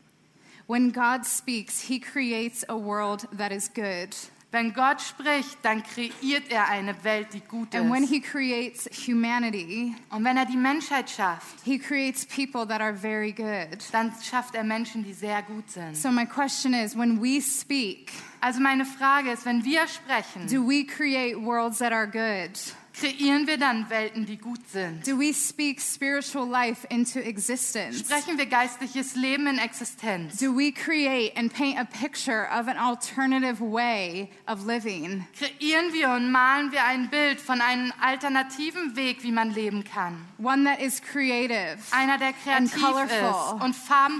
When 0.67 0.93
God 0.93 1.25
speaks, 1.25 1.81
He 1.81 2.01
creates 2.01 2.65
a 2.69 2.77
world 2.77 3.29
that 3.37 3.53
is 3.53 3.69
good. 3.73 4.17
Wenn 4.51 4.73
Gott 4.73 5.03
spricht, 5.03 5.59
dann 5.63 5.83
kreiert 5.83 6.45
er 6.51 6.69
eine 6.69 7.05
Welt, 7.05 7.29
die 7.35 7.41
gut 7.41 7.75
And 7.75 7.93
when 7.93 8.05
ist. 8.05 8.09
He 8.11 8.21
creates 8.21 8.89
humanity, 9.07 9.95
Und 10.09 10.25
wenn 10.25 10.39
er 10.39 10.47
die 10.47 10.57
Menschheit 10.57 11.11
schafft, 11.11 11.61
He 11.65 11.79
creates 11.79 12.25
people 12.25 12.67
that 12.67 12.81
are 12.81 12.95
very 12.95 13.31
good. 13.33 13.79
dann 13.93 14.11
schafft 14.23 14.55
er 14.55 14.65
Menschen, 14.65 15.05
die 15.05 15.13
sehr 15.13 15.43
gut 15.43 15.71
sind. 15.71 15.95
So, 15.97 16.11
my 16.11 16.25
question 16.25 16.73
is 16.73 16.97
when 16.97 17.21
we 17.23 17.43
speak, 17.43 18.11
Also 18.41 18.61
meine 18.61 18.87
Frage 18.87 19.33
ist, 19.33 19.45
wenn 19.45 19.65
wir 19.65 19.87
sprechen, 19.87 20.47
do 20.51 20.67
we 20.67 20.87
create 20.87 21.37
worlds 21.37 21.79
that 21.79 21.93
are 21.93 22.07
good? 22.07 22.59
Kreieren 22.99 23.47
wir 23.47 23.59
dann 23.59 23.89
Welten, 23.91 24.27
die 24.27 24.37
gut 24.37 24.61
sind? 24.71 25.07
Do 25.07 25.19
we 25.19 25.33
speak 25.33 25.81
spiritual 25.81 26.49
life 26.49 26.87
into 26.91 27.19
existence? 27.21 28.01
Sprechen 28.01 28.39
wir 28.39 28.47
geistliches 28.47 29.15
Leben 29.15 29.47
in 29.47 29.59
Existenz? 29.59 30.37
Do 30.39 30.57
we 30.57 30.73
create 30.73 31.37
and 31.37 31.53
paint 31.53 31.79
a 31.79 31.85
picture 31.85 32.49
of 32.51 32.69
an 32.69 32.77
alternative 32.77 33.61
way 33.61 34.31
of 34.47 34.65
living? 34.67 35.27
Kreieren 35.39 35.93
wir 35.93 36.11
und 36.11 36.31
malen 36.33 36.73
wir 36.73 36.85
ein 36.85 37.09
Bild 37.11 37.41
von 37.41 37.61
einem 37.61 37.93
alternativen 38.01 38.97
Weg, 38.97 39.23
wie 39.23 39.33
man 39.33 39.51
leben 39.51 39.85
kann? 39.85 40.25
One 40.39 40.65
that 40.65 40.81
is 40.81 41.01
creative 41.01 41.79
Einer, 41.91 42.19
der 42.19 42.29
And 42.29 42.71
kreativ 42.71 42.83
colorful. 42.83 43.17
ist 43.17 43.65
und 43.65 43.77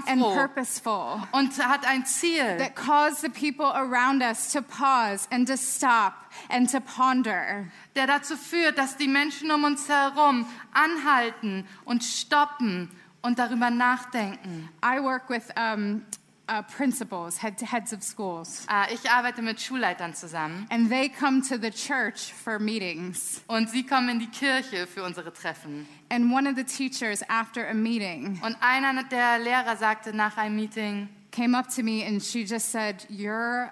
and 0.07 0.21
purposeful 0.21 1.21
und 1.31 1.57
hat 1.57 1.85
ein 1.85 2.05
Ziel, 2.05 2.57
that 2.57 2.75
cause 2.75 3.21
the 3.21 3.29
people 3.29 3.65
around 3.65 4.21
us 4.21 4.51
to 4.51 4.61
pause 4.61 5.27
and 5.31 5.47
to 5.47 5.57
stop 5.57 6.13
and 6.49 6.69
to 6.71 6.79
ponder. 6.79 7.65
der 7.95 8.07
dazu 8.07 8.35
führt, 8.37 8.77
dass 8.77 8.97
die 8.97 9.07
Menschen 9.07 9.51
um 9.51 9.63
uns 9.63 9.87
herum 9.89 10.45
anhalten 10.73 11.65
und 11.85 12.03
stoppen 12.03 12.89
und 13.21 13.39
darüber 13.39 13.69
nachdenken. 13.69 14.69
I 14.83 15.01
work 15.01 15.29
with 15.29 15.43
um, 15.57 16.03
uh, 16.49 16.61
principals, 16.75 17.41
head 17.43 17.59
heads 17.61 17.91
of 17.93 18.01
schools, 18.01 18.65
Äh, 18.69 18.93
Ich 18.93 19.09
arbeite 19.11 19.41
mit 19.41 19.59
Schulleitern 19.59 20.13
zusammen 20.13 20.65
and 20.69 20.89
they 20.89 21.09
come 21.09 21.41
to 21.41 21.57
the 21.57 21.69
church 21.69 22.33
for 22.33 22.59
meetings. 22.59 23.41
und 23.47 23.69
sie 23.69 23.85
kommen 23.85 24.09
in 24.09 24.19
die 24.19 24.27
Kirche 24.29 24.87
für 24.87 25.03
unsere 25.03 25.33
Treffen. 25.33 25.87
And 26.09 26.31
one 26.33 26.47
of 26.49 26.55
the 26.55 26.63
teachers, 26.63 27.21
after 27.29 27.67
a 27.69 27.73
meeting, 27.73 28.39
Und 28.43 28.55
einer 28.61 29.03
der 29.03 29.37
Lehrer 29.39 29.75
sagte 29.77 30.15
nach 30.15 30.37
einem 30.37 30.55
Meeting, 30.55 31.09
came 31.31 31.55
up 31.57 31.67
to 31.75 31.83
me 31.83 32.03
and 32.05 32.23
she 32.23 32.43
just 32.43 32.71
said, 32.71 33.05
Your, 33.09 33.71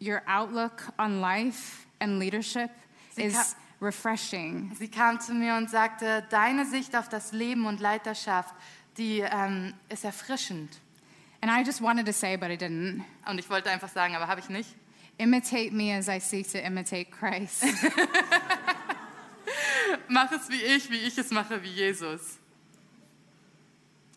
your 0.00 0.22
outlook 0.28 0.92
on 0.98 1.20
life 1.20 1.81
and 2.02 2.18
leadership 2.18 2.70
Sie 3.14 3.24
is 3.24 3.56
refreshing. 3.80 4.72
sie 4.78 4.88
kam 4.88 5.20
zu 5.20 5.34
mir 5.34 5.56
und 5.56 5.70
sagte, 5.70 6.26
deine 6.30 6.66
Sicht 6.66 6.96
auf 6.96 7.08
das 7.08 7.32
Leben 7.32 7.66
und 7.66 7.80
Leiterschaft, 7.80 8.54
die 8.96 9.20
ähm, 9.20 9.74
ist 9.88 10.04
erfrischend. 10.04 10.78
And 11.40 11.50
I 11.50 11.62
just 11.64 11.82
wanted 11.82 12.06
to 12.06 12.12
say, 12.12 12.36
but 12.36 12.50
I 12.50 12.56
didn't. 12.56 13.02
Und 13.26 13.38
ich 13.38 13.48
wollte 13.50 13.70
einfach 13.70 13.88
sagen, 13.88 14.14
aber 14.14 14.28
habe 14.28 14.40
ich 14.40 14.48
nicht. 14.48 14.68
Imitate 15.18 15.72
me 15.72 15.94
as 15.96 16.08
I 16.08 16.20
seek 16.20 16.50
to 16.50 16.58
imitate 16.58 17.10
Christ. 17.10 17.64
Mach 20.08 20.30
es 20.32 20.48
wie 20.48 20.62
ich, 20.62 20.90
wie 20.90 20.98
ich 20.98 21.18
es 21.18 21.30
mache, 21.30 21.62
wie 21.62 21.70
Jesus. 21.70 22.38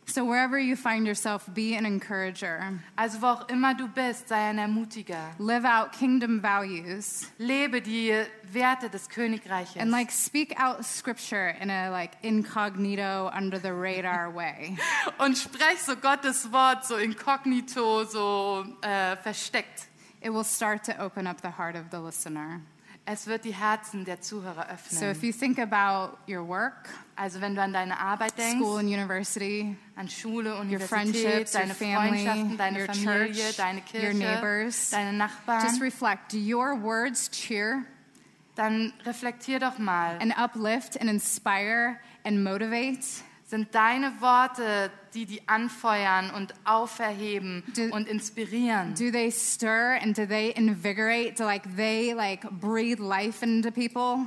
So, 0.08 0.24
wherever 0.24 0.60
you 0.60 0.76
find 0.76 1.08
yourself, 1.08 1.50
be 1.54 1.76
an 1.76 1.86
encourager. 1.86 2.80
Also 2.96 3.22
wo 3.22 3.28
auch 3.28 3.50
immer 3.50 3.74
du 3.74 3.88
bist, 3.88 4.28
sei 4.28 4.50
ein 4.50 4.60
Ermutiger. 4.60 5.32
Live 5.40 5.66
out 5.66 5.92
kingdom 5.92 6.42
values. 6.42 7.28
Lebe 7.40 7.82
die 7.82 8.14
Werte 8.52 8.90
des 8.90 9.10
Königreiches. 9.10 9.78
And 9.78 9.92
like 9.92 10.12
speak 10.12 10.60
out 10.60 10.86
scripture 10.86 11.56
in 11.60 11.70
a 11.70 11.90
like 11.90 12.12
incognito, 12.22 13.32
under 13.36 13.60
the 13.60 13.74
radar 13.74 14.32
way. 14.36 14.78
Und 15.18 15.38
sprech 15.38 15.82
so 15.82 15.96
Gottes 15.96 16.52
Wort 16.52 16.86
so 16.86 16.98
inkognito, 16.98 18.04
so 18.06 18.64
äh, 18.82 19.16
versteckt. 19.18 19.88
It 20.22 20.32
will 20.32 20.44
start 20.44 20.84
to 20.86 20.98
open 21.00 21.28
up 21.28 21.42
the 21.42 21.52
heart 21.52 21.76
of 21.76 21.90
the 21.92 22.00
listener. 22.00 22.62
Es 23.06 23.28
wird 23.28 23.46
die 23.46 23.54
Herzen 23.54 24.04
der 24.04 24.20
Zuhörer 24.20 24.66
So 24.90 25.06
if 25.06 25.22
you 25.24 25.32
think 25.32 25.60
about 25.60 26.18
your 26.28 26.44
work, 26.44 26.90
Also 27.18 27.40
wenn 27.40 27.56
du 27.56 27.62
an 27.62 27.72
deine 27.72 27.98
Arbeit 27.98 28.38
denkst, 28.38 28.58
school 28.60 28.80
and 28.80 28.90
university, 28.90 29.76
an 29.96 30.10
Schule, 30.10 30.50
your 30.50 30.62
Universität, 30.62 30.88
friendships, 30.90 31.54
your 31.54 31.62
deine 31.62 31.74
family, 31.74 32.26
Freundschaften, 32.26 32.58
deine 32.58 32.80
your 32.80 32.88
Familie, 32.88 33.34
church, 33.34 33.58
deine 33.58 33.80
your 33.80 34.02
Kirche, 34.02 34.18
neighbors, 34.18 34.90
deine 34.92 35.18
just 35.18 35.18
Nachbarn, 35.48 35.82
reflect. 35.82 36.34
Do 36.34 36.38
your 36.38 36.76
words 36.76 37.30
cheer 37.32 37.86
dann 38.56 38.94
reflektier 39.06 39.60
doch 39.60 39.78
mal. 39.78 40.18
and 40.20 40.34
uplift 40.38 40.98
and 40.98 41.10
inspire 41.10 42.00
and 42.26 42.44
motivate? 42.44 43.06
Sind 43.48 43.74
deine 43.76 44.12
Worte, 44.22 44.92
die 45.14 45.26
die 45.26 45.48
anfeuern 45.48 46.32
und 46.32 46.54
auferheben 46.66 47.64
Do- 47.76 47.94
und 47.94 48.08
inspirieren? 48.10 48.96
Do 48.96 49.12
they 49.12 49.32
stir 49.32 50.00
and 50.02 50.18
do 50.18 50.26
they 50.26 50.50
invigorate? 50.50 51.36
Do 51.38 51.46
like 51.46 51.64
they 51.78 52.14
like 52.14 52.42
breathe 52.60 53.00
life 53.00 53.44
into 53.44 53.72
people? 53.72 54.26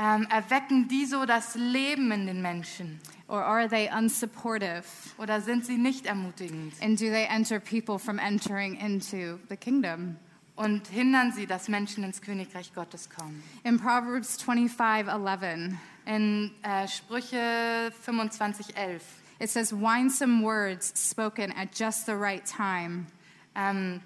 Ähm, 0.00 0.26
erwecken 0.30 0.88
die 0.88 1.04
so 1.04 1.26
das 1.26 1.54
Leben 1.56 2.10
in 2.10 2.26
den 2.26 2.40
Menschen? 2.40 3.00
Or 3.28 3.44
are 3.44 3.68
they 3.68 3.90
unsupportive? 3.94 4.84
Oder 5.18 5.42
sind 5.42 5.66
sie 5.66 5.76
nicht 5.76 6.06
ermutigend? 6.06 6.72
And 6.80 6.98
do 6.98 7.10
they 7.10 7.26
enter 7.26 7.60
people 7.60 7.98
from 7.98 8.18
entering 8.18 8.76
into 8.76 9.38
the 9.50 9.56
kingdom? 9.58 10.16
Und 10.56 10.86
hindern 10.86 11.32
sie, 11.32 11.46
dass 11.46 11.68
Menschen 11.68 12.02
ins 12.02 12.22
Königreich 12.22 12.72
Gottes 12.72 13.10
kommen? 13.10 13.42
In 13.62 13.78
Proverbs 13.78 14.42
25 14.42 15.12
11, 15.12 15.74
In 16.06 16.50
äh, 16.62 16.88
Sprüche 16.88 17.92
25, 18.00 18.76
11 18.76 19.02
it 19.38 19.50
says, 19.50 19.72
Winsome 19.72 20.42
words 20.42 20.92
spoken 20.94 21.52
at 21.52 21.72
just 21.72 22.06
the 22.06 22.14
right 22.14 22.44
time 22.44 23.06
ähm, 23.56 24.00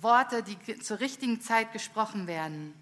Worte, 0.00 0.42
die 0.42 0.78
zur 0.78 1.00
richtigen 1.00 1.40
Zeit 1.40 1.72
gesprochen 1.72 2.26
werden, 2.26 2.72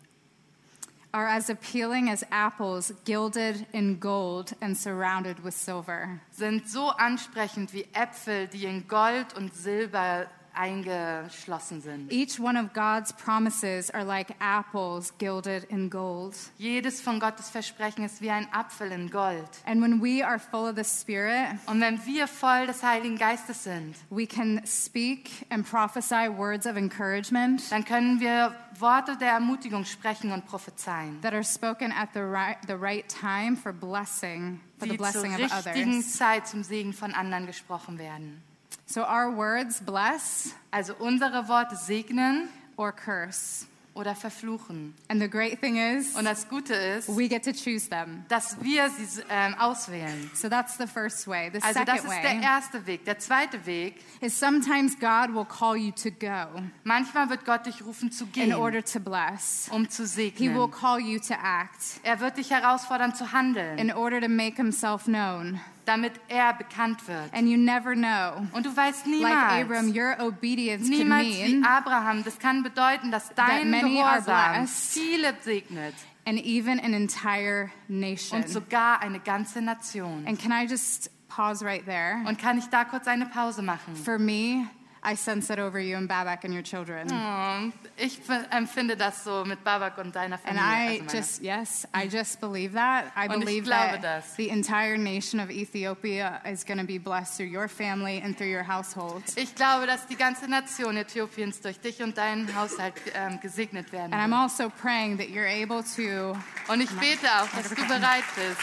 are 1.16 1.26
as 1.26 1.48
appealing 1.48 2.10
as 2.10 2.22
apples 2.30 2.92
gilded 3.06 3.66
in 3.72 3.98
gold 3.98 4.52
and 4.60 4.76
surrounded 4.76 5.42
with 5.42 5.54
silver. 5.54 6.20
sind 6.30 6.68
so 6.68 6.90
ansprechend 6.98 7.72
wie 7.72 7.86
Äpfel, 7.94 8.46
die 8.48 8.66
in 8.66 8.86
Gold 8.86 9.34
und 9.34 9.54
Silber 9.54 10.26
eingeschlossen 10.56 11.80
sind. 11.80 12.10
Each 12.12 12.38
one 12.40 12.58
of 12.58 12.72
God's 12.72 13.12
promises 13.12 13.90
are 13.90 14.04
like 14.04 14.34
apples 14.40 15.12
gilded 15.18 15.64
in 15.64 15.90
gold. 15.90 16.34
Jedes 16.58 17.00
von 17.00 17.20
Gottes 17.20 17.50
Versprechen 17.50 18.04
ist 18.04 18.20
wie 18.20 18.30
ein 18.30 18.48
Apfel 18.52 18.90
in 18.92 19.10
Gold. 19.10 19.48
And 19.64 19.82
when 19.82 20.00
we 20.02 20.24
are 20.26 20.38
full 20.38 20.68
of 20.68 20.76
the 20.76 20.84
Spirit, 20.84 21.58
Und 21.66 21.80
wenn 21.80 22.04
wir 22.06 22.26
voll 22.26 22.66
des 22.66 22.82
Heiligen 22.82 23.18
Geistes 23.18 23.64
sind, 23.64 23.96
we 24.10 24.26
can 24.26 24.60
speak 24.66 25.30
and 25.50 25.68
prophesy 25.68 26.28
words 26.36 26.66
of 26.66 26.76
encouragement 26.76 27.62
dann 27.70 27.84
können 27.84 28.20
wir 28.20 28.54
Worte 28.78 29.16
der 29.16 29.32
Ermutigung 29.32 29.84
sprechen 29.84 30.32
und 30.32 30.46
prophezeien, 30.46 31.20
that 31.22 31.32
are 31.32 31.44
spoken 31.44 31.92
at 31.92 32.10
the 32.12 32.20
right, 32.20 32.58
the 32.66 32.74
right 32.74 33.08
time 33.08 33.56
for 33.56 33.72
blessing, 33.72 34.60
for 34.78 34.86
the 34.86 34.96
die 34.96 34.98
zur 34.98 35.22
blessing 35.22 35.34
of 35.34 35.40
richtigen 35.40 35.98
others. 35.98 36.16
Zeit 36.16 36.46
zum 36.46 36.62
Segen 36.62 36.92
von 36.92 37.14
anderen 37.14 37.46
gesprochen 37.46 37.98
werden. 37.98 38.42
So 38.86 39.02
our 39.02 39.34
words 39.36 39.80
bless 39.80 40.54
Also 40.70 40.94
unsere 40.98 41.48
Worte 41.48 41.76
segnen 41.76 42.48
or 42.76 42.92
curse. 42.92 43.66
oder 43.94 44.14
verfluchen. 44.14 44.94
And 45.08 45.22
the 45.22 45.28
great 45.28 45.58
thing 45.62 45.76
is, 45.78 46.14
Und 46.16 46.26
das 46.26 46.46
Gute 46.50 46.74
ist, 46.74 47.08
we 47.16 47.28
get 47.28 47.44
to 47.44 47.52
choose 47.52 47.88
them. 47.88 48.24
dass 48.28 48.62
wir 48.62 48.90
sie 48.90 49.22
ähm, 49.30 49.54
auswählen. 49.58 50.30
So 50.34 50.50
that's 50.50 50.76
the 50.76 50.86
first 50.86 51.26
way. 51.26 51.50
The 51.50 51.62
Also 51.62 51.82
das 51.82 52.02
second 52.02 52.12
ist 52.12 52.22
der 52.22 52.40
erste 52.42 52.86
Weg. 52.86 53.04
Der 53.06 53.18
zweite 53.18 53.64
Weg, 53.64 53.94
is 54.20 54.38
sometimes 54.38 54.98
God 55.00 55.34
will 55.34 55.46
call 55.46 55.76
you 55.76 55.92
to 55.92 56.10
go 56.10 56.60
manchmal 56.84 57.30
wird 57.30 57.46
Gott 57.46 57.64
dich 57.64 57.82
rufen 57.86 58.12
zu 58.12 58.26
gehen, 58.26 58.50
in 58.50 58.54
order 58.54 58.84
to 58.84 59.00
bless. 59.00 59.68
um 59.70 59.88
zu 59.88 60.06
segnen. 60.06 60.36
He 60.36 60.54
will 60.54 60.68
call 60.68 61.00
you 61.00 61.18
to 61.18 61.32
act 61.32 61.98
Er 62.02 62.20
wird 62.20 62.36
dich 62.36 62.50
herausfordern 62.50 63.14
zu 63.14 63.32
handeln, 63.32 63.78
in 63.78 63.90
order 63.92 64.20
to 64.20 64.28
make 64.28 64.56
himself 64.56 65.04
known. 65.04 65.58
Damit 65.86 66.12
er 66.28 66.52
bekannt 66.54 67.06
wird. 67.08 67.32
And 67.32 67.48
you 67.48 67.56
never 67.56 67.94
know. 67.94 68.46
Und 68.52 68.66
du 68.66 68.76
weißt 68.76 69.06
Like 69.06 69.16
niemals, 69.16 69.64
Abram, 69.64 69.88
your 69.96 70.16
obedience 70.20 70.88
could 70.88 70.98
niemals 70.98 71.26
wie 71.26 71.54
mean, 71.54 71.64
Abraham, 71.64 72.24
das 72.24 72.38
kann 72.38 72.62
bedeuten, 72.62 73.10
dass 73.10 73.32
dein 73.34 73.72
Gehorsam 73.72 74.66
viele 74.66 75.34
segnet 75.40 75.94
and 76.26 76.38
even 76.44 76.80
an 76.80 76.92
entire 76.92 77.70
nation. 77.88 78.40
und 78.40 78.48
sogar 78.48 79.00
eine 79.00 79.20
ganze 79.20 79.62
Nation. 79.62 80.26
And 80.26 80.38
can 80.38 80.52
I 80.52 80.66
just 80.66 81.10
pause 81.28 81.64
right 81.64 81.84
there? 81.86 82.22
Und 82.26 82.38
kann 82.38 82.58
ich 82.58 82.66
da 82.66 82.84
kurz 82.84 83.06
eine 83.06 83.26
Pause 83.26 83.62
machen? 83.62 83.94
For 83.94 84.18
me, 84.18 84.66
I 85.08 85.14
sense 85.14 85.46
that 85.46 85.60
over 85.60 85.78
you 85.78 85.96
and 85.96 86.08
Babak 86.08 86.42
and 86.42 86.52
your 86.52 86.64
children. 86.64 87.06
Oh, 87.12 87.72
Ich 87.96 88.18
empfinde 88.50 88.96
das 88.96 89.22
so 89.22 89.44
mit 89.44 89.62
Babak 89.62 89.98
und 89.98 90.16
deiner 90.16 90.38
And 90.44 90.58
I 90.58 91.00
just, 91.12 91.40
yes, 91.40 91.86
I 91.94 92.08
just 92.08 92.40
believe 92.40 92.72
that. 92.72 93.12
I 93.16 93.28
Und 93.28 93.38
believe 93.44 93.66
that 93.68 94.02
das. 94.02 94.34
the 94.36 94.48
entire 94.50 94.98
nation 94.98 95.38
of 95.38 95.48
Ethiopia 95.50 96.40
is 96.44 96.64
going 96.64 96.78
to 96.78 96.84
be 96.84 96.98
blessed 96.98 97.36
through 97.36 97.46
your 97.46 97.68
family 97.68 98.20
and 98.20 98.36
through 98.36 98.50
your 98.52 98.64
household. 98.64 99.22
Ich 99.36 99.54
glaube, 99.54 99.86
dass 99.86 100.06
die 100.08 100.16
ganze 100.16 100.48
Nation 100.48 100.96
Äthiopiens 100.96 101.60
durch 101.60 101.78
dich 101.78 102.02
und 102.02 102.18
deinen 102.18 102.52
Haushalt 102.56 102.94
ähm, 103.14 103.38
gesegnet 103.40 103.92
werden 103.92 104.12
And 104.12 104.20
I'm 104.20 104.34
also 104.36 104.68
praying 104.70 105.18
that 105.18 105.28
you're 105.28 105.46
able 105.46 105.84
to, 105.94 106.36
Und 106.72 106.80
ich 106.80 106.90
bete 106.90 107.26
auch, 107.40 107.48
dass 107.54 107.68
du 107.68 107.86
bereit 107.86 108.24
bist, 108.34 108.60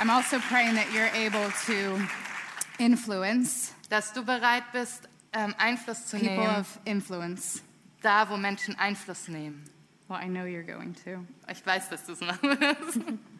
I'm 0.00 0.08
also 0.08 0.38
praying 0.48 0.76
that 0.76 0.86
you're 0.94 1.10
able 1.26 1.50
to 1.66 1.98
influence 2.78 3.74
dass 3.90 4.12
du 4.12 4.24
bereit 4.24 4.62
bist, 4.72 5.08
ähm, 5.32 5.54
Einfluss 5.58 6.06
zu 6.06 6.18
people 6.18 6.36
nehmen, 6.36 6.56
of 6.56 6.80
influence. 6.84 7.62
da 8.02 8.28
wo 8.28 8.36
Menschen 8.36 8.78
Einfluss 8.78 9.28
nehmen. 9.28 9.64
Well, 10.08 10.18
I 10.20 10.26
know 10.28 10.44
you're 10.44 10.64
going 10.64 10.94
to. 11.04 11.24
Ich 11.48 11.64
weiß, 11.64 11.88
dass 11.88 12.04
du 12.04 12.12
es 12.12 12.20
machen. 12.20 13.18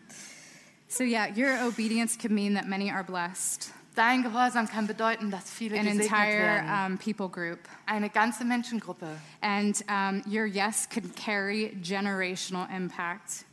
So, 0.92 1.04
yeah, 1.04 1.28
your 1.28 1.56
obedience 1.68 2.16
could 2.16 2.32
mean 2.32 2.54
that 2.54 2.66
many 2.66 2.90
are 2.90 3.04
blessed. 3.04 3.72
Dein 3.94 4.24
Gehorsam 4.24 4.68
kann 4.68 4.88
bedeuten, 4.88 5.30
dass 5.30 5.48
viele 5.48 5.78
An 5.78 5.84
gesegnet 5.84 6.06
entire 6.06 6.38
werden. 6.42 6.92
um, 6.92 6.98
people 6.98 7.28
group. 7.28 7.60
Eine 7.86 8.10
ganze 8.10 8.44
Menschengruppe. 8.44 9.06
And 9.40 9.80
um, 9.88 10.22
your 10.26 10.46
yes 10.46 10.88
could 10.88 11.14
carry 11.14 11.76
generational 11.80 12.66
impact. 12.74 13.44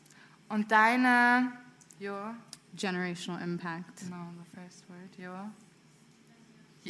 Und 0.49 0.71
deine, 0.71 1.51
your, 1.99 2.33
Generational 2.75 3.39
impact. 3.41 4.09
no, 4.09 4.17
the 4.43 4.59
first 4.59 4.89
word, 4.89 5.09
your. 5.19 5.51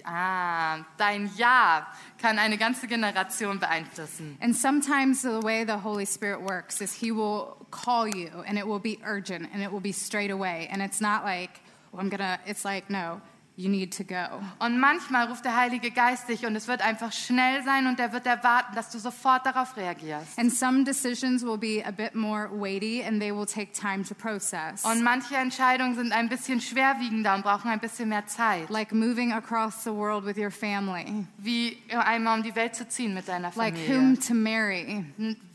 Ah, 0.06 0.86
dein 0.98 1.30
Ja 1.36 1.88
kann 2.18 2.40
eine 2.40 2.58
ganze 2.58 2.88
Generation 2.88 3.60
beeinflussen. 3.60 4.38
And 4.42 4.56
sometimes 4.56 5.22
the 5.22 5.42
way 5.42 5.64
the 5.64 5.78
Holy 5.78 6.06
Spirit 6.06 6.42
works 6.42 6.82
is 6.82 6.94
He 6.94 7.12
will 7.12 7.58
call 7.72 8.08
you 8.08 8.44
and 8.48 8.58
it 8.58 8.66
will 8.66 8.80
be 8.80 9.00
urgent 9.04 9.50
and 9.54 9.62
it 9.62 9.72
will 9.72 9.82
be 9.82 9.92
straight 9.92 10.32
away. 10.32 10.68
And 10.72 10.82
it's 10.82 11.02
not 11.02 11.24
like, 11.24 11.62
well, 11.92 12.02
I'm 12.02 12.10
gonna, 12.10 12.40
it's 12.46 12.66
like, 12.66 12.90
no, 12.90 13.22
you 13.60 13.70
need 13.70 13.92
to 13.98 14.04
go. 14.04 14.40
Und 14.60 14.80
manchmal 14.80 15.26
ruft 15.28 15.44
der 15.44 15.56
Heilige 15.56 15.90
Geist 15.92 16.30
dich 16.30 16.46
und 16.46 16.56
es 16.56 16.68
wird 16.68 16.82
einfach 16.82 17.12
schnell 17.12 17.64
sein 17.64 17.88
und 17.88 18.00
er 18.00 18.14
wird 18.14 18.28
erwarten, 18.28 18.76
dass 18.76 18.92
du 18.92 19.00
sofort 19.00 19.46
darauf 19.48 19.76
reagierst. 19.76 20.38
And 20.38 20.54
some 20.54 20.84
decisions 20.84 21.44
will 21.44 21.58
be 21.58 21.84
a 21.86 21.90
bit 21.92 22.14
more 22.14 22.48
weighty 22.52 23.04
and 23.04 23.20
they 23.20 23.34
will 23.36 23.48
take 23.48 23.72
time 23.74 24.04
to 24.04 24.14
process. 24.14 24.86
Und 24.86 25.02
manche 25.04 25.36
Entscheidungen 25.36 25.96
sind 25.96 26.12
ein 26.14 26.30
bisschen 26.30 26.62
schwerwiegender 26.62 27.34
und 27.34 27.42
brauchen 27.42 27.70
ein 27.72 27.80
bisschen 27.80 28.10
mehr 28.10 28.28
Zeit. 28.28 28.70
Like 28.70 28.92
moving 28.94 29.34
across 29.34 29.84
the 29.84 29.92
world 29.92 30.24
with 30.24 30.38
your 30.38 30.52
family, 30.52 31.26
Wie 31.40 31.78
einmal 31.90 32.38
um 32.38 32.44
die 32.44 32.56
Welt 32.56 32.76
zu 32.76 32.88
ziehen 32.88 33.16
mit 33.16 33.28
deiner 33.28 33.52
like 33.56 33.76
Familie. 33.76 33.90
whom 33.98 34.20
to 34.20 34.34
marry, 34.36 35.04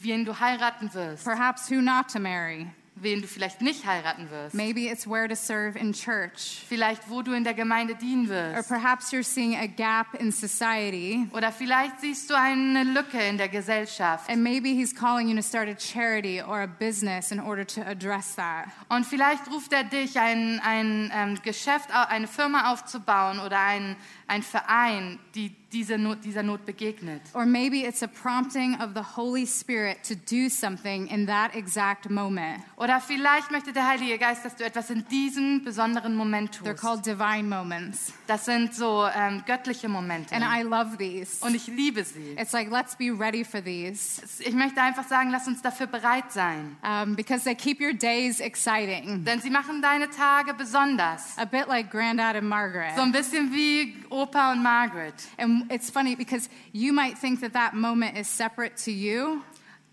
Wen 0.00 0.24
du 0.24 0.40
heiraten 0.40 0.92
wirst. 0.92 1.24
perhaps 1.24 1.70
who 1.70 1.80
not 1.80 2.09
to 2.12 2.18
marry. 2.18 2.66
Wen 3.03 3.20
du 3.20 3.26
vielleicht 3.26 3.61
nicht 3.61 3.84
heiraten 3.84 4.30
wirst. 4.30 4.55
Maybe 4.55 4.82
it's 4.88 5.09
where 5.09 5.28
to 5.28 5.34
serve 5.34 5.76
in 5.78 5.92
church. 5.92 6.64
Vielleicht 6.68 7.11
wo 7.11 7.22
du 7.22 7.32
in 7.32 7.42
der 7.42 7.55
Gemeinde 7.55 7.96
dienen 7.96 8.26
Or 8.30 8.57
wirst. 8.57 8.68
perhaps 8.68 9.12
you're 9.12 9.24
seeing 9.24 9.57
a 9.57 9.66
gap 9.66 10.14
in 10.20 10.30
society 10.30 11.26
Oder 11.32 11.50
vielleicht 11.50 12.00
siehst 12.00 12.30
du 12.30 12.34
eine 12.34 12.84
Lücke 12.84 13.20
in 13.20 13.38
der 13.38 13.48
Gesellschaft. 13.48 14.30
And 14.30 14.42
maybe 14.42 14.68
he's 14.68 14.94
calling 14.94 15.28
you 15.28 15.34
to 15.34 15.42
start 15.42 15.68
a 15.68 15.74
charity 15.74 16.40
or 16.40 16.62
a 16.62 16.66
business 16.66 17.32
in 17.32 17.40
order 17.40 17.66
to 17.66 17.80
address 17.82 18.36
that. 18.36 18.66
Und 18.88 19.05
vielleicht 19.05 19.50
ruft 19.50 19.72
er 19.72 19.84
dich, 19.84 20.18
ein, 20.18 20.61
ein 20.64 21.11
ähm, 21.12 21.38
Geschäft, 21.42 21.90
eine 21.90 22.28
Firma 22.28 22.72
aufzubauen 22.72 23.40
oder 23.40 23.59
ein, 23.59 23.96
ein 24.26 24.42
Verein, 24.42 25.18
die 25.34 25.54
diese 25.72 25.96
Not, 25.96 26.22
dieser 26.24 26.42
Not 26.42 26.66
begegnet. 26.66 27.22
Or 27.32 27.46
maybe 27.46 27.86
it's 27.86 28.02
a 28.02 28.06
prompting 28.06 28.74
of 28.74 28.90
the 28.94 29.16
Holy 29.16 29.46
Spirit 29.46 30.02
to 30.06 30.14
do 30.14 30.50
something 30.50 31.06
in 31.08 31.26
that 31.26 31.54
exact 31.54 32.10
moment. 32.10 32.62
Oder 32.76 33.00
vielleicht 33.00 33.50
möchte 33.50 33.72
der 33.72 33.86
Heilige 33.88 34.18
Geist, 34.18 34.44
dass 34.44 34.54
du 34.54 34.64
etwas 34.64 34.90
in 34.90 35.06
diesem 35.08 35.64
besonderen 35.64 36.14
Moment 36.14 36.56
They're 36.58 36.72
tust. 36.72 36.82
called 36.82 37.06
divine 37.06 37.44
moments. 37.48 38.12
Das 38.26 38.44
sind 38.44 38.74
so 38.74 39.06
ähm, 39.14 39.42
göttliche 39.46 39.88
Momente. 39.88 40.34
And 40.34 40.44
I 40.44 40.62
love 40.62 40.98
these. 40.98 41.42
Und 41.44 41.54
ich 41.54 41.66
liebe 41.68 42.04
sie. 42.04 42.36
It's 42.38 42.52
like, 42.52 42.70
let's 42.70 42.94
be 42.94 43.10
ready 43.10 43.42
for 43.42 43.62
these 43.64 44.20
Ich 44.40 44.52
möchte 44.54 44.82
einfach 44.82 45.08
sagen, 45.08 45.30
lass 45.30 45.46
uns 45.48 45.62
dafür 45.62 45.86
bereit 45.86 46.30
sein. 46.32 46.76
um, 46.82 47.16
because 47.16 47.44
they 47.44 47.54
keep 47.54 47.80
your 47.80 47.94
days 47.94 48.40
exciting. 48.40 49.24
Denn 49.24 49.40
sie 49.40 49.48
machen 49.50 49.80
deine 49.80 50.10
Tage 50.10 50.52
besonders. 50.52 51.38
A 51.38 51.46
bit 51.46 51.66
like 51.66 51.90
Granddad 51.90 52.36
and 52.36 52.46
Margaret. 52.48 52.94
So 52.94 53.00
ein 53.02 53.12
bisschen 53.12 53.52
wie 53.54 53.94
Opa 54.22 54.52
und 54.52 54.62
Margaret. 54.62 55.14
And 55.38 55.70
it's 55.70 55.90
funny 55.90 56.14
because 56.16 56.48
you 56.72 56.92
might 56.92 57.18
think 57.18 57.40
that 57.40 57.52
that 57.52 57.74
moment 57.74 58.16
is 58.16 58.28
separate 58.28 58.76
to 58.84 58.90
you 58.90 59.42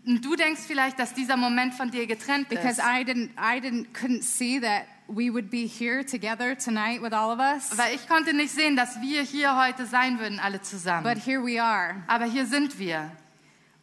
Und 0.05 0.23
du 0.23 0.35
denkst 0.35 0.61
vielleicht, 0.65 0.97
dass 0.97 1.13
dieser 1.13 1.37
Moment 1.37 1.73
von 1.75 1.91
dir 1.91 2.07
getrennt 2.07 2.49
because 2.49 2.79
ist. 2.79 2.83
I 2.83 3.03
didn't, 3.03 3.29
I 3.37 3.59
didn't, 3.59 3.93
couldn't 3.93 4.23
see 4.23 4.59
that 4.59 4.85
we 5.07 5.29
would 5.29 5.49
be 5.49 5.67
here 5.67 6.03
together 6.03 6.55
tonight 6.55 7.01
with 7.01 7.13
all 7.13 7.31
of 7.31 7.39
us. 7.39 7.77
Weil 7.77 7.95
ich 7.95 8.07
konnte 8.07 8.33
nicht 8.33 8.51
sehen, 8.51 8.75
dass 8.75 9.01
wir 9.01 9.21
hier 9.23 9.57
heute 9.57 9.85
sein 9.85 10.19
würden, 10.19 10.39
alle 10.39 10.61
zusammen. 10.61 11.03
But 11.03 11.23
here 11.23 11.43
we 11.43 11.61
are. 11.61 12.03
Aber 12.07 12.25
hier 12.25 12.45
sind 12.45 12.79
wir. 12.79 13.11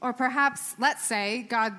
Or 0.01 0.13
perhaps, 0.13 0.75
let's 0.79 1.07
say, 1.07 1.47
God 1.49 1.73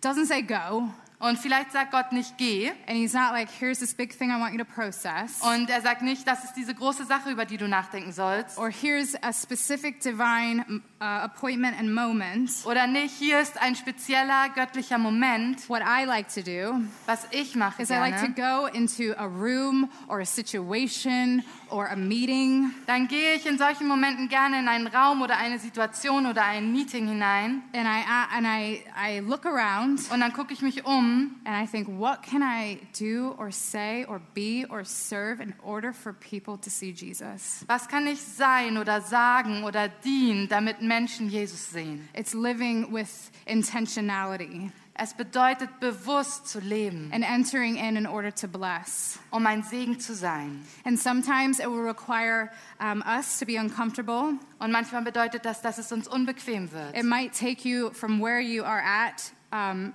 doesn't 0.00 0.26
say 0.26 0.42
go, 0.42 0.88
Und 1.20 1.38
vielleicht 1.38 1.72
sagt 1.72 1.92
Gott 1.92 2.12
nicht 2.12 2.36
geh. 2.36 2.70
and 2.86 2.96
He's 2.98 3.14
not 3.14 3.32
like, 3.32 3.48
here's 3.60 3.78
this 3.78 3.94
big 3.94 4.12
thing 4.16 4.30
I 4.30 4.38
want 4.40 4.52
you 4.52 4.58
to 4.58 4.64
process, 4.64 5.40
Und 5.42 5.70
er 5.70 5.80
sagt 5.80 6.02
nicht, 6.02 6.26
das 6.26 6.44
ist 6.44 6.54
diese 6.54 6.74
große 6.74 7.04
Sache, 7.06 7.30
über 7.30 7.44
die 7.44 7.56
du 7.56 7.66
nachdenken 7.68 8.12
sollst. 8.12 8.58
or 8.58 8.68
here's 8.70 9.14
a 9.22 9.32
specific 9.32 10.00
divine 10.00 10.82
uh, 11.04 11.24
appointment 11.24 11.78
and 11.78 11.92
moment. 11.92 12.50
Oder 12.64 12.86
nicht, 12.86 13.14
hier 13.18 13.40
ist 13.40 13.60
ein 13.60 13.76
spezieller 13.76 14.48
göttlicher 14.54 14.98
Moment. 14.98 15.68
What 15.68 15.82
I 15.82 16.04
like 16.06 16.28
to 16.34 16.40
do 16.40 16.80
Was 17.06 17.26
ich 17.30 17.54
mache 17.54 17.82
is 17.82 17.90
I 17.90 17.98
like 17.98 18.20
to 18.20 18.28
gerne, 18.32 18.70
go 18.70 18.78
into 18.78 19.12
a 19.18 19.26
room 19.26 19.90
or 20.08 20.20
a 20.20 20.24
situation 20.24 21.42
or 21.70 21.88
a 21.88 21.96
meeting, 21.96 22.70
dann 22.86 23.08
gehe 23.08 23.34
ich 23.34 23.46
in 23.46 23.58
solchen 23.58 23.86
Momenten 23.88 24.28
gerne 24.28 24.60
in 24.60 24.68
einen 24.68 24.86
Raum 24.86 25.22
oder 25.22 25.36
eine 25.36 25.58
Situation 25.58 26.26
oder 26.26 26.44
ein 26.44 26.72
Meeting 26.72 27.08
hinein. 27.08 27.62
and 27.74 27.86
I, 27.86 28.00
uh, 28.00 28.36
and 28.36 28.46
I, 28.46 28.84
I 28.96 29.20
look 29.20 29.44
around 29.44 30.00
Und 30.10 30.20
dann 30.20 30.32
gucke 30.32 30.52
ich 30.52 30.62
mich 30.62 30.86
um 30.86 31.36
and 31.44 31.56
I 31.56 31.66
think, 31.70 31.88
what 31.88 32.22
can 32.22 32.42
I 32.42 32.78
do 32.98 33.34
or 33.38 33.50
say 33.50 34.06
or 34.06 34.20
be 34.34 34.64
or 34.70 34.84
serve 34.84 35.42
in 35.42 35.52
order 35.62 35.92
for 35.92 36.12
people 36.12 36.56
to 36.58 36.70
see 36.70 36.92
Jesus? 36.92 37.64
Was 37.66 37.88
kann 37.88 38.06
ich 38.06 38.20
sein 38.20 38.78
oder 38.78 39.00
sagen 39.00 39.64
oder 39.64 39.88
dienen, 39.88 40.48
damit 40.48 40.80
Menschen 40.80 40.93
Jesus 41.30 41.60
sehen? 41.60 42.08
It's 42.14 42.34
living 42.34 42.92
with 42.92 43.30
intentionality 43.46 44.72
Es 44.96 45.12
bedeutet, 45.12 45.80
bewusst 45.80 46.46
zu 46.46 46.60
leben, 46.60 47.10
and 47.12 47.24
entering 47.24 47.76
in 47.76 47.96
in 47.96 48.06
order 48.06 48.30
to 48.30 48.46
bless. 48.46 49.18
um 49.32 49.44
ein 49.44 49.64
Segen 49.64 49.98
zu 49.98 50.14
sein. 50.14 50.64
And 50.84 50.96
sometimes 50.96 51.58
it 51.58 51.66
will 51.68 51.82
require 51.82 52.52
um, 52.78 53.02
us 53.04 53.40
to 53.40 53.44
be 53.44 53.56
uncomfortable. 53.56 54.38
Und 54.60 54.70
manchmal 54.70 55.02
bedeutet 55.02 55.44
das, 55.44 55.62
dass 55.62 55.78
es 55.78 55.90
uns 55.90 56.06
unbequem 56.06 56.70
wird. 56.70 56.96
It 56.96 57.04
might 57.04 57.32
take 57.32 57.64
you 57.68 57.90
from 57.90 58.20
where 58.20 58.40
you 58.40 58.62
are 58.62 58.80
at, 58.80 59.32
um, 59.50 59.92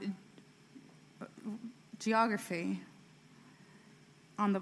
geography, 1.99 2.81
on 4.37 4.51
the, 4.51 4.59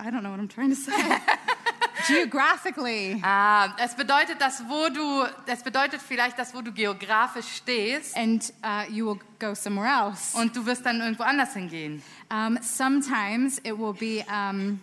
I 0.00 0.10
don't 0.10 0.22
know 0.22 0.30
what 0.30 0.40
I'm 0.40 0.48
trying 0.48 0.70
to 0.70 0.76
say. 0.76 0.92
Geographically. 2.06 3.20
Ah, 3.22 3.74
es 3.78 3.94
bedeutet, 3.94 4.40
dass 4.40 4.62
wo 4.68 4.88
du, 4.88 5.26
es 5.46 5.62
bedeutet 5.62 6.00
vielleicht, 6.06 6.38
dass 6.38 6.54
wo 6.54 6.60
du 6.60 6.72
geografisch 6.72 7.46
stehst 7.56 8.16
And 8.16 8.52
uh, 8.64 8.90
you 8.92 9.06
will 9.06 9.20
go 9.38 9.54
somewhere 9.54 9.88
else. 9.88 10.36
und 10.36 10.54
du 10.56 10.64
wirst 10.66 10.84
dann 10.84 11.00
irgendwo 11.00 11.22
anders 11.24 11.54
hingehen. 11.54 12.02
Um, 12.30 12.58
sometimes 12.62 13.58
it 13.58 13.78
will 13.78 13.92
be 13.94 14.24
um, 14.30 14.80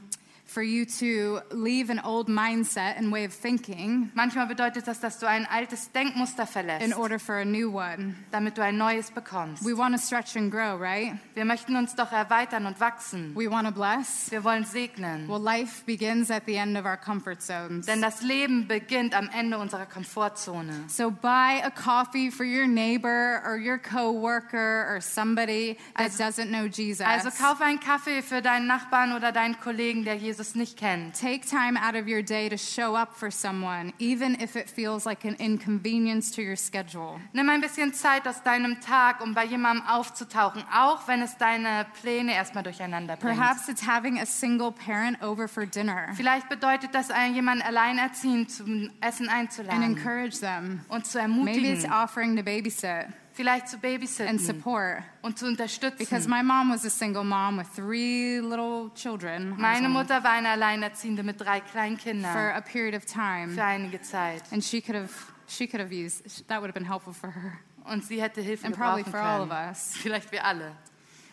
for 0.54 0.62
you 0.62 0.86
to 0.86 1.42
leave 1.52 1.90
an 1.90 2.00
old 2.04 2.28
mindset 2.30 2.98
and 2.98 3.12
way 3.12 3.26
of 3.26 3.34
thinking 3.34 4.12
Manchmal 4.14 4.48
bedeutet 4.48 4.88
das, 4.88 5.00
dass 5.00 5.20
du 5.20 5.28
ein 5.28 5.46
altes 5.48 5.92
Denkmuster 5.92 6.44
in 6.44 6.48
verlässt, 6.48 6.96
order 6.98 7.18
for 7.20 7.36
a 7.36 7.46
new 7.46 7.72
one. 7.76 8.16
damit 8.32 8.58
du 8.58 8.64
ein 8.64 8.78
neues 8.78 9.12
bekommst. 9.12 9.66
We 9.66 9.76
want 9.78 9.96
to 9.96 10.02
stretch 10.02 10.36
and 10.38 10.52
grow, 10.52 10.80
right? 10.80 11.14
Wir 11.34 11.46
möchten 11.46 11.76
uns 11.76 11.96
doch 11.96 12.12
erweitern 12.12 12.66
und 12.66 12.80
wachsen. 12.80 13.34
We 13.36 13.50
want 13.50 13.68
to 13.68 13.74
bless. 13.74 14.30
Wir 14.32 14.44
wollen 14.44 14.66
segnen. 14.66 15.28
Well, 15.28 15.42
life 15.42 15.84
begins 15.86 16.30
at 16.30 16.44
the 16.46 16.56
end 16.56 16.78
of 16.78 16.86
our 16.86 16.98
comfort 16.98 17.42
zones. 17.42 17.86
Denn 17.88 18.02
das 18.02 18.22
Leben 18.22 18.68
beginnt 18.68 19.16
am 19.16 19.30
Ende 19.34 19.58
unserer 19.58 19.86
Komfortzone. 19.88 20.86
So 20.88 21.10
buy 21.10 21.62
a 21.64 21.70
coffee 21.72 22.30
for 22.30 22.46
your 22.46 22.68
neighbor 22.68 23.42
or 23.46 23.58
your 23.58 23.78
coworker 23.80 24.88
or 24.94 25.02
somebody 25.02 25.78
that 25.96 26.12
Also- 26.12 26.24
doesn't 26.24 26.50
know 26.50 26.66
Jesus. 26.66 27.06
Also 27.06 27.30
kaufe 27.32 27.64
einen 27.64 27.80
Kaffee 27.80 28.22
für 28.22 28.42
deinen 28.42 28.68
Nachbarn 28.68 29.14
oder 29.14 29.32
deinen 29.32 29.60
Kollegen, 29.60 30.04
der 30.04 30.16
Jesus 30.16 30.43
Nicht. 30.56 30.78
Take 30.78 31.48
time 31.48 31.78
out 31.78 31.96
of 31.96 32.08
your 32.08 32.22
day 32.22 32.50
to 32.50 32.58
show 32.58 32.96
up 32.96 33.16
for 33.16 33.32
someone, 33.32 33.94
even 34.00 34.36
if 34.42 34.56
it 34.56 34.70
feels 34.70 35.06
like 35.06 35.24
an 35.26 35.36
inconvenience 35.40 36.32
to 36.32 36.42
your 36.42 36.56
schedule. 36.56 37.20
Nimm 37.34 37.50
ein 37.50 37.62
bisschen 37.62 37.94
Zeit 37.94 38.28
aus 38.28 38.44
deinem 38.44 38.80
Tag, 38.82 39.22
um 39.22 39.34
bei 39.34 39.46
jemandem 39.46 39.86
aufzutauchen, 39.88 40.64
auch 40.74 41.08
wenn 41.08 41.22
es 41.22 41.38
deine 41.38 41.86
Pläne 42.02 42.34
erstmal 42.34 42.64
durcheinander 42.64 43.16
bringt. 43.16 43.38
Perhaps 43.38 43.70
it's 43.70 43.88
having 43.88 44.20
a 44.20 44.26
single 44.26 44.72
parent 44.72 45.22
over 45.24 45.48
for 45.48 45.66
dinner 45.66 46.10
Vielleicht 46.16 46.50
bedeutet 46.50 46.94
das, 46.94 47.10
jemanden 47.34 47.64
alleinerziehend 47.64 48.52
zum 48.52 48.92
Essen 49.02 49.30
einzuladen. 49.30 49.84
and 49.84 49.98
encourage 49.98 50.40
them. 50.40 50.82
und 50.90 51.06
zu 51.06 51.20
Maybe 51.28 51.68
it's 51.72 51.86
offering 51.86 52.36
to 52.36 52.44
babysit 52.44 53.08
vielleicht 53.34 53.68
zu 53.68 53.76
and 53.76 53.82
babysitten 53.82 54.40
support. 54.40 55.04
und 55.22 55.38
zu 55.38 55.46
Because 55.46 55.82
unterstützen. 55.82 56.30
my 56.30 56.42
mom 56.44 56.72
was 56.72 56.86
a 56.86 56.90
single 56.90 57.24
mom 57.24 57.58
with 57.58 57.68
three 57.76 58.40
little 58.40 58.92
children 58.96 59.56
Meine 59.58 59.90
Mutter 59.90 60.24
war 60.24 60.32
eine 60.32 60.50
Alleinerziehende 60.50 61.24
mit 61.24 61.40
drei 61.42 61.60
kleinen 61.62 61.98
for 61.98 62.54
a 62.56 62.62
period 62.62 62.96
of 62.96 63.06
time, 63.06 63.50
für 63.54 63.64
einige 63.64 64.02
Zeit. 64.02 64.44
and 64.52 64.64
she 64.64 64.82
could 64.82 64.96
have 64.96 65.12
she 65.48 65.68
could 65.68 65.82
have 65.82 65.92
used 65.94 66.48
that 66.48 66.62
would 66.62 66.70
have 66.70 66.74
been 66.74 66.86
helpful 66.88 67.14
for 67.14 67.32
her 67.34 67.60
Und 67.86 68.06
sie 68.06 68.22
hätte 68.22 68.40
Hilfe 68.42 68.66
and 68.66 68.76
probably 68.76 69.04
for 69.04 69.20
all 69.20 69.42
of 69.42 69.50
können. 69.50 69.70
us. 69.72 69.94
Vielleicht 69.98 70.32
wir 70.32 70.46
alle. 70.46 70.72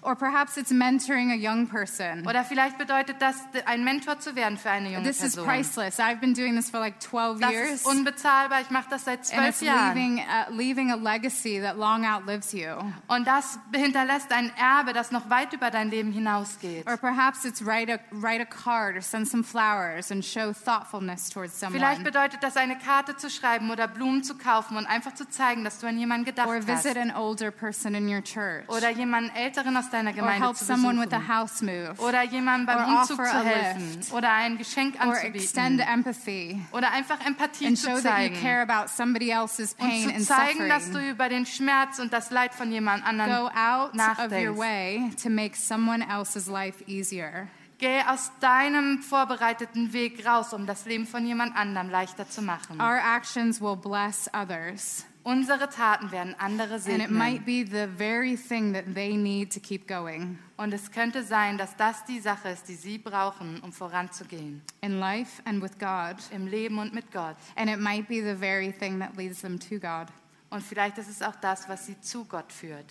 Or 0.02 0.16
perhaps 0.16 0.56
it's 0.56 0.70
mentoring 0.70 1.30
a 1.30 1.34
young 1.36 1.66
person. 1.66 2.26
Oder 2.26 2.42
vielleicht 2.44 2.78
bedeutet 2.78 3.16
das, 3.20 3.36
ein 3.66 3.84
Mentor 3.84 4.18
zu 4.18 4.34
werden 4.34 4.56
für 4.56 4.70
eine 4.70 4.90
junge 4.90 5.02
This 5.04 5.22
is 5.22 5.34
Person. 5.36 5.44
priceless. 5.44 5.98
I've 6.00 6.20
been 6.20 6.32
doing 6.34 6.56
this 6.56 6.70
for 6.70 6.80
like 6.80 6.98
12 7.00 7.40
Das 7.40 7.50
years. 7.50 7.70
ist 7.72 7.86
unbezahlbar. 7.86 8.62
Ich 8.62 8.70
mache 8.70 8.86
das 8.88 9.04
seit 9.04 9.18
And 9.18 9.26
zwölf 9.26 9.48
it's 9.48 9.60
Jahren. 9.60 9.94
leaving, 9.94 10.18
uh, 10.20 10.50
leaving 10.56 10.90
a 10.90 10.96
legacy 10.96 11.60
that 11.60 11.76
long 11.76 12.06
outlives 12.06 12.52
you. 12.52 12.70
Und 13.08 13.26
das 13.26 13.58
hinterlässt 13.74 14.32
ein 14.32 14.50
Erbe, 14.56 14.92
das 14.94 15.10
noch 15.10 15.28
weit 15.28 15.52
über 15.52 15.70
dein 15.70 15.90
Leben 15.90 16.12
hinausgeht. 16.12 16.86
Or 16.88 16.96
perhaps 16.96 17.44
it's 17.44 17.60
write 17.64 17.92
a, 17.92 17.98
write 18.10 18.40
a 18.40 18.46
card 18.46 18.96
or 18.96 19.02
send 19.02 19.28
some 19.28 19.44
flowers 19.44 20.10
and 20.10 20.24
show 20.24 20.52
thoughtfulness 20.54 21.28
towards 21.28 21.58
Vielleicht 21.58 21.96
someone. 21.98 22.04
bedeutet 22.04 22.42
das, 22.42 22.56
eine 22.56 22.78
Karte 22.78 23.16
zu 23.16 23.28
schreiben 23.28 23.70
oder 23.70 23.86
Blumen 23.86 24.22
zu 24.24 24.36
kaufen 24.38 24.76
und 24.78 24.86
einfach 24.86 25.12
zu 25.14 25.28
zeigen, 25.28 25.62
dass 25.64 25.78
du 25.78 25.86
an 25.86 25.98
jemanden 25.98 26.24
gedacht 26.24 26.48
Or 26.48 26.56
hast. 26.56 26.66
visit 26.68 26.96
an 26.96 27.10
older 27.14 27.50
person 27.50 27.94
in 27.94 28.08
your 28.08 28.22
church. 28.24 28.66
Oder 28.68 28.88
jemanden 28.90 29.30
Älteren 29.36 29.76
aus 29.76 29.89
deiner 29.90 30.12
Gemeinde 30.12 30.46
help 30.46 30.56
zu 30.56 30.64
someone 30.64 30.98
with 31.00 31.12
a 31.12 31.18
besuchen. 31.18 31.28
house 31.28 31.62
move. 31.62 31.94
Oder 31.98 32.22
jemandem 32.24 32.66
beim 32.66 32.92
Or 32.94 33.00
Umzug 33.00 33.16
zu 33.26 33.44
helfen. 33.44 34.00
Oder 34.12 34.32
ein 34.32 34.56
Geschenk 34.58 35.00
anzubieten. 35.00 35.80
empathy. 35.80 36.60
Oder 36.72 36.92
einfach 36.92 37.18
Empathie 37.26 37.74
zu 37.74 37.88
show 37.88 37.94
that 37.96 38.04
you 38.04 38.10
zeigen. 38.10 38.40
care 38.40 38.62
about 38.62 38.88
somebody 38.88 39.30
else's 39.30 39.74
Und 39.78 39.90
zu 40.02 40.08
and 40.14 40.24
zeigen, 40.24 40.68
dass 40.68 40.90
du 40.90 40.98
über 41.10 41.28
den 41.28 41.46
Schmerz 41.46 41.98
und 41.98 42.12
das 42.12 42.30
Leid 42.30 42.54
von 42.54 42.70
jemand 42.72 43.02
Go 43.04 43.08
anderem 43.10 43.30
out 43.48 43.88
of 43.88 43.94
your 43.94 43.96
nachdenkst. 43.96 44.58
way 44.58 45.10
to 45.22 45.28
make 45.30 45.56
someone 45.56 46.04
else's 46.08 46.46
life 46.46 46.82
easier. 46.86 47.48
Geh 47.78 48.02
aus 48.06 48.30
deinem 48.40 49.00
vorbereiteten 49.02 49.94
Weg 49.94 50.26
raus, 50.26 50.52
um 50.52 50.66
das 50.66 50.84
Leben 50.84 51.06
von 51.06 51.24
jemand 51.24 51.56
anderem 51.56 51.88
leichter 51.88 52.28
zu 52.28 52.42
machen. 52.42 52.78
Our 52.78 52.98
actions 53.16 53.58
will 53.60 53.76
bless 53.76 54.28
others. 54.34 55.06
Unsere 55.22 55.68
Taten 55.68 56.10
werden 56.12 56.34
andere 56.38 56.74
And 56.74 56.86
it 56.88 57.08
segnen. 57.08 57.12
might 57.18 57.44
be 57.44 57.62
the 57.64 57.86
very 57.86 58.36
thing 58.36 58.72
that 58.72 58.94
they 58.94 59.16
need 59.16 59.52
to 59.52 59.60
keep 59.60 59.86
going 59.86 60.38
Und 60.56 60.72
es 60.72 60.90
könnte 60.90 61.22
sein, 61.22 61.58
dass 61.58 61.76
das 61.76 62.04
die 62.06 62.20
Sache 62.20 62.48
ist, 62.48 62.68
die 62.68 62.74
sie 62.74 62.96
brauchen, 62.98 63.60
um 63.60 63.70
voranzugehen. 63.72 64.62
in 64.80 64.98
life 64.98 65.42
and 65.44 65.62
with 65.62 65.78
God. 65.78 66.16
Im 66.32 66.46
Leben 66.46 66.78
und 66.78 66.94
mit 66.94 67.12
Gott. 67.12 67.36
And 67.56 67.68
it 67.70 67.78
might 67.78 68.08
be 68.08 68.22
the 68.22 68.34
very 68.34 68.72
thing 68.72 68.98
that 69.00 69.14
leads 69.16 69.42
them 69.42 69.58
to 69.60 69.78
God. 69.78 70.08
Und 70.48 70.62
vielleicht 70.62 70.96
ist 70.98 71.08
es 71.08 71.20
auch 71.22 71.36
das, 71.36 71.68
was 71.68 71.84
sie 71.86 72.00
zu 72.00 72.24
Gott 72.24 72.50
führt. 72.52 72.86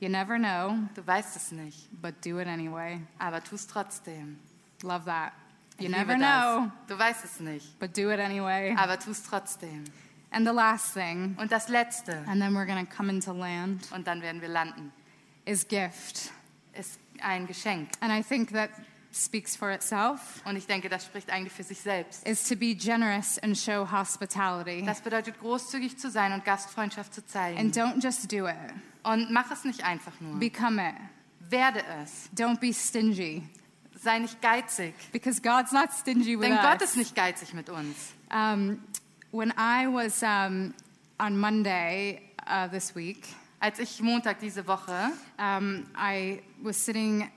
You 0.00 0.08
never 0.10 0.36
know, 0.38 0.76
Du 0.94 1.06
weißt 1.06 1.36
es 1.36 1.52
nicht, 1.52 1.88
but 2.02 2.14
do 2.24 2.38
it 2.40 2.46
anyway. 2.48 3.00
aber 3.18 3.42
tu 3.42 3.54
es 3.54 3.66
trotzdem. 3.66 4.38
Love 4.82 5.04
that. 5.06 5.32
You 5.78 5.84
Ich 5.86 5.90
never 5.90 6.14
know, 6.16 6.66
das. 6.66 6.70
Du 6.88 6.98
weißt 6.98 7.24
es 7.24 7.40
nicht, 7.40 7.78
but 7.78 7.96
do 7.96 8.10
it 8.10 8.18
anyway. 8.20 8.74
aber 8.76 8.98
tu 8.98 9.10
es 9.12 9.22
trotzdem. 9.22 9.84
And 10.30 10.46
the 10.46 10.52
last 10.52 10.92
thing, 10.94 11.36
Und 11.40 11.50
das 11.52 11.68
Letzte, 11.68 12.18
and 12.26 12.40
then 12.40 12.52
we're 12.54 12.66
going 12.66 12.84
to 12.84 12.92
come 12.94 13.10
into 13.10 13.32
land, 13.32 13.90
und 13.92 14.06
dann 14.06 14.20
werden 14.22 14.40
wir 14.42 14.48
landen, 14.48 14.92
is 15.44 15.66
gift. 15.68 16.30
ist 16.74 16.98
ein 17.20 17.46
Geschenk. 17.46 17.88
And 18.00 18.12
I 18.12 18.22
think 18.22 18.52
that 18.52 18.70
speaks 19.12 19.56
for 19.56 19.70
itself. 19.70 20.42
Und 20.44 20.56
ich 20.56 20.66
denke, 20.66 20.88
das 20.90 21.04
spricht 21.06 21.30
eigentlich 21.30 21.52
für 21.52 21.62
sich 21.62 21.80
selbst. 21.80 22.26
Is 22.26 22.46
to 22.48 22.56
be 22.56 22.74
generous 22.74 23.38
and 23.38 23.56
show 23.56 23.90
hospitality. 23.90 24.82
Das 24.84 25.00
bedeutet, 25.00 25.38
großzügig 25.40 25.96
zu 25.98 26.10
sein 26.10 26.32
und 26.32 26.44
Gastfreundschaft 26.44 27.14
zu 27.14 27.24
zeigen. 27.24 27.58
And 27.58 27.74
don't 27.76 28.02
just 28.02 28.30
do 28.30 28.46
it, 28.46 28.54
Und 29.04 29.30
mach 29.30 29.50
es 29.50 29.64
nicht 29.64 29.84
einfach 29.84 30.20
nur. 30.20 30.38
become 30.38 30.86
it. 30.86 30.94
Werde 31.48 31.80
es. 32.02 32.28
Don't 32.36 32.58
be 32.58 32.74
stingy. 32.74 33.48
Sei 33.94 34.18
nicht 34.18 34.42
geizig. 34.42 34.92
Because 35.12 35.40
God's 35.40 35.72
not 35.72 35.88
stingy 35.98 36.38
with 36.38 36.48
Denn 36.48 36.56
Gott 36.56 36.82
us. 36.82 36.90
ist 36.90 36.96
nicht 36.96 37.14
geizig 37.14 37.54
mit 37.54 37.70
uns. 37.70 37.94
Um, 38.30 38.82
when 39.32 39.52
I 39.56 39.86
was 39.88 40.22
um, 40.22 40.74
on 41.18 41.36
Monday 41.38 42.20
uh, 42.46 42.68
this 42.68 42.94
week, 42.94 43.26
Als 43.60 43.78
ich 43.78 44.00
Montag 44.02 44.38
diese 44.40 44.66
Woche 44.66 45.10
um, 45.38 45.86
I 45.96 46.40
was 46.62 46.76
sitting 46.76 47.28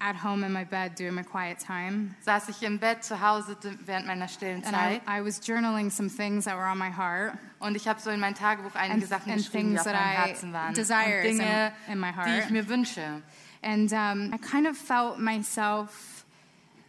at 0.00 0.16
home 0.16 0.44
in 0.44 0.52
my 0.52 0.64
bed 0.64 0.94
doing 0.96 1.14
my 1.14 1.22
quiet 1.22 1.58
time, 1.60 2.14
saß 2.24 2.48
ich 2.50 2.62
im 2.62 2.78
Bett 2.78 3.02
zu 3.04 3.20
Hause 3.20 3.56
während 3.86 4.06
meiner 4.06 4.28
stillen 4.28 4.62
and 4.64 4.74
I, 4.74 4.98
Zeit 4.98 5.02
I 5.08 5.20
was 5.24 5.40
journaling 5.40 5.90
some 5.90 6.08
things 6.08 6.44
that 6.46 6.56
were 6.56 6.66
on 6.68 6.78
my 6.78 6.90
heart. 6.90 7.38
und 7.60 7.76
ich 7.76 7.86
habe 7.88 8.00
so 8.00 8.10
in 8.10 8.20
mein 8.20 8.34
Tagebuch 8.34 8.74
einige 8.74 9.02
And- 9.02 9.08
Sachen 9.08 9.32
and 9.32 9.38
geschrieben, 9.40 9.70
die 9.70 9.76
things 9.76 9.86
auf 9.86 9.92
meinem 9.92 10.12
I 10.12 10.28
Herzen 10.28 10.52
waren 10.52 10.74
desires 10.74 11.30
und 11.32 11.38
Dinge, 11.38 11.72
in- 11.86 11.92
in 11.94 12.00
my 12.00 12.12
die 12.12 12.38
ich 12.44 12.50
mir 12.50 12.68
wünsche. 12.68 13.22
And 13.62 13.92
um, 13.92 14.32
I 14.32 14.38
kind 14.38 14.66
of 14.68 14.76
felt 14.76 15.18
myself 15.18 16.24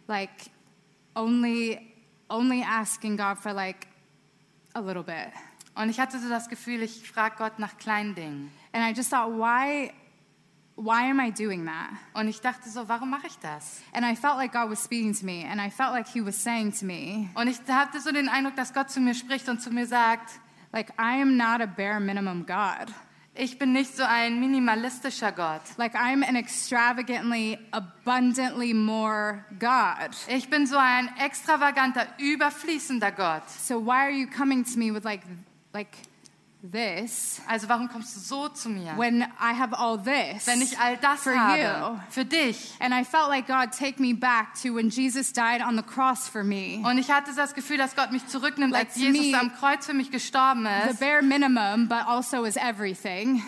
like 0.08 0.30
only, 1.16 1.92
only 2.28 2.62
asking 2.62 3.16
God 3.16 3.38
for 3.38 3.52
like 3.52 3.86
a 4.74 4.80
little 4.80 5.02
bit. 5.02 5.32
Und 5.74 5.88
ich 5.88 6.00
hatte 6.00 6.18
so 6.18 6.28
das 6.28 6.48
Gefühl, 6.48 6.82
ich 6.82 7.10
frage 7.10 7.36
Gott 7.38 7.58
nach 7.58 7.76
kleinen 7.78 8.14
Dingen. 8.14 8.52
And 8.72 8.84
I 8.84 8.96
just 8.96 9.10
thought, 9.10 9.30
why, 9.30 9.92
why 10.76 11.10
am 11.10 11.20
I 11.20 11.30
doing 11.30 11.66
that? 11.66 11.90
Und 12.14 12.28
ich 12.28 12.40
dachte 12.40 12.68
so, 12.68 12.88
warum 12.88 13.10
mache 13.10 13.26
ich 13.26 13.38
das? 13.38 13.80
And 13.92 14.04
I 14.04 14.16
felt 14.16 14.36
like 14.36 14.52
God 14.52 14.70
was 14.70 14.82
speaking 14.82 15.14
to 15.14 15.24
me, 15.24 15.44
and 15.44 15.60
I 15.60 15.70
felt 15.70 15.92
like 15.92 16.08
He 16.08 16.24
was 16.24 16.36
saying 16.36 16.72
to 16.78 16.84
me, 16.84 17.30
Und 17.34 17.48
ich 17.48 17.58
hatte 17.68 18.00
so 18.00 18.12
den 18.12 18.28
Eindruck, 18.28 18.56
dass 18.56 18.72
Gott 18.72 18.90
zu 18.90 19.00
mir 19.00 19.14
spricht 19.14 19.48
und 19.48 19.60
zu 19.60 19.70
mir 19.70 19.86
sagt, 19.86 20.40
like, 20.72 20.90
I 20.98 21.20
am 21.22 21.36
not 21.36 21.60
a 21.60 21.66
bare 21.66 22.00
minimum 22.00 22.46
God. 22.46 22.92
Ich 23.34 23.58
bin 23.58 23.72
nicht 23.72 23.96
so 23.96 24.02
ein 24.02 24.40
minimalistischer 24.40 25.32
Gott. 25.32 25.62
Like, 25.76 25.94
I'm 25.94 26.22
an 26.26 26.36
extravagantly, 26.36 27.58
abundantly 27.70 28.74
more 28.74 29.44
God. 29.58 30.10
Ich 30.28 30.50
bin 30.50 30.66
so 30.66 30.76
ein 30.76 31.08
extravaganter, 31.18 32.06
überfließender 32.18 33.12
Gott. 33.12 33.48
So 33.48 33.78
why 33.80 34.02
are 34.02 34.10
you 34.10 34.26
coming 34.26 34.64
to 34.64 34.78
me 34.78 34.92
with 34.92 35.04
like, 35.04 35.22
like 35.72 35.96
this 36.62 37.40
Also 37.48 37.68
warum 37.68 37.88
kommst 37.88 38.14
du 38.16 38.20
so 38.20 38.48
zu 38.48 38.68
mir, 38.68 38.96
when 38.96 39.22
I 39.40 39.52
have 39.54 39.72
all 39.76 39.96
this 39.98 40.46
wenn 40.46 40.60
ich 40.60 40.78
all 40.78 40.96
das 40.96 41.22
for 41.22 41.34
habe 41.34 41.58
you? 41.60 42.00
für 42.10 42.24
dich? 42.24 42.74
And 42.80 42.92
I 42.94 43.04
felt 43.04 43.28
like 43.28 43.46
God 43.46 43.72
take 43.72 43.98
me 44.00 44.12
back 44.14 44.54
to 44.62 44.74
when 44.74 44.90
Jesus 44.90 45.32
died 45.32 45.62
on 45.62 45.76
the 45.76 45.82
cross 45.82 46.28
for 46.28 46.44
me. 46.44 46.82
Und 46.84 46.98
ich 46.98 47.10
hatte 47.10 47.34
das 47.34 47.54
Gefühl, 47.54 47.78
dass 47.78 47.96
Gott 47.96 48.12
mich 48.12 48.26
zurücknimmt, 48.26 48.72
Like 48.72 48.88
als 48.88 48.96
Jesus 48.96 49.32
me, 49.32 49.38
am 49.38 49.52
Kreuz 49.54 49.86
für 49.86 49.94
mich 49.94 50.10
gestorben 50.10 50.64
The 50.84 50.90
ist. 50.90 51.00
bare 51.00 51.22
minimum, 51.22 51.88
but 51.88 52.06
also 52.06 52.44
is 52.44 52.56
everything. 52.56 53.42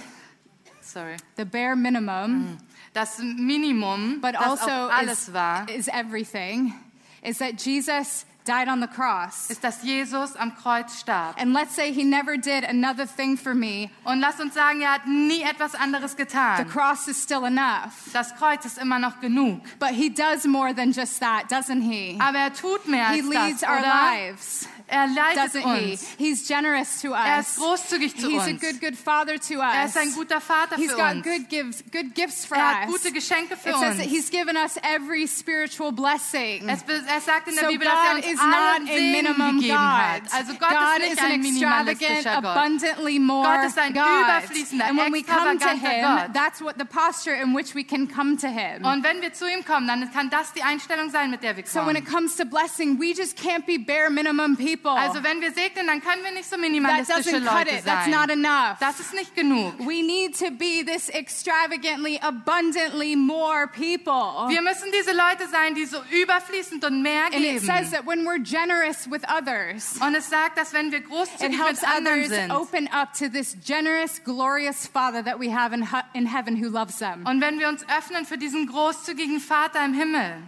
Sorry. 0.80 1.16
The 1.36 1.44
bare 1.44 1.76
minimum, 1.76 2.58
Das 2.94 3.18
Minimum, 3.18 4.20
but 4.20 4.34
das 4.34 4.42
also 4.42 4.70
auch 4.70 4.90
alles 4.92 5.28
is, 5.28 5.34
war, 5.34 5.66
is 5.68 5.88
everything, 5.88 6.74
is 7.22 7.38
that 7.38 7.54
Jesus 7.64 8.26
died 8.45 8.68
on 8.68 8.80
the 8.80 8.86
cross. 8.88 9.49
ist, 9.51 9.62
dass 9.62 9.82
Jesus 9.82 10.34
am 10.36 10.55
Kreuz 10.57 10.99
starb. 11.01 11.40
And 11.40 11.53
let's 11.53 11.74
say 11.74 11.93
he 11.93 12.05
never 12.05 12.36
did 12.36 12.64
another 12.64 13.07
thing 13.07 13.36
for 13.36 13.55
me. 13.55 13.90
Und 14.05 14.20
lass 14.20 14.40
uns 14.40 14.55
sagen, 14.55 14.80
er 14.82 14.95
hat 14.95 15.07
nie 15.07 15.43
etwas 15.43 15.74
anderes 15.74 16.16
getan. 16.16 16.57
The 16.59 16.64
cross 16.64 17.07
is 17.09 17.20
still 17.22 17.45
enough. 17.45 17.93
Das 18.12 18.34
Kreuz 18.36 18.64
ist 18.64 18.78
immer 18.78 18.99
noch 18.99 19.20
genug. 19.20 19.61
But 19.78 19.90
he 19.90 20.09
does 20.11 20.45
more 20.45 20.74
than 20.74 20.93
just 20.93 21.20
that, 21.20 21.51
doesn't 21.51 21.82
he? 21.82 22.18
Aber 22.20 22.38
er 22.38 22.53
tut 22.53 22.86
mehr 22.88 23.09
He 23.11 23.20
als 23.20 23.28
leads 23.28 23.61
das, 23.61 23.70
our 23.70 23.78
oder? 23.78 24.12
lives, 24.12 24.68
Er 24.93 25.07
leitet 25.09 25.55
doesn't 25.55 25.76
he? 25.78 25.99
He's 26.18 26.47
generous 26.47 27.01
to 27.01 27.12
Er 27.14 27.38
us. 27.38 27.49
ist 27.49 27.57
großzügig 27.59 28.14
zu 28.20 28.28
He's 28.28 28.43
a 28.43 28.53
good, 28.53 28.78
good 28.80 28.95
father 28.97 29.38
to 29.40 29.55
Er 29.55 29.84
us. 29.84 29.90
ist 29.90 29.97
ein 29.97 30.12
guter 30.12 30.38
Vater 30.40 30.76
He's 30.76 30.90
für 30.90 30.97
got 30.99 31.14
uns. 31.16 31.24
good 31.24 31.49
gifts, 31.49 31.82
good 31.90 32.14
gifts 32.14 32.45
for 32.45 32.59
Er 32.59 32.82
hat 32.82 32.88
us. 32.88 32.93
gute 33.01 33.12
Geschenke 33.12 33.57
für 33.57 33.70
It 33.70 33.76
says 33.78 33.97
that 33.97 34.07
he's 34.07 34.28
given 34.30 34.55
us 34.57 34.76
every 34.82 35.26
spiritual 35.26 35.93
blessing. 35.93 36.68
Es, 36.68 36.82
er 36.82 37.20
sagt 37.22 37.49
in 37.49 37.55
der 37.55 37.64
So 37.64 37.70
Bibel, 37.70 37.86
dass 37.86 37.95
er 38.05 38.14
God 38.16 38.24
uns 38.24 38.32
is 38.34 38.40
not 38.43 38.55
allen 38.55 38.82
a 38.88 38.93
Segen 38.93 39.12
minimum 39.12 39.57
gegeben 39.61 39.68
God. 39.76 39.80
hat. 39.80 40.22
Also 40.32 40.53
Gott 40.59 40.68
God 40.68 40.99
ist 40.99 41.05
is 41.05 41.11
nicht 41.11 41.22
an 41.22 41.32
ein 41.32 41.40
minimalistischer 41.40 42.43
Gott. 42.43 42.45
abundantly 42.57 43.18
more 43.18 43.49
Gott 43.49 43.64
ist 43.66 43.78
ein 43.78 43.95
God. 43.95 44.03
überfließender, 44.24 44.84
And 44.84 44.99
when 44.99 45.12
we 45.14 45.22
come 45.22 45.59
to 45.59 45.68
Him, 45.70 46.03
Gott. 46.03 46.34
that's 46.34 46.61
what 46.61 46.74
the 46.78 46.84
posture 46.84 47.34
in 47.34 47.55
which 47.57 47.74
we 47.74 47.82
can 47.82 48.07
come 48.09 48.36
to 48.36 48.49
Him. 48.49 48.84
Und 48.84 49.03
wenn 49.05 49.22
wir 49.22 49.32
zu 49.32 49.47
ihm 49.49 49.64
kommen, 49.64 49.86
dann 49.88 50.12
kann 50.12 50.28
das 50.28 50.53
die 50.53 50.62
Einstellung 50.62 51.09
sein, 51.11 51.30
mit 51.30 51.43
der 51.43 51.57
wir 51.57 51.64
So 51.66 51.86
when 51.86 51.97
it 51.97 52.05
kommen. 52.05 52.26
comes 52.28 52.36
to 52.36 52.45
blessing, 52.45 52.99
we 53.01 53.14
just 53.14 53.38
can't 53.38 53.64
be 53.64 53.78
bare 53.78 54.11
minimum 54.11 54.57
people. 54.57 54.82
Also 54.91 55.22
wenn 55.22 55.41
wir 55.41 55.53
segnen, 55.53 55.87
dann 55.87 56.01
können 56.03 56.22
wir 56.22 56.33
nicht 56.33 56.45
so 56.49 56.57
that 56.57 56.61
minimalistische 56.61 57.37
doesn't 57.37 57.45
cut 57.47 57.66
Leute 57.66 57.76
it. 57.78 57.85
That's 57.85 58.09
not 58.09 58.30
enough. 58.30 58.78
Das 58.80 59.01
ist 59.01 59.14
nicht 59.14 59.35
genug. 59.35 59.78
we 59.80 60.03
need 60.03 60.37
to 60.39 60.51
be 60.51 60.85
this 60.85 61.09
extravagantly, 61.09 62.18
abundantly 62.20 63.16
more 63.16 63.66
people. 63.68 64.49
Wir 64.49 64.62
müssen 64.62 64.89
diese 64.99 65.12
Leute 65.12 65.49
sein, 65.51 65.74
die 65.74 65.85
so 65.87 65.99
überfließend 66.11 66.85
und 66.85 67.03
mehr 67.03 67.26
And 67.26 67.35
it 67.45 67.61
says 67.61 67.91
geben. 67.91 67.91
that 67.93 68.07
when 68.07 68.24
we're 68.26 68.43
generous 68.43 69.11
with 69.11 69.22
others, 69.28 69.95
Und 70.01 70.14
es 70.14 70.28
sagt, 70.28 70.59
dass 70.59 70.72
wenn 70.72 70.91
wir 70.91 70.99
it 70.99 71.09
großzügig 71.09 71.59
helps 71.59 71.80
mit 71.83 71.91
anderen 71.91 72.20
others 72.24 72.28
sind 72.37 72.51
open 72.53 72.89
up 72.93 73.12
to 73.12 73.28
this 73.28 73.57
generous, 73.64 74.22
glorious 74.24 74.87
Father 74.87 75.22
that 75.24 75.39
we 75.41 75.53
have 75.55 75.74
in, 75.74 75.87
in 76.14 76.26
heaven 76.26 76.57
who 76.62 76.68
loves 76.68 76.99
them. 76.99 77.26
und 77.26 77.41
wenn 77.41 77.59
wir 77.59 77.68
uns 77.68 77.85
öffnen 77.89 78.24
für 78.26 78.39
diesen 78.39 78.66
großzügigen 78.66 79.41
Vater 79.41 79.85
im 79.85 79.95
Himmel, 79.95 80.43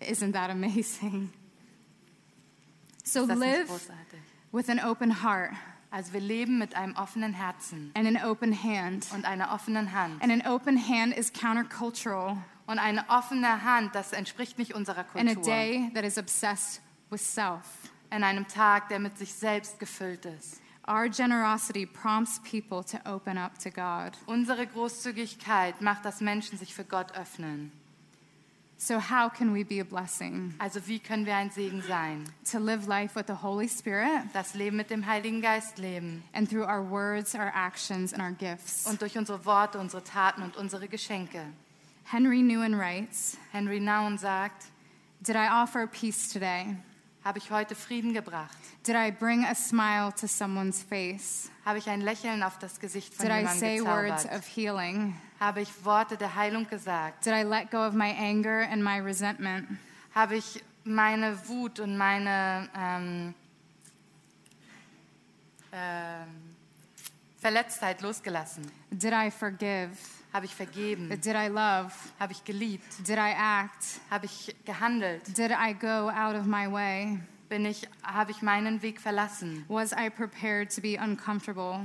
Isn't 0.00 0.32
that 0.32 0.48
amazing? 0.50 1.30
So 3.12 3.24
live 3.26 3.66
großartig. 3.68 4.20
with 4.52 4.68
an 4.68 4.80
open 4.80 5.22
heart 5.22 5.52
Also 5.92 6.12
wir 6.12 6.20
leben 6.20 6.58
mit 6.58 6.74
einem 6.76 6.94
offenen 6.96 7.32
Herzen 7.34 7.90
and 7.94 8.06
an 8.06 8.24
open 8.24 8.52
hand. 8.52 9.06
und 9.12 9.24
einer 9.24 9.52
offenen 9.52 9.92
Hand. 9.92 10.22
And 10.22 10.30
an 10.32 10.42
open 10.46 10.76
hand 10.78 11.16
is 11.16 11.32
countercultural 11.32 12.36
Und 12.66 12.78
eine 12.78 13.04
offene 13.08 13.64
Hand, 13.64 13.94
das 13.96 14.12
entspricht 14.12 14.56
nicht 14.58 14.74
unserer 14.74 15.04
in 15.14 15.28
a 15.28 15.34
Kultur. 15.34 15.52
day 15.52 15.90
that 15.94 16.04
is 16.04 16.16
obsessed 16.18 16.80
with 17.10 17.20
self. 17.20 17.64
In 18.12 18.22
einem 18.24 18.46
Tag, 18.46 18.88
der 18.88 18.98
mit 19.00 19.18
sich 19.18 19.32
selbst 19.34 19.78
gefüllt 19.80 20.24
ist. 20.26 20.60
Our 20.88 21.08
generosity 21.08 21.86
prompts 21.86 22.40
people 22.40 22.82
to 22.84 22.98
open 23.08 23.36
up 23.38 23.58
to 23.60 23.70
God. 23.70 24.12
Unsere 24.26 24.66
Großzügigkeit 24.66 25.80
macht, 25.80 26.04
dass 26.04 26.20
Menschen 26.20 26.58
sich 26.58 26.74
für 26.74 26.84
Gott 26.84 27.12
öffnen. 27.16 27.70
So, 28.82 28.98
how 28.98 29.28
can 29.28 29.52
we 29.52 29.62
be 29.62 29.80
a 29.80 29.84
blessing? 29.84 30.54
Also 30.58 30.80
wie 30.86 31.00
können 31.00 31.26
wir 31.26 31.36
ein 31.36 31.50
Segen 31.50 31.82
sein? 31.82 32.24
To 32.50 32.58
live 32.58 32.86
life 32.86 33.14
with 33.14 33.26
the 33.26 33.42
Holy 33.42 33.68
Spirit 33.68 34.32
Das 34.32 34.54
Leben 34.54 34.78
mit 34.78 34.88
dem 34.88 35.04
Heiligen 35.04 35.42
Geist 35.42 35.76
leben 35.76 36.22
and 36.32 36.48
through 36.48 36.64
our 36.64 36.82
words, 36.82 37.34
our 37.34 37.52
actions, 37.54 38.14
and 38.14 38.22
our 38.22 38.32
gifts. 38.32 38.86
und 38.86 39.02
durch 39.02 39.18
unsere 39.18 39.44
Worte, 39.44 39.78
unsere 39.78 40.02
Taten 40.02 40.40
und 40.42 40.56
unsere 40.56 40.88
Geschenke. 40.88 41.44
Henry 42.04 42.40
Newen 42.40 42.78
writes 42.78 43.36
Henry 43.52 43.80
Nouwen 43.80 44.16
sagt, 44.16 44.68
Did 45.20 45.36
I 45.36 45.50
offer 45.52 45.86
peace 45.86 46.30
today? 46.32 46.74
habe 47.22 47.36
ich 47.36 47.50
heute 47.50 47.74
Frieden 47.74 48.14
gebracht? 48.14 48.56
Did 48.86 48.94
I 48.96 49.10
bring 49.10 49.44
a 49.44 49.54
smile 49.54 50.10
to 50.18 50.26
someone's 50.26 50.82
face? 50.82 51.50
Habe 51.66 51.76
ich 51.76 51.90
ein 51.90 52.00
Lächeln 52.00 52.42
auf 52.42 52.58
das 52.58 52.80
Gesicht 52.80 53.12
von 53.12 53.26
Did 53.26 53.34
I 53.34 53.38
jemandem 53.40 53.60
say 53.60 53.80
words 53.82 54.24
of 54.24 54.46
healing? 54.46 55.16
Habe 55.40 55.62
ich 55.62 55.84
Worte 55.86 56.18
der 56.18 56.34
Heilung 56.34 56.68
gesagt? 56.68 57.24
Did 57.24 57.32
I 57.32 57.42
let 57.42 57.70
go 57.70 57.78
of 57.78 57.94
my 57.94 58.10
anger 58.10 58.68
and 58.70 58.84
my 58.84 58.98
resentment? 59.00 59.66
Habe 60.14 60.36
ich 60.36 60.62
meine 60.84 61.48
Wut 61.48 61.80
und 61.80 61.96
meine 61.96 62.68
ähm, 62.76 63.34
ähm, 65.72 66.26
Verletztheit 67.38 68.02
losgelassen? 68.02 68.70
Did 68.90 69.14
I 69.14 69.30
forgive? 69.30 69.96
Habe 70.34 70.44
ich 70.44 70.54
vergeben? 70.54 71.08
Did 71.08 71.34
I 71.34 71.48
love? 71.48 71.90
Habe 72.18 72.32
ich 72.32 72.44
geliebt? 72.44 72.98
Did 72.98 73.16
I 73.16 73.32
act? 73.34 74.00
Habe 74.10 74.26
ich 74.26 74.54
gehandelt? 74.66 75.26
Did 75.38 75.52
I 75.52 75.72
go 75.72 76.10
out 76.10 76.36
of 76.36 76.44
my 76.44 76.70
way? 76.70 77.18
Bin 77.48 77.64
ich, 77.64 77.88
habe 78.02 78.30
ich 78.30 78.42
meinen 78.42 78.82
Weg 78.82 79.00
verlassen? 79.00 79.64
Was 79.68 79.92
I 79.92 80.10
prepared 80.10 80.70
to 80.74 80.82
be 80.82 80.98
uncomfortable? 81.02 81.80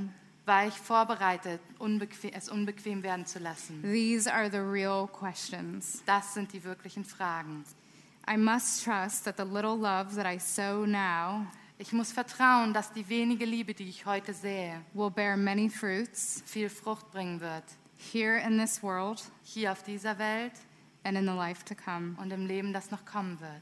War 0.45 0.67
ich 0.67 0.75
vorbereitet, 0.75 1.59
unbequem, 1.79 2.31
es 2.33 2.49
unbequem 2.49 3.01
werden 3.01 3.25
zu 3.25 3.39
lassen? 3.39 3.81
These 3.81 4.31
are 4.31 4.49
the 4.49 4.57
real 4.59 5.07
questions. 5.07 6.03
Das 6.05 6.33
sind 6.35 6.53
die 6.53 6.63
wirklichen 6.63 7.03
Fragen. 7.03 7.63
I 8.29 8.37
must 8.37 8.83
trust 8.83 9.25
that 9.25 9.37
the 9.37 9.43
little 9.43 9.75
love 9.75 10.15
that 10.15 10.25
I 10.25 10.39
sow 10.39 10.85
now 10.85 11.45
Ich 11.77 11.91
muss 11.93 12.11
vertrauen, 12.11 12.73
dass 12.73 12.91
die 12.93 13.07
wenige 13.09 13.45
Liebe, 13.45 13.73
die 13.73 13.89
ich 13.89 14.05
heute 14.05 14.33
sehe, 14.33 14.81
will 14.93 15.09
bear 15.11 15.35
many 15.35 15.69
fruits 15.69 16.41
viel 16.45 16.69
Frucht 16.69 17.11
bringen 17.11 17.39
wird. 17.41 17.63
here 17.97 18.37
in 18.39 18.57
this 18.57 18.81
world 18.83 19.23
Hier 19.43 19.71
auf 19.71 19.83
dieser 19.83 20.17
Welt 20.19 20.53
and 21.03 21.17
in 21.17 21.25
the 21.25 21.33
life 21.33 21.63
to 21.65 21.75
come. 21.75 22.15
und 22.21 22.31
im 22.31 22.45
Leben, 22.45 22.71
das 22.71 22.91
noch 22.91 23.03
kommen 23.05 23.39
wird. 23.39 23.61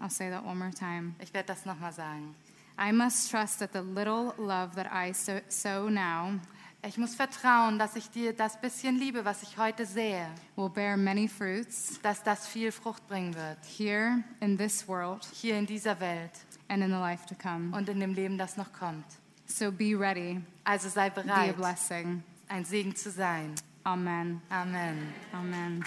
I'll 0.00 0.10
say 0.10 0.30
that 0.30 0.44
one 0.44 0.56
more 0.56 0.70
time. 0.72 1.14
Ich 1.20 1.32
werde 1.34 1.48
das 1.48 1.64
nochmal 1.66 1.92
sagen. 1.92 2.34
I 2.78 2.92
must 2.92 3.30
trust 3.30 3.58
that 3.58 3.72
the 3.72 3.80
little 3.82 4.32
love 4.38 4.74
that 4.76 4.86
I 4.92 5.12
sow, 5.12 5.40
sow 5.48 5.88
now 5.90 6.38
Ich 6.86 6.96
muss 6.96 7.16
vertrauen, 7.16 7.76
dass 7.78 7.96
ich 7.96 8.08
dir 8.08 8.32
das 8.32 8.56
bisschen 8.60 8.96
Liebe, 8.98 9.24
was 9.24 9.42
ich 9.42 9.58
heute 9.58 9.84
sehe, 9.84 10.26
will 10.56 10.68
bear 10.68 10.96
many 10.96 11.26
fruits 11.28 11.98
dass 12.02 12.22
das 12.22 12.46
viel 12.46 12.70
Frucht 12.70 13.06
bringen 13.08 13.34
wird. 13.34 13.58
here 13.66 14.22
in 14.40 14.56
this 14.56 14.86
world 14.86 15.26
Hier 15.32 15.56
in 15.58 15.66
dieser 15.66 15.98
Welt 16.00 16.30
and 16.68 16.82
in 16.82 16.90
the 16.90 16.96
life 16.98 17.26
to 17.26 17.34
come. 17.34 17.76
und 17.76 17.88
in 17.88 17.98
dem 17.98 18.14
Leben, 18.14 18.38
das 18.38 18.56
noch 18.56 18.72
kommt. 18.72 19.04
So 19.46 19.72
be 19.72 19.98
ready, 19.98 20.40
Also 20.64 20.88
sei 20.88 21.10
be 21.10 21.20
a 21.20 21.24
bereit, 21.24 21.56
blessing. 21.56 22.22
ein 22.48 22.64
Segen 22.64 22.94
zu 22.94 23.10
sein. 23.10 23.54
Amen. 23.84 24.40
Amen. 24.50 25.12
Amen. 25.32 25.82